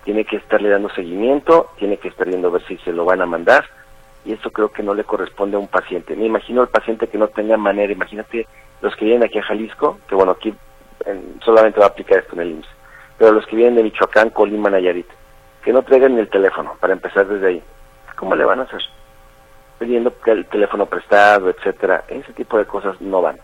tiene 0.06 0.24
que 0.24 0.36
estarle 0.36 0.68
dando 0.68 0.88
seguimiento, 0.90 1.70
tiene 1.80 1.96
que 1.96 2.06
estar 2.06 2.28
viendo 2.28 2.46
a 2.46 2.52
ver 2.52 2.62
si 2.68 2.78
se 2.78 2.92
lo 2.92 3.04
van 3.04 3.22
a 3.22 3.26
mandar, 3.26 3.64
y 4.24 4.32
eso 4.32 4.52
creo 4.52 4.70
que 4.70 4.84
no 4.84 4.94
le 4.94 5.02
corresponde 5.02 5.56
a 5.56 5.58
un 5.58 5.66
paciente. 5.66 6.14
Me 6.14 6.26
imagino 6.26 6.62
el 6.62 6.68
paciente 6.68 7.08
que 7.08 7.18
no 7.18 7.26
tenga 7.26 7.56
manera, 7.56 7.92
imagínate 7.92 8.46
los 8.80 8.94
que 8.94 9.04
vienen 9.04 9.24
aquí 9.24 9.40
a 9.40 9.42
Jalisco, 9.42 9.98
que 10.08 10.14
bueno, 10.14 10.30
aquí 10.30 10.54
solamente 11.44 11.80
va 11.80 11.86
a 11.86 11.88
aplicar 11.88 12.18
esto 12.18 12.34
en 12.34 12.40
el 12.40 12.50
IMSS, 12.52 12.68
pero 13.18 13.32
los 13.32 13.44
que 13.46 13.56
vienen 13.56 13.74
de 13.74 13.82
Michoacán, 13.82 14.30
Colima, 14.30 14.70
Nayarit, 14.70 15.08
que 15.64 15.72
no 15.72 15.82
traigan 15.82 16.16
el 16.18 16.28
teléfono, 16.28 16.76
para 16.78 16.92
empezar 16.92 17.26
desde 17.26 17.48
ahí, 17.48 17.62
¿cómo 18.14 18.36
le 18.36 18.44
van 18.44 18.60
a 18.60 18.62
hacer? 18.62 18.82
Pidiendo 19.80 20.14
el 20.26 20.46
teléfono 20.46 20.86
prestado, 20.86 21.50
etcétera, 21.50 22.04
ese 22.06 22.32
tipo 22.32 22.58
de 22.58 22.64
cosas 22.64 23.00
no 23.00 23.22
van. 23.22 23.38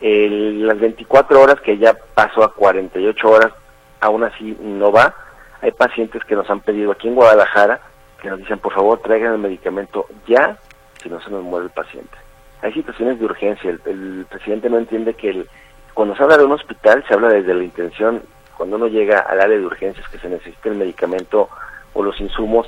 las 0.00 0.78
24 0.78 1.40
horas 1.40 1.60
que 1.60 1.76
ya 1.76 1.96
pasó 2.14 2.44
a 2.44 2.54
48 2.54 3.28
horas, 3.28 3.52
aún 4.00 4.22
así 4.22 4.56
no 4.60 4.92
va. 4.92 5.12
Hay 5.60 5.72
pacientes 5.72 6.22
que 6.24 6.36
nos 6.36 6.48
han 6.50 6.60
pedido 6.60 6.92
aquí 6.92 7.08
en 7.08 7.14
Guadalajara 7.14 7.80
que 8.20 8.28
nos 8.28 8.38
dicen, 8.38 8.58
por 8.58 8.72
favor, 8.72 9.00
traigan 9.00 9.32
el 9.32 9.38
medicamento 9.38 10.06
ya, 10.26 10.58
si 11.02 11.08
no 11.08 11.20
se 11.20 11.30
nos 11.30 11.42
muere 11.44 11.66
el 11.66 11.72
paciente. 11.72 12.16
Hay 12.62 12.72
situaciones 12.72 13.18
de 13.18 13.24
urgencia. 13.24 13.70
El, 13.70 14.26
presidente 14.28 14.68
no 14.68 14.78
entiende 14.78 15.14
que 15.14 15.30
el, 15.30 15.48
cuando 15.94 16.16
se 16.16 16.22
habla 16.22 16.36
de 16.36 16.44
un 16.44 16.52
hospital, 16.52 17.04
se 17.06 17.14
habla 17.14 17.28
desde 17.28 17.54
la 17.54 17.62
intención, 17.62 18.22
cuando 18.56 18.76
uno 18.76 18.88
llega 18.88 19.20
al 19.20 19.40
área 19.40 19.56
de 19.56 19.64
urgencias, 19.64 20.08
que 20.08 20.18
se 20.18 20.28
necesita 20.28 20.68
el 20.68 20.74
medicamento 20.74 21.48
o 21.94 22.02
los 22.02 22.20
insumos, 22.20 22.66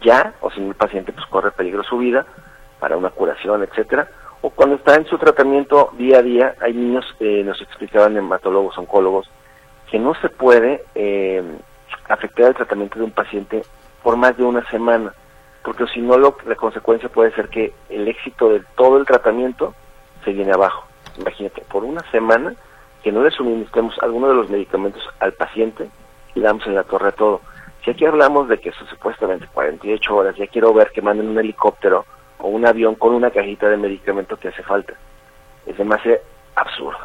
ya, 0.00 0.34
o 0.40 0.50
si 0.52 0.60
el 0.60 0.74
paciente 0.74 1.12
pues 1.12 1.26
corre 1.26 1.50
peligro 1.50 1.82
su 1.82 1.98
vida 1.98 2.24
para 2.78 2.96
una 2.96 3.10
curación, 3.10 3.64
etcétera, 3.64 4.08
o 4.42 4.50
cuando 4.50 4.76
está 4.76 4.94
en 4.94 5.06
su 5.06 5.18
tratamiento 5.18 5.90
día 5.98 6.18
a 6.18 6.22
día, 6.22 6.54
hay 6.60 6.72
niños, 6.72 7.04
eh, 7.18 7.42
nos 7.44 7.60
explicaban 7.60 8.16
hematólogos, 8.16 8.78
oncólogos, 8.78 9.28
que 9.90 9.98
no 9.98 10.14
se 10.14 10.28
puede 10.28 10.84
eh, 10.94 11.42
afectar 12.10 12.48
el 12.48 12.54
tratamiento 12.54 12.98
de 12.98 13.04
un 13.04 13.12
paciente 13.12 13.62
por 14.02 14.16
más 14.16 14.36
de 14.36 14.42
una 14.44 14.64
semana, 14.68 15.12
porque 15.62 15.86
si 15.86 16.00
no 16.00 16.18
la 16.18 16.56
consecuencia 16.56 17.08
puede 17.08 17.32
ser 17.32 17.48
que 17.48 17.72
el 17.88 18.08
éxito 18.08 18.48
de 18.48 18.62
todo 18.76 18.98
el 18.98 19.06
tratamiento 19.06 19.74
se 20.24 20.32
viene 20.32 20.52
abajo. 20.52 20.86
Imagínate, 21.18 21.62
por 21.70 21.84
una 21.84 22.02
semana 22.10 22.54
que 23.02 23.12
no 23.12 23.22
le 23.22 23.30
suministremos 23.30 23.96
alguno 24.02 24.28
de 24.28 24.34
los 24.34 24.50
medicamentos 24.50 25.02
al 25.20 25.32
paciente 25.32 25.88
y 26.34 26.40
damos 26.40 26.66
en 26.66 26.74
la 26.74 26.84
torre 26.84 27.12
todo. 27.12 27.40
Si 27.84 27.90
aquí 27.90 28.04
hablamos 28.04 28.48
de 28.48 28.58
que 28.58 28.70
eso 28.70 28.84
supuestamente 28.86 29.46
48 29.52 30.14
horas, 30.14 30.36
ya 30.36 30.46
quiero 30.46 30.72
ver 30.74 30.90
que 30.90 31.02
manden 31.02 31.28
un 31.28 31.38
helicóptero 31.38 32.04
o 32.38 32.48
un 32.48 32.66
avión 32.66 32.94
con 32.94 33.14
una 33.14 33.30
cajita 33.30 33.68
de 33.68 33.76
medicamento 33.76 34.36
que 34.36 34.48
hace 34.48 34.62
falta. 34.62 34.94
Es 35.66 35.76
demasiado 35.78 36.18
absurdo. 36.54 36.98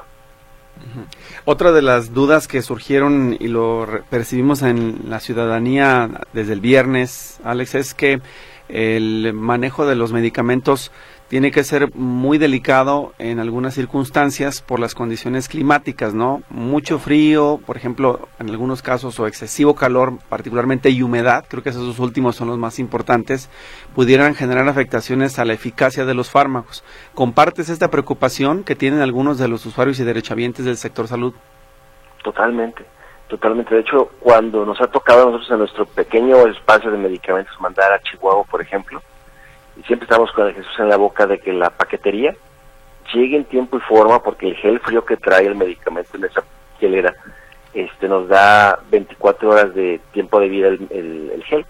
Otra 1.46 1.72
de 1.72 1.82
las 1.82 2.14
dudas 2.14 2.48
que 2.48 2.62
surgieron 2.62 3.36
y 3.40 3.48
lo 3.48 3.88
percibimos 4.10 4.62
en 4.62 5.10
la 5.10 5.20
ciudadanía 5.20 6.10
desde 6.34 6.54
el 6.54 6.62
viernes, 6.62 7.40
Alex, 7.44 7.76
es 7.76 7.94
que 7.94 8.22
el 8.68 9.34
manejo 9.34 9.86
de 9.86 9.96
los 9.96 10.12
medicamentos 10.12 10.92
tiene 11.28 11.52
que 11.52 11.64
ser 11.64 11.94
muy 11.96 12.38
delicado 12.38 13.14
en 13.18 13.40
algunas 13.40 13.74
circunstancias 13.74 14.62
por 14.62 14.80
las 14.80 14.94
condiciones 14.94 15.50
climáticas, 15.50 16.14
¿no? 16.14 16.44
Mucho 16.50 17.00
frío, 17.00 17.60
por 17.66 17.78
ejemplo, 17.78 18.28
en 18.40 18.50
algunos 18.50 18.84
casos, 18.84 19.20
o 19.20 19.26
excesivo 19.26 19.74
calor, 19.74 20.20
particularmente 20.30 20.92
y 20.92 21.02
humedad, 21.02 21.46
creo 21.48 21.64
que 21.64 21.70
esos 21.70 21.86
dos 21.86 22.00
últimos 22.00 22.36
son 22.36 22.48
los 22.48 22.60
más 22.60 22.78
importantes, 22.78 23.50
pudieran 23.96 24.36
generar 24.36 24.68
afectaciones 24.68 25.40
a 25.40 25.46
la 25.46 25.54
eficacia 25.54 26.06
de 26.06 26.14
los 26.14 26.30
fármacos. 26.30 26.84
¿Compartes 27.16 27.70
esta 27.70 27.90
preocupación 27.90 28.64
que 28.64 28.76
tienen 28.76 29.02
algunos 29.02 29.40
de 29.40 29.48
los 29.48 29.66
usuarios 29.66 30.00
y 30.00 30.04
derechohabientes 30.04 30.66
del 30.66 30.78
sector 30.78 31.08
salud? 31.08 31.34
Totalmente, 32.24 32.86
totalmente. 33.30 33.74
De 33.74 33.82
hecho, 33.82 34.12
cuando 34.20 34.64
nos 34.64 34.80
ha 34.80 34.88
tocado 34.88 35.24
a 35.24 35.26
nosotros 35.26 35.52
en 35.52 35.60
nuestro 35.60 35.86
pequeño 35.88 36.46
espacio 36.48 36.92
de 36.92 36.98
medicamentos 36.98 37.60
mandar 37.60 37.92
a 37.94 38.02
Chihuahua, 38.02 38.44
por 38.44 38.62
ejemplo, 38.62 39.02
y 39.78 39.84
siempre 39.84 40.06
estamos 40.06 40.32
con 40.32 40.48
el 40.48 40.54
Jesús 40.54 40.80
en 40.80 40.90
la 40.90 40.98
boca 40.98 41.28
de 41.28 41.40
que 41.40 41.54
la 41.54 41.70
paquetería 41.70 42.36
llegue 43.14 43.38
en 43.38 43.46
tiempo 43.46 43.78
y 43.78 43.82
forma 43.82 44.22
porque 44.24 44.48
el 44.48 44.56
gel 44.56 44.80
frío 44.80 45.06
que 45.06 45.18
trae 45.18 45.46
el 45.46 45.56
medicamento 45.56 46.18
en 46.18 46.26
esa 46.26 46.44
gelera 46.80 47.14
este 47.76 48.08
nos 48.08 48.30
da 48.30 48.80
24 48.90 49.50
horas 49.50 49.76
de 49.76 50.00
tiempo 50.14 50.40
de 50.40 50.48
vida 50.48 50.70
el, 50.70 51.44
gel. 51.46 51.66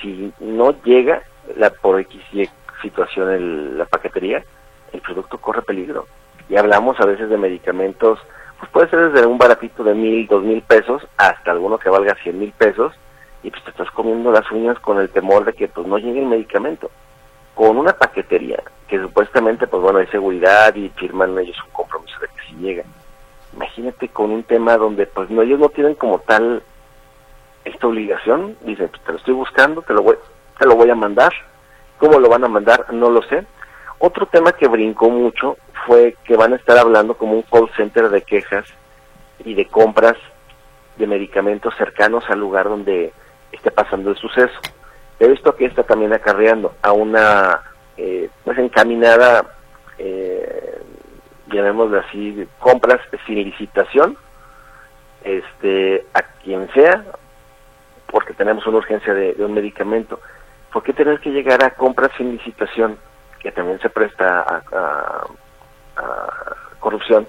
Si 0.00 0.30
no 0.40 0.74
llega 0.82 1.22
la 1.56 1.70
por 1.70 1.98
X 2.00 2.20
situación 2.82 3.78
la 3.78 3.86
paquetería, 3.86 4.44
el 4.92 5.00
producto 5.00 5.38
corre 5.38 5.62
peligro. 5.62 6.06
Y 6.50 6.56
hablamos 6.56 7.00
a 7.00 7.06
veces 7.06 7.30
de 7.30 7.38
medicamentos, 7.38 8.18
pues 8.58 8.70
puede 8.70 8.90
ser 8.90 9.10
desde 9.10 9.26
un 9.26 9.38
baratito 9.38 9.82
de 9.82 9.94
mil, 9.94 10.26
dos 10.26 10.44
mil 10.44 10.60
pesos 10.60 11.02
hasta 11.16 11.50
alguno 11.50 11.78
que 11.78 11.88
valga 11.88 12.14
cien 12.22 12.38
mil 12.38 12.52
pesos 12.52 12.92
y 13.42 13.50
pues 13.50 13.64
te 13.64 13.70
estás 13.70 13.90
comiendo 13.92 14.30
las 14.30 14.50
uñas 14.50 14.78
con 14.80 14.98
el 14.98 15.08
temor 15.08 15.46
de 15.46 15.54
que 15.54 15.68
pues 15.68 15.86
no 15.86 15.96
llegue 15.96 16.20
el 16.20 16.26
medicamento 16.26 16.90
con 17.58 17.76
una 17.76 17.92
paquetería 17.92 18.62
que 18.86 19.00
supuestamente, 19.00 19.66
pues 19.66 19.82
bueno, 19.82 19.98
hay 19.98 20.06
seguridad 20.06 20.72
y 20.76 20.90
firman 20.90 21.36
ellos 21.36 21.56
un 21.64 21.72
compromiso 21.72 22.16
de 22.20 22.28
que 22.28 22.46
si 22.46 22.54
llega. 22.54 22.84
Imagínate 23.52 24.06
con 24.10 24.30
un 24.30 24.44
tema 24.44 24.76
donde, 24.76 25.06
pues 25.06 25.28
no, 25.28 25.42
ellos 25.42 25.58
no 25.58 25.68
tienen 25.68 25.96
como 25.96 26.20
tal 26.20 26.62
esta 27.64 27.88
obligación, 27.88 28.56
dicen, 28.60 28.88
pues, 28.88 29.02
te 29.02 29.10
lo 29.10 29.18
estoy 29.18 29.34
buscando, 29.34 29.82
te 29.82 29.92
lo 29.92 30.04
voy, 30.04 30.14
te 30.56 30.66
lo 30.66 30.76
voy 30.76 30.88
a 30.88 30.94
mandar. 30.94 31.32
¿Cómo 31.98 32.20
lo 32.20 32.28
van 32.28 32.44
a 32.44 32.48
mandar? 32.48 32.94
No 32.94 33.10
lo 33.10 33.22
sé. 33.22 33.44
Otro 33.98 34.26
tema 34.26 34.52
que 34.52 34.68
brincó 34.68 35.10
mucho 35.10 35.56
fue 35.84 36.16
que 36.22 36.36
van 36.36 36.52
a 36.52 36.56
estar 36.56 36.78
hablando 36.78 37.14
como 37.14 37.32
un 37.32 37.42
call 37.42 37.68
center 37.76 38.08
de 38.08 38.22
quejas 38.22 38.66
y 39.44 39.54
de 39.54 39.66
compras 39.66 40.16
de 40.96 41.08
medicamentos 41.08 41.74
cercanos 41.76 42.22
al 42.30 42.38
lugar 42.38 42.68
donde 42.68 43.12
esté 43.50 43.72
pasando 43.72 44.10
el 44.10 44.16
suceso. 44.16 44.60
He 45.20 45.26
visto 45.26 45.54
que 45.56 45.66
está 45.66 45.82
también 45.82 46.12
acarreando 46.12 46.74
a 46.82 46.92
una 46.92 47.62
eh, 47.96 48.30
pues 48.44 48.56
encaminada, 48.58 49.44
eh, 49.98 50.80
llamémoslo 51.48 51.98
así, 51.98 52.46
compras 52.60 53.00
sin 53.26 53.42
licitación, 53.42 54.16
este, 55.24 56.06
a 56.14 56.22
quien 56.22 56.70
sea, 56.72 57.04
porque 58.06 58.34
tenemos 58.34 58.64
una 58.68 58.78
urgencia 58.78 59.12
de, 59.12 59.34
un 59.38 59.52
medicamento. 59.54 60.20
¿Por 60.72 60.84
qué 60.84 60.92
tener 60.92 61.18
que 61.18 61.30
llegar 61.30 61.64
a 61.64 61.70
compras 61.70 62.12
sin 62.16 62.30
licitación, 62.30 62.98
que 63.40 63.50
también 63.50 63.80
se 63.80 63.90
presta 63.90 64.40
a, 64.40 65.26
corrupción, 66.78 67.26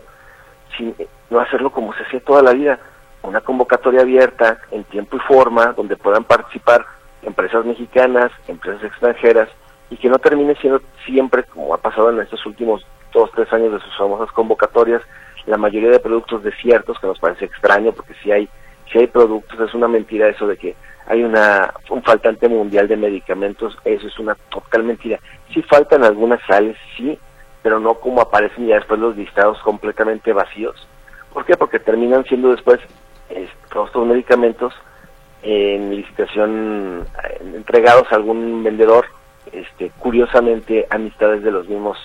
sin 0.77 0.95
no 1.31 1.39
hacerlo 1.39 1.71
como 1.71 1.93
se 1.95 2.03
hacía 2.03 2.19
toda 2.19 2.43
la 2.43 2.53
vida? 2.53 2.79
Una 3.23 3.41
convocatoria 3.41 4.01
abierta, 4.01 4.59
en 4.69 4.83
tiempo 4.83 5.17
y 5.17 5.19
forma, 5.21 5.73
donde 5.73 5.97
puedan 5.97 6.23
participar 6.23 6.85
empresas 7.23 7.65
mexicanas, 7.65 8.31
empresas 8.47 8.83
extranjeras, 8.83 9.49
y 9.89 9.97
que 9.97 10.09
no 10.09 10.19
termine 10.19 10.55
siendo 10.55 10.81
siempre, 11.05 11.43
como 11.43 11.73
ha 11.73 11.77
pasado 11.77 12.11
en 12.11 12.19
estos 12.19 12.45
últimos 12.45 12.85
dos, 13.11 13.31
tres 13.33 13.51
años 13.51 13.73
de 13.73 13.79
sus 13.79 13.97
famosas 13.97 14.31
convocatorias, 14.31 15.01
la 15.45 15.57
mayoría 15.57 15.89
de 15.89 15.99
productos 15.99 16.43
desiertos, 16.43 16.99
que 16.99 17.07
nos 17.07 17.19
parece 17.19 17.45
extraño, 17.45 17.91
porque 17.91 18.13
si 18.21 18.31
hay, 18.31 18.47
si 18.91 18.99
hay 18.99 19.07
productos, 19.07 19.59
es 19.59 19.73
una 19.73 19.87
mentira 19.87 20.29
eso 20.29 20.45
de 20.47 20.57
que 20.57 20.75
hay 21.07 21.23
una, 21.23 21.73
un 21.89 22.03
faltante 22.03 22.47
mundial 22.47 22.87
de 22.87 22.95
medicamentos, 22.95 23.75
eso 23.83 24.07
es 24.07 24.19
una 24.19 24.35
total 24.35 24.83
mentira. 24.83 25.19
Sí 25.51 25.63
faltan 25.63 26.03
algunas 26.03 26.39
sales, 26.45 26.77
sí, 26.95 27.17
pero 27.63 27.79
no 27.79 27.95
como 27.95 28.21
aparecen 28.21 28.67
ya 28.67 28.75
después 28.75 28.99
los 28.99 29.17
listados 29.17 29.57
completamente 29.63 30.33
vacíos. 30.33 30.87
¿Por 31.33 31.45
qué? 31.45 31.57
Porque 31.57 31.79
terminan 31.79 32.25
siendo 32.25 32.51
después 32.51 32.79
todos 33.71 33.87
estos 33.87 34.05
medicamentos 34.05 34.73
en 35.41 35.95
licitación 35.95 37.05
entregados 37.55 38.11
a 38.11 38.15
algún 38.15 38.63
vendedor, 38.63 39.05
este, 39.51 39.91
curiosamente 39.99 40.85
amistades 40.89 41.43
de 41.43 41.51
los 41.51 41.67
mismos 41.67 41.97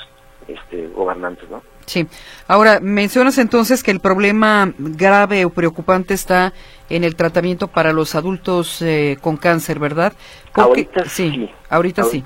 este, 0.48 0.88
gobernantes, 0.88 1.48
¿no? 1.50 1.62
Sí. 1.86 2.06
Ahora, 2.48 2.80
mencionas 2.80 3.38
entonces 3.38 3.82
que 3.82 3.90
el 3.90 4.00
problema 4.00 4.72
grave 4.78 5.44
o 5.44 5.50
preocupante 5.50 6.14
está 6.14 6.52
en 6.88 7.04
el 7.04 7.14
tratamiento 7.14 7.68
para 7.68 7.92
los 7.92 8.14
adultos 8.14 8.80
eh, 8.80 9.18
con 9.20 9.36
cáncer, 9.36 9.78
¿verdad? 9.78 10.14
ahorita 10.54 11.04
sí, 11.06 11.50
Ahorita, 11.68 12.04
sí. 12.04 12.24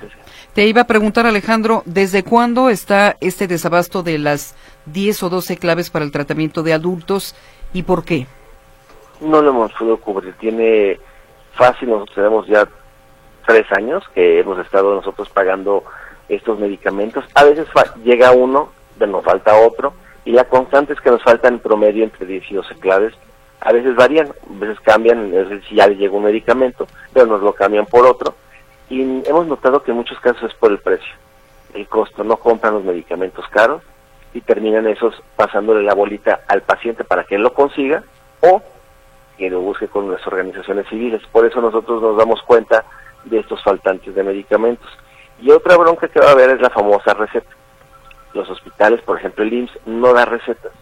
Te 0.53 0.65
iba 0.65 0.81
a 0.81 0.87
preguntar, 0.87 1.25
Alejandro, 1.25 1.83
¿desde 1.85 2.23
cuándo 2.23 2.69
está 2.69 3.17
este 3.21 3.47
desabasto 3.47 4.03
de 4.03 4.17
las 4.17 4.55
10 4.85 5.23
o 5.23 5.29
12 5.29 5.57
claves 5.57 5.89
para 5.89 6.05
el 6.05 6.11
tratamiento 6.11 6.63
de 6.63 6.73
adultos 6.73 7.35
y 7.73 7.83
por 7.83 8.03
qué? 8.05 8.27
No 9.21 9.41
lo 9.41 9.49
hemos 9.49 9.73
podido 9.73 9.97
cubrir. 9.97 10.33
Tiene 10.35 10.99
fácil, 11.53 11.89
nosotros 11.89 12.15
tenemos 12.15 12.47
ya 12.47 12.67
tres 13.45 13.65
años 13.71 14.03
que 14.13 14.39
hemos 14.39 14.59
estado 14.59 14.95
nosotros 14.95 15.29
pagando 15.29 15.83
estos 16.27 16.59
medicamentos. 16.59 17.25
A 17.35 17.43
veces 17.43 17.67
llega 18.03 18.31
uno, 18.31 18.69
pero 18.97 19.11
nos 19.11 19.23
falta 19.23 19.55
otro, 19.55 19.93
y 20.25 20.31
la 20.31 20.45
constante 20.45 20.93
es 20.93 21.01
que 21.01 21.11
nos 21.11 21.23
faltan 21.23 21.55
en 21.55 21.59
promedio 21.59 22.03
entre 22.03 22.25
10 22.25 22.51
y 22.51 22.55
12 22.55 22.75
claves. 22.75 23.13
A 23.61 23.73
veces 23.73 23.95
varían, 23.95 24.27
a 24.27 24.59
veces 24.59 24.79
cambian, 24.81 25.33
a 25.33 25.43
veces 25.43 25.63
ya 25.71 25.87
llega 25.87 26.15
un 26.15 26.23
medicamento, 26.23 26.87
pero 27.13 27.25
nos 27.25 27.41
lo 27.41 27.53
cambian 27.53 27.85
por 27.85 28.05
otro. 28.05 28.35
Y 28.89 29.01
hemos 29.27 29.47
notado 29.47 29.83
que 29.83 29.91
en 29.91 29.97
muchos 29.97 30.19
casos 30.19 30.43
es 30.43 30.53
por 30.55 30.71
el 30.71 30.79
precio, 30.79 31.13
el 31.73 31.87
costo. 31.87 32.23
No 32.23 32.37
compran 32.37 32.75
los 32.75 32.83
medicamentos 32.83 33.45
caros, 33.49 33.81
y 34.33 34.41
terminan 34.41 34.87
esos 34.87 35.21
pasándole 35.35 35.83
la 35.83 35.93
bolita 35.93 36.41
al 36.47 36.61
paciente 36.61 37.03
para 37.03 37.23
que 37.23 37.35
él 37.35 37.41
lo 37.41 37.53
consiga 37.53 38.03
o 38.41 38.61
que 39.39 39.49
lo 39.49 39.61
busque 39.61 39.87
con 39.87 40.11
las 40.11 40.25
organizaciones 40.27 40.85
civiles. 40.89 41.21
Por 41.31 41.45
eso 41.45 41.61
nosotros 41.61 42.01
nos 42.01 42.17
damos 42.17 42.41
cuenta 42.43 42.83
de 43.23 43.39
estos 43.39 43.63
faltantes 43.63 44.13
de 44.13 44.23
medicamentos. 44.23 44.89
Y 45.41 45.49
otra 45.51 45.77
bronca 45.77 46.09
que 46.09 46.19
va 46.19 46.27
a 46.27 46.31
haber 46.31 46.49
es 46.49 46.61
la 46.61 46.69
famosa 46.69 47.13
receta. 47.13 47.49
Los 48.33 48.49
hospitales, 48.49 49.01
por 49.01 49.17
ejemplo 49.17 49.43
el 49.43 49.53
IMSS, 49.53 49.79
no 49.85 50.13
da 50.13 50.25
recetas 50.25 50.73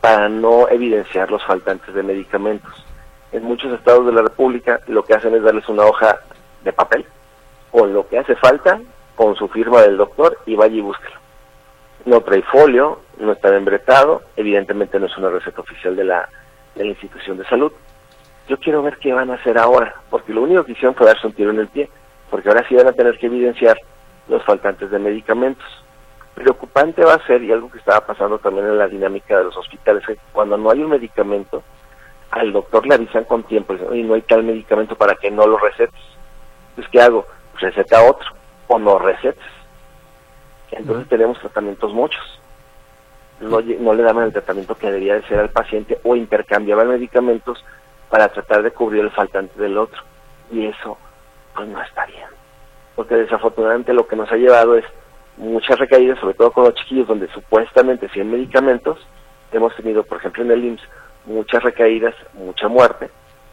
para 0.00 0.28
no 0.28 0.68
evidenciar 0.68 1.30
los 1.30 1.44
faltantes 1.44 1.94
de 1.94 2.02
medicamentos. 2.02 2.84
En 3.30 3.44
muchos 3.44 3.72
estados 3.72 4.04
de 4.04 4.12
la 4.12 4.22
República 4.22 4.80
lo 4.88 5.04
que 5.04 5.14
hacen 5.14 5.34
es 5.34 5.42
darles 5.44 5.68
una 5.68 5.84
hoja 5.84 6.18
de 6.64 6.72
papel 6.72 7.06
con 7.70 7.94
lo 7.94 8.08
que 8.08 8.18
hace 8.18 8.34
falta, 8.34 8.80
con 9.14 9.36
su 9.36 9.48
firma 9.48 9.80
del 9.80 9.96
doctor 9.96 10.38
y 10.44 10.56
vaya 10.56 10.74
y 10.74 10.80
búsquelo. 10.80 11.16
No 12.04 12.20
trae 12.22 12.42
folio, 12.42 13.00
no 13.18 13.32
está 13.32 13.54
embretado, 13.56 14.22
evidentemente 14.36 14.98
no 14.98 15.06
es 15.06 15.16
una 15.16 15.30
receta 15.30 15.60
oficial 15.60 15.94
de 15.94 16.04
la, 16.04 16.28
de 16.74 16.84
la 16.84 16.90
institución 16.90 17.38
de 17.38 17.44
salud. 17.44 17.72
Yo 18.48 18.58
quiero 18.58 18.82
ver 18.82 18.98
qué 18.98 19.12
van 19.12 19.30
a 19.30 19.34
hacer 19.34 19.58
ahora, 19.58 19.94
porque 20.10 20.32
lo 20.32 20.42
único 20.42 20.64
que 20.64 20.72
hicieron 20.72 20.94
fue 20.94 21.06
darse 21.06 21.26
un 21.26 21.32
tiro 21.32 21.50
en 21.50 21.58
el 21.58 21.68
pie, 21.68 21.88
porque 22.30 22.48
ahora 22.48 22.66
sí 22.68 22.74
van 22.74 22.88
a 22.88 22.92
tener 22.92 23.18
que 23.18 23.26
evidenciar 23.26 23.78
los 24.28 24.44
faltantes 24.44 24.90
de 24.90 24.98
medicamentos. 24.98 25.66
Preocupante 26.34 27.04
va 27.04 27.14
a 27.14 27.26
ser, 27.26 27.42
y 27.42 27.52
algo 27.52 27.70
que 27.70 27.78
estaba 27.78 28.04
pasando 28.06 28.38
también 28.38 28.66
en 28.66 28.78
la 28.78 28.88
dinámica 28.88 29.38
de 29.38 29.44
los 29.44 29.56
hospitales, 29.56 30.04
que 30.06 30.18
cuando 30.32 30.56
no 30.56 30.70
hay 30.70 30.82
un 30.82 30.90
medicamento, 30.90 31.62
al 32.30 32.52
doctor 32.52 32.86
le 32.86 32.94
avisan 32.94 33.24
con 33.24 33.44
tiempo, 33.44 33.74
y 33.92 34.02
no 34.02 34.14
hay 34.14 34.22
tal 34.22 34.42
medicamento 34.42 34.96
para 34.96 35.14
que 35.14 35.30
no 35.30 35.46
lo 35.46 35.58
recetes. 35.58 36.00
Entonces, 36.70 36.90
¿qué 36.90 37.00
hago? 37.00 37.26
receta 37.62 38.02
otro, 38.02 38.28
o 38.68 38.78
no 38.78 38.98
recetes. 38.98 39.44
Entonces 40.70 41.08
tenemos 41.08 41.38
tratamientos 41.38 41.92
muchos. 41.92 42.40
No, 43.40 43.60
no 43.60 43.94
le 43.94 44.02
daban 44.02 44.24
el 44.24 44.32
tratamiento 44.32 44.76
que 44.76 44.86
debería 44.86 45.14
de 45.14 45.22
ser 45.22 45.38
al 45.38 45.50
paciente 45.50 45.98
o 46.04 46.16
intercambiaban 46.16 46.88
medicamentos 46.88 47.64
para 48.12 48.28
tratar 48.28 48.62
de 48.62 48.72
cubrir 48.72 49.00
el 49.00 49.10
faltante 49.10 49.58
del 49.58 49.78
otro. 49.78 50.02
Y 50.50 50.66
eso, 50.66 50.98
pues 51.56 51.66
no 51.66 51.80
está 51.80 52.04
bien. 52.04 52.28
Porque 52.94 53.14
desafortunadamente 53.14 53.94
lo 53.94 54.06
que 54.06 54.16
nos 54.16 54.30
ha 54.30 54.36
llevado 54.36 54.76
es 54.76 54.84
muchas 55.38 55.78
recaídas, 55.78 56.18
sobre 56.18 56.34
todo 56.34 56.50
con 56.50 56.64
los 56.64 56.74
chiquillos, 56.74 57.08
donde 57.08 57.26
supuestamente 57.28 58.10
100 58.10 58.30
medicamentos, 58.30 58.98
hemos 59.50 59.74
tenido, 59.76 60.02
por 60.04 60.18
ejemplo, 60.18 60.42
en 60.42 60.50
el 60.50 60.62
IMSS, 60.62 60.82
muchas 61.24 61.62
recaídas, 61.62 62.14
mucha 62.34 62.68
muerte, 62.68 63.08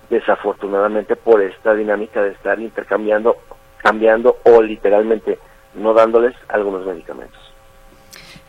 desafortunadamente 0.10 1.16
por 1.16 1.42
esta 1.42 1.74
dinámica 1.74 2.22
de 2.22 2.32
estar 2.32 2.60
intercambiando, 2.60 3.38
cambiando 3.78 4.40
o 4.44 4.62
literalmente 4.62 5.40
no 5.76 5.94
dándoles 5.94 6.36
algunos 6.50 6.86
medicamentos. 6.86 7.40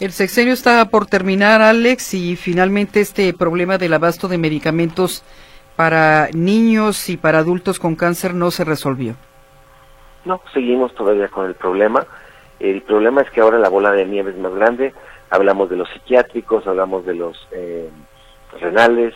El 0.01 0.11
sexenio 0.11 0.55
está 0.55 0.85
por 0.87 1.07
terminar, 1.07 1.63
Alex, 1.63 2.15
y 2.15 2.35
finalmente 2.35 3.01
este 3.01 3.33
problema 3.33 3.79
del 3.79 3.93
abasto 3.93 4.27
de 4.27 4.39
medicamentos 4.39 5.23
para 5.81 6.29
niños 6.35 7.09
y 7.09 7.17
para 7.17 7.39
adultos 7.39 7.79
con 7.79 7.97
cáncer 7.97 8.35
no 8.35 8.51
se 8.51 8.65
resolvió. 8.65 9.15
No, 10.27 10.43
seguimos 10.53 10.95
todavía 10.95 11.29
con 11.29 11.47
el 11.47 11.55
problema. 11.55 12.07
El 12.59 12.83
problema 12.83 13.23
es 13.23 13.31
que 13.31 13.41
ahora 13.41 13.59
la 13.59 13.71
bola 13.71 13.91
de 13.93 14.05
nieve 14.05 14.33
es 14.33 14.37
más 14.37 14.53
grande. 14.53 14.93
Hablamos 15.31 15.71
de 15.71 15.77
los 15.77 15.89
psiquiátricos, 15.89 16.67
hablamos 16.67 17.07
de 17.07 17.15
los 17.15 17.49
eh, 17.53 17.89
renales. 18.61 19.15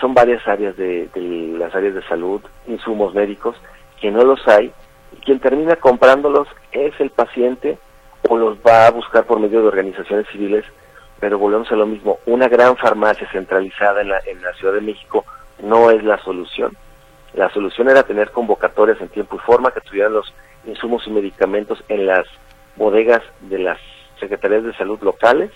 Son 0.00 0.12
varias 0.12 0.44
áreas 0.48 0.76
de, 0.76 1.08
las 1.56 1.72
áreas 1.72 1.94
de 1.94 2.02
salud, 2.08 2.40
insumos 2.66 3.14
médicos, 3.14 3.54
que 4.00 4.10
no 4.10 4.24
los 4.24 4.40
hay. 4.48 4.72
Y 5.12 5.20
quien 5.24 5.38
termina 5.38 5.76
comprándolos 5.76 6.48
es 6.72 6.98
el 6.98 7.10
paciente 7.10 7.78
o 8.28 8.36
los 8.36 8.58
va 8.58 8.88
a 8.88 8.90
buscar 8.90 9.24
por 9.24 9.38
medio 9.38 9.60
de 9.60 9.68
organizaciones 9.68 10.26
civiles. 10.32 10.64
Pero 11.20 11.38
volvemos 11.38 11.70
a 11.70 11.76
lo 11.76 11.86
mismo. 11.86 12.18
Una 12.26 12.48
gran 12.48 12.76
farmacia 12.76 13.30
centralizada 13.30 14.00
en 14.00 14.08
la, 14.08 14.18
en 14.26 14.42
la 14.42 14.52
Ciudad 14.54 14.74
de 14.74 14.80
México 14.80 15.24
no 15.62 15.90
es 15.90 16.02
la 16.04 16.18
solución. 16.22 16.76
La 17.34 17.50
solución 17.50 17.88
era 17.88 18.02
tener 18.02 18.30
convocatorias 18.30 19.00
en 19.00 19.08
tiempo 19.08 19.36
y 19.36 19.40
forma 19.40 19.70
que 19.70 19.80
tuvieran 19.80 20.14
los 20.14 20.32
insumos 20.66 21.06
y 21.06 21.10
medicamentos 21.10 21.82
en 21.88 22.06
las 22.06 22.26
bodegas 22.76 23.22
de 23.40 23.58
las 23.58 23.78
secretarías 24.18 24.64
de 24.64 24.74
salud 24.74 24.98
locales 25.02 25.50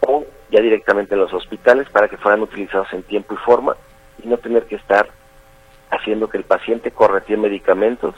o 0.00 0.24
ya 0.50 0.60
directamente 0.60 1.14
en 1.14 1.20
los 1.20 1.32
hospitales 1.32 1.88
para 1.90 2.08
que 2.08 2.16
fueran 2.16 2.42
utilizados 2.42 2.92
en 2.92 3.02
tiempo 3.02 3.34
y 3.34 3.38
forma 3.38 3.76
y 4.22 4.28
no 4.28 4.38
tener 4.38 4.66
que 4.66 4.76
estar 4.76 5.08
haciendo 5.90 6.28
que 6.28 6.38
el 6.38 6.44
paciente 6.44 6.90
corretee 6.90 7.36
medicamentos 7.36 8.14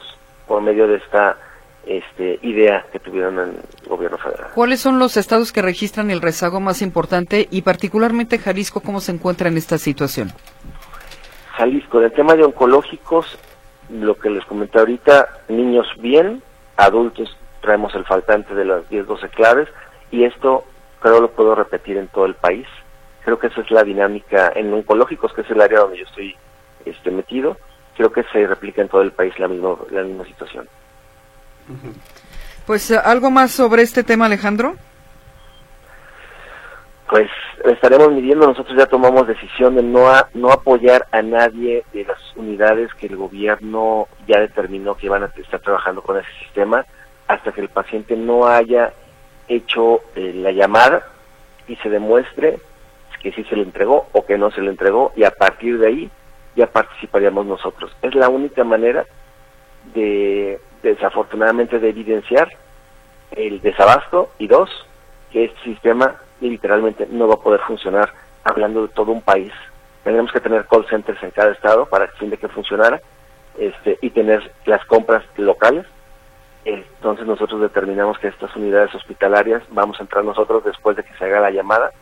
por 0.46 0.62
medio 0.62 0.86
de 0.86 0.96
esta 0.96 1.36
este, 1.86 2.38
idea 2.42 2.84
que 2.92 2.98
tuvieron 2.98 3.38
en 3.38 3.48
el 3.48 3.88
gobierno 3.88 4.18
federal. 4.18 4.48
¿Cuáles 4.54 4.80
son 4.80 4.98
los 4.98 5.16
estados 5.16 5.52
que 5.52 5.62
registran 5.62 6.10
el 6.10 6.20
rezago 6.20 6.60
más 6.60 6.82
importante 6.82 7.48
y 7.50 7.62
particularmente 7.62 8.38
Jalisco 8.38 8.80
cómo 8.80 9.00
se 9.00 9.12
encuentra 9.12 9.48
en 9.48 9.56
esta 9.56 9.78
situación? 9.78 10.32
Jalisco, 11.58 11.98
en 11.98 12.04
el 12.04 12.12
tema 12.12 12.36
de 12.36 12.44
oncológicos, 12.44 13.36
lo 13.90 14.16
que 14.16 14.30
les 14.30 14.44
comenté 14.44 14.78
ahorita, 14.78 15.28
niños 15.48 15.88
bien, 15.98 16.40
adultos 16.76 17.36
traemos 17.60 17.92
el 17.96 18.04
faltante 18.04 18.54
de 18.54 18.64
las 18.64 18.88
10, 18.88 19.08
12 19.08 19.28
claves 19.30 19.68
y 20.12 20.22
esto 20.22 20.62
creo 21.00 21.20
lo 21.20 21.32
puedo 21.32 21.56
repetir 21.56 21.96
en 21.96 22.06
todo 22.06 22.26
el 22.26 22.34
país. 22.34 22.66
Creo 23.24 23.40
que 23.40 23.48
esa 23.48 23.60
es 23.60 23.70
la 23.72 23.82
dinámica 23.82 24.52
en 24.54 24.72
oncológicos, 24.72 25.32
que 25.32 25.40
es 25.40 25.50
el 25.50 25.60
área 25.60 25.80
donde 25.80 25.98
yo 25.98 26.04
estoy 26.04 26.36
este, 26.84 27.10
metido. 27.10 27.56
Creo 27.96 28.12
que 28.12 28.22
se 28.32 28.46
replica 28.46 28.80
en 28.80 28.88
todo 28.88 29.02
el 29.02 29.10
país 29.10 29.36
la 29.40 29.48
misma, 29.48 29.74
la 29.90 30.02
misma 30.04 30.24
situación. 30.26 30.68
Pues 32.66 32.92
algo 32.92 33.32
más 33.32 33.50
sobre 33.50 33.82
este 33.82 34.04
tema, 34.04 34.26
Alejandro 34.26 34.76
pues 37.08 37.30
estaremos 37.64 38.12
midiendo, 38.12 38.46
nosotros 38.46 38.76
ya 38.76 38.86
tomamos 38.86 39.26
decisión 39.26 39.74
de 39.76 39.82
no, 39.82 40.06
no 40.34 40.52
apoyar 40.52 41.06
a 41.10 41.22
nadie 41.22 41.84
de 41.92 42.04
las 42.04 42.18
unidades 42.36 42.92
que 42.94 43.06
el 43.06 43.16
gobierno 43.16 44.08
ya 44.26 44.40
determinó 44.40 44.94
que 44.94 45.08
van 45.08 45.22
a 45.22 45.32
estar 45.36 45.60
trabajando 45.60 46.02
con 46.02 46.18
ese 46.18 46.28
sistema 46.40 46.84
hasta 47.26 47.52
que 47.52 47.62
el 47.62 47.68
paciente 47.68 48.14
no 48.14 48.46
haya 48.46 48.92
hecho 49.48 50.02
eh, 50.14 50.32
la 50.34 50.52
llamada 50.52 51.06
y 51.66 51.76
se 51.76 51.88
demuestre 51.88 52.58
que 53.22 53.32
sí 53.32 53.42
se 53.44 53.56
le 53.56 53.62
entregó 53.62 54.06
o 54.12 54.24
que 54.24 54.38
no 54.38 54.50
se 54.50 54.60
le 54.60 54.70
entregó 54.70 55.12
y 55.16 55.24
a 55.24 55.30
partir 55.30 55.78
de 55.78 55.88
ahí 55.88 56.10
ya 56.56 56.66
participaríamos 56.66 57.46
nosotros. 57.46 57.90
Es 58.02 58.14
la 58.14 58.28
única 58.28 58.64
manera 58.64 59.06
de, 59.94 60.60
desafortunadamente, 60.82 61.78
de 61.78 61.88
evidenciar 61.88 62.50
el 63.30 63.60
desabasto 63.60 64.30
y 64.38 64.46
dos, 64.46 64.70
que 65.30 65.44
este 65.44 65.60
sistema 65.62 66.16
literalmente 66.40 67.06
no 67.10 67.28
va 67.28 67.34
a 67.34 67.40
poder 67.40 67.60
funcionar 67.60 68.12
hablando 68.44 68.82
de 68.82 68.92
todo 68.92 69.12
un 69.12 69.22
país. 69.22 69.52
Tendremos 70.04 70.32
que 70.32 70.40
tener 70.40 70.66
call 70.66 70.86
centers 70.88 71.22
en 71.22 71.30
cada 71.30 71.52
estado 71.52 71.86
para 71.86 72.06
que 72.08 72.16
fin 72.18 72.30
de 72.30 72.38
que 72.38 72.48
funcionara 72.48 73.00
este, 73.58 73.98
y 74.00 74.10
tener 74.10 74.52
las 74.66 74.84
compras 74.86 75.24
locales. 75.36 75.86
Entonces 76.64 77.26
nosotros 77.26 77.60
determinamos 77.60 78.18
que 78.18 78.28
estas 78.28 78.54
unidades 78.56 78.94
hospitalarias 78.94 79.62
vamos 79.70 79.98
a 79.98 80.02
entrar 80.02 80.24
nosotros 80.24 80.64
después 80.64 80.96
de 80.96 81.04
que 81.04 81.14
se 81.14 81.24
haga 81.24 81.40
la 81.40 81.50
llamada 81.50 81.92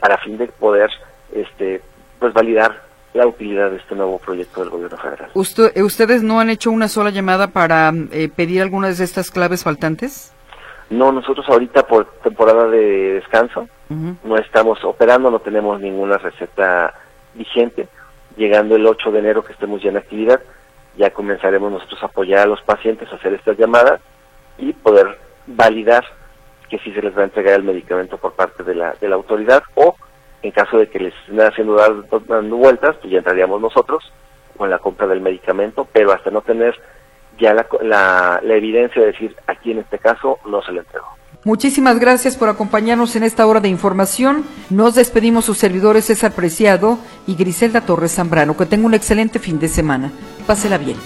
para 0.00 0.18
fin 0.18 0.38
de 0.38 0.48
poder 0.48 0.90
este, 1.32 1.82
pues 2.18 2.32
validar 2.32 2.88
la 3.14 3.26
utilidad 3.26 3.70
de 3.70 3.78
este 3.78 3.94
nuevo 3.94 4.18
proyecto 4.18 4.60
del 4.60 4.70
gobierno 4.70 4.96
federal. 4.96 5.30
Eh, 5.34 5.82
¿Ustedes 5.82 6.22
no 6.22 6.40
han 6.40 6.50
hecho 6.50 6.70
una 6.70 6.88
sola 6.88 7.10
llamada 7.10 7.48
para 7.48 7.92
eh, 8.12 8.28
pedir 8.28 8.62
algunas 8.62 8.98
de 8.98 9.04
estas 9.04 9.30
claves 9.30 9.64
faltantes? 9.64 10.32
No, 10.90 11.12
nosotros 11.12 11.46
ahorita 11.48 11.86
por 11.86 12.06
temporada 12.22 12.68
de 12.68 13.14
descanso 13.14 13.68
no 13.88 14.36
estamos 14.36 14.82
operando, 14.84 15.30
no 15.30 15.40
tenemos 15.40 15.80
ninguna 15.80 16.18
receta 16.18 16.94
vigente. 17.34 17.88
Llegando 18.36 18.76
el 18.76 18.86
8 18.86 19.10
de 19.10 19.18
enero 19.18 19.44
que 19.44 19.52
estemos 19.52 19.82
ya 19.82 19.90
en 19.90 19.96
actividad, 19.96 20.40
ya 20.96 21.10
comenzaremos 21.10 21.72
nosotros 21.72 22.02
a 22.02 22.06
apoyar 22.06 22.40
a 22.40 22.46
los 22.46 22.62
pacientes 22.62 23.10
a 23.10 23.16
hacer 23.16 23.34
estas 23.34 23.56
llamadas 23.56 24.00
y 24.58 24.72
poder 24.72 25.18
validar 25.46 26.04
que 26.68 26.78
sí 26.78 26.92
se 26.92 27.02
les 27.02 27.16
va 27.16 27.22
a 27.22 27.24
entregar 27.24 27.54
el 27.54 27.64
medicamento 27.64 28.18
por 28.18 28.34
parte 28.34 28.62
de 28.62 28.74
la, 28.74 28.94
de 29.00 29.08
la 29.08 29.16
autoridad 29.16 29.62
o 29.74 29.96
en 30.42 30.50
caso 30.52 30.78
de 30.78 30.88
que 30.88 31.00
les 31.00 31.14
estén 31.14 31.40
haciendo 31.40 31.76
dando 32.26 32.56
vueltas, 32.56 32.96
pues 33.00 33.10
ya 33.10 33.18
entraríamos 33.18 33.60
nosotros 33.60 34.12
con 34.56 34.70
la 34.70 34.78
compra 34.78 35.06
del 35.06 35.20
medicamento, 35.20 35.86
pero 35.92 36.12
hasta 36.12 36.30
no 36.30 36.42
tener 36.42 36.78
ya 37.38 37.54
la, 37.54 37.66
la, 37.82 38.40
la 38.42 38.54
evidencia 38.54 39.00
de 39.00 39.08
decir 39.08 39.36
aquí 39.46 39.72
en 39.72 39.78
este 39.78 39.98
caso 39.98 40.38
no 40.46 40.62
se 40.62 40.72
le 40.72 40.80
entregó. 40.80 41.06
Muchísimas 41.44 41.98
gracias 41.98 42.36
por 42.36 42.48
acompañarnos 42.48 43.14
en 43.16 43.22
esta 43.22 43.46
hora 43.46 43.60
de 43.60 43.68
información. 43.68 44.44
Nos 44.70 44.96
despedimos 44.96 45.44
sus 45.44 45.56
servidores 45.56 46.06
César 46.06 46.32
Preciado 46.32 46.98
y 47.26 47.36
Griselda 47.36 47.80
Torres 47.80 48.14
Zambrano. 48.14 48.56
Que 48.56 48.66
tenga 48.66 48.86
un 48.86 48.94
excelente 48.94 49.38
fin 49.38 49.58
de 49.58 49.68
semana. 49.68 50.10
Pásela 50.46 50.78
bien. 50.78 50.96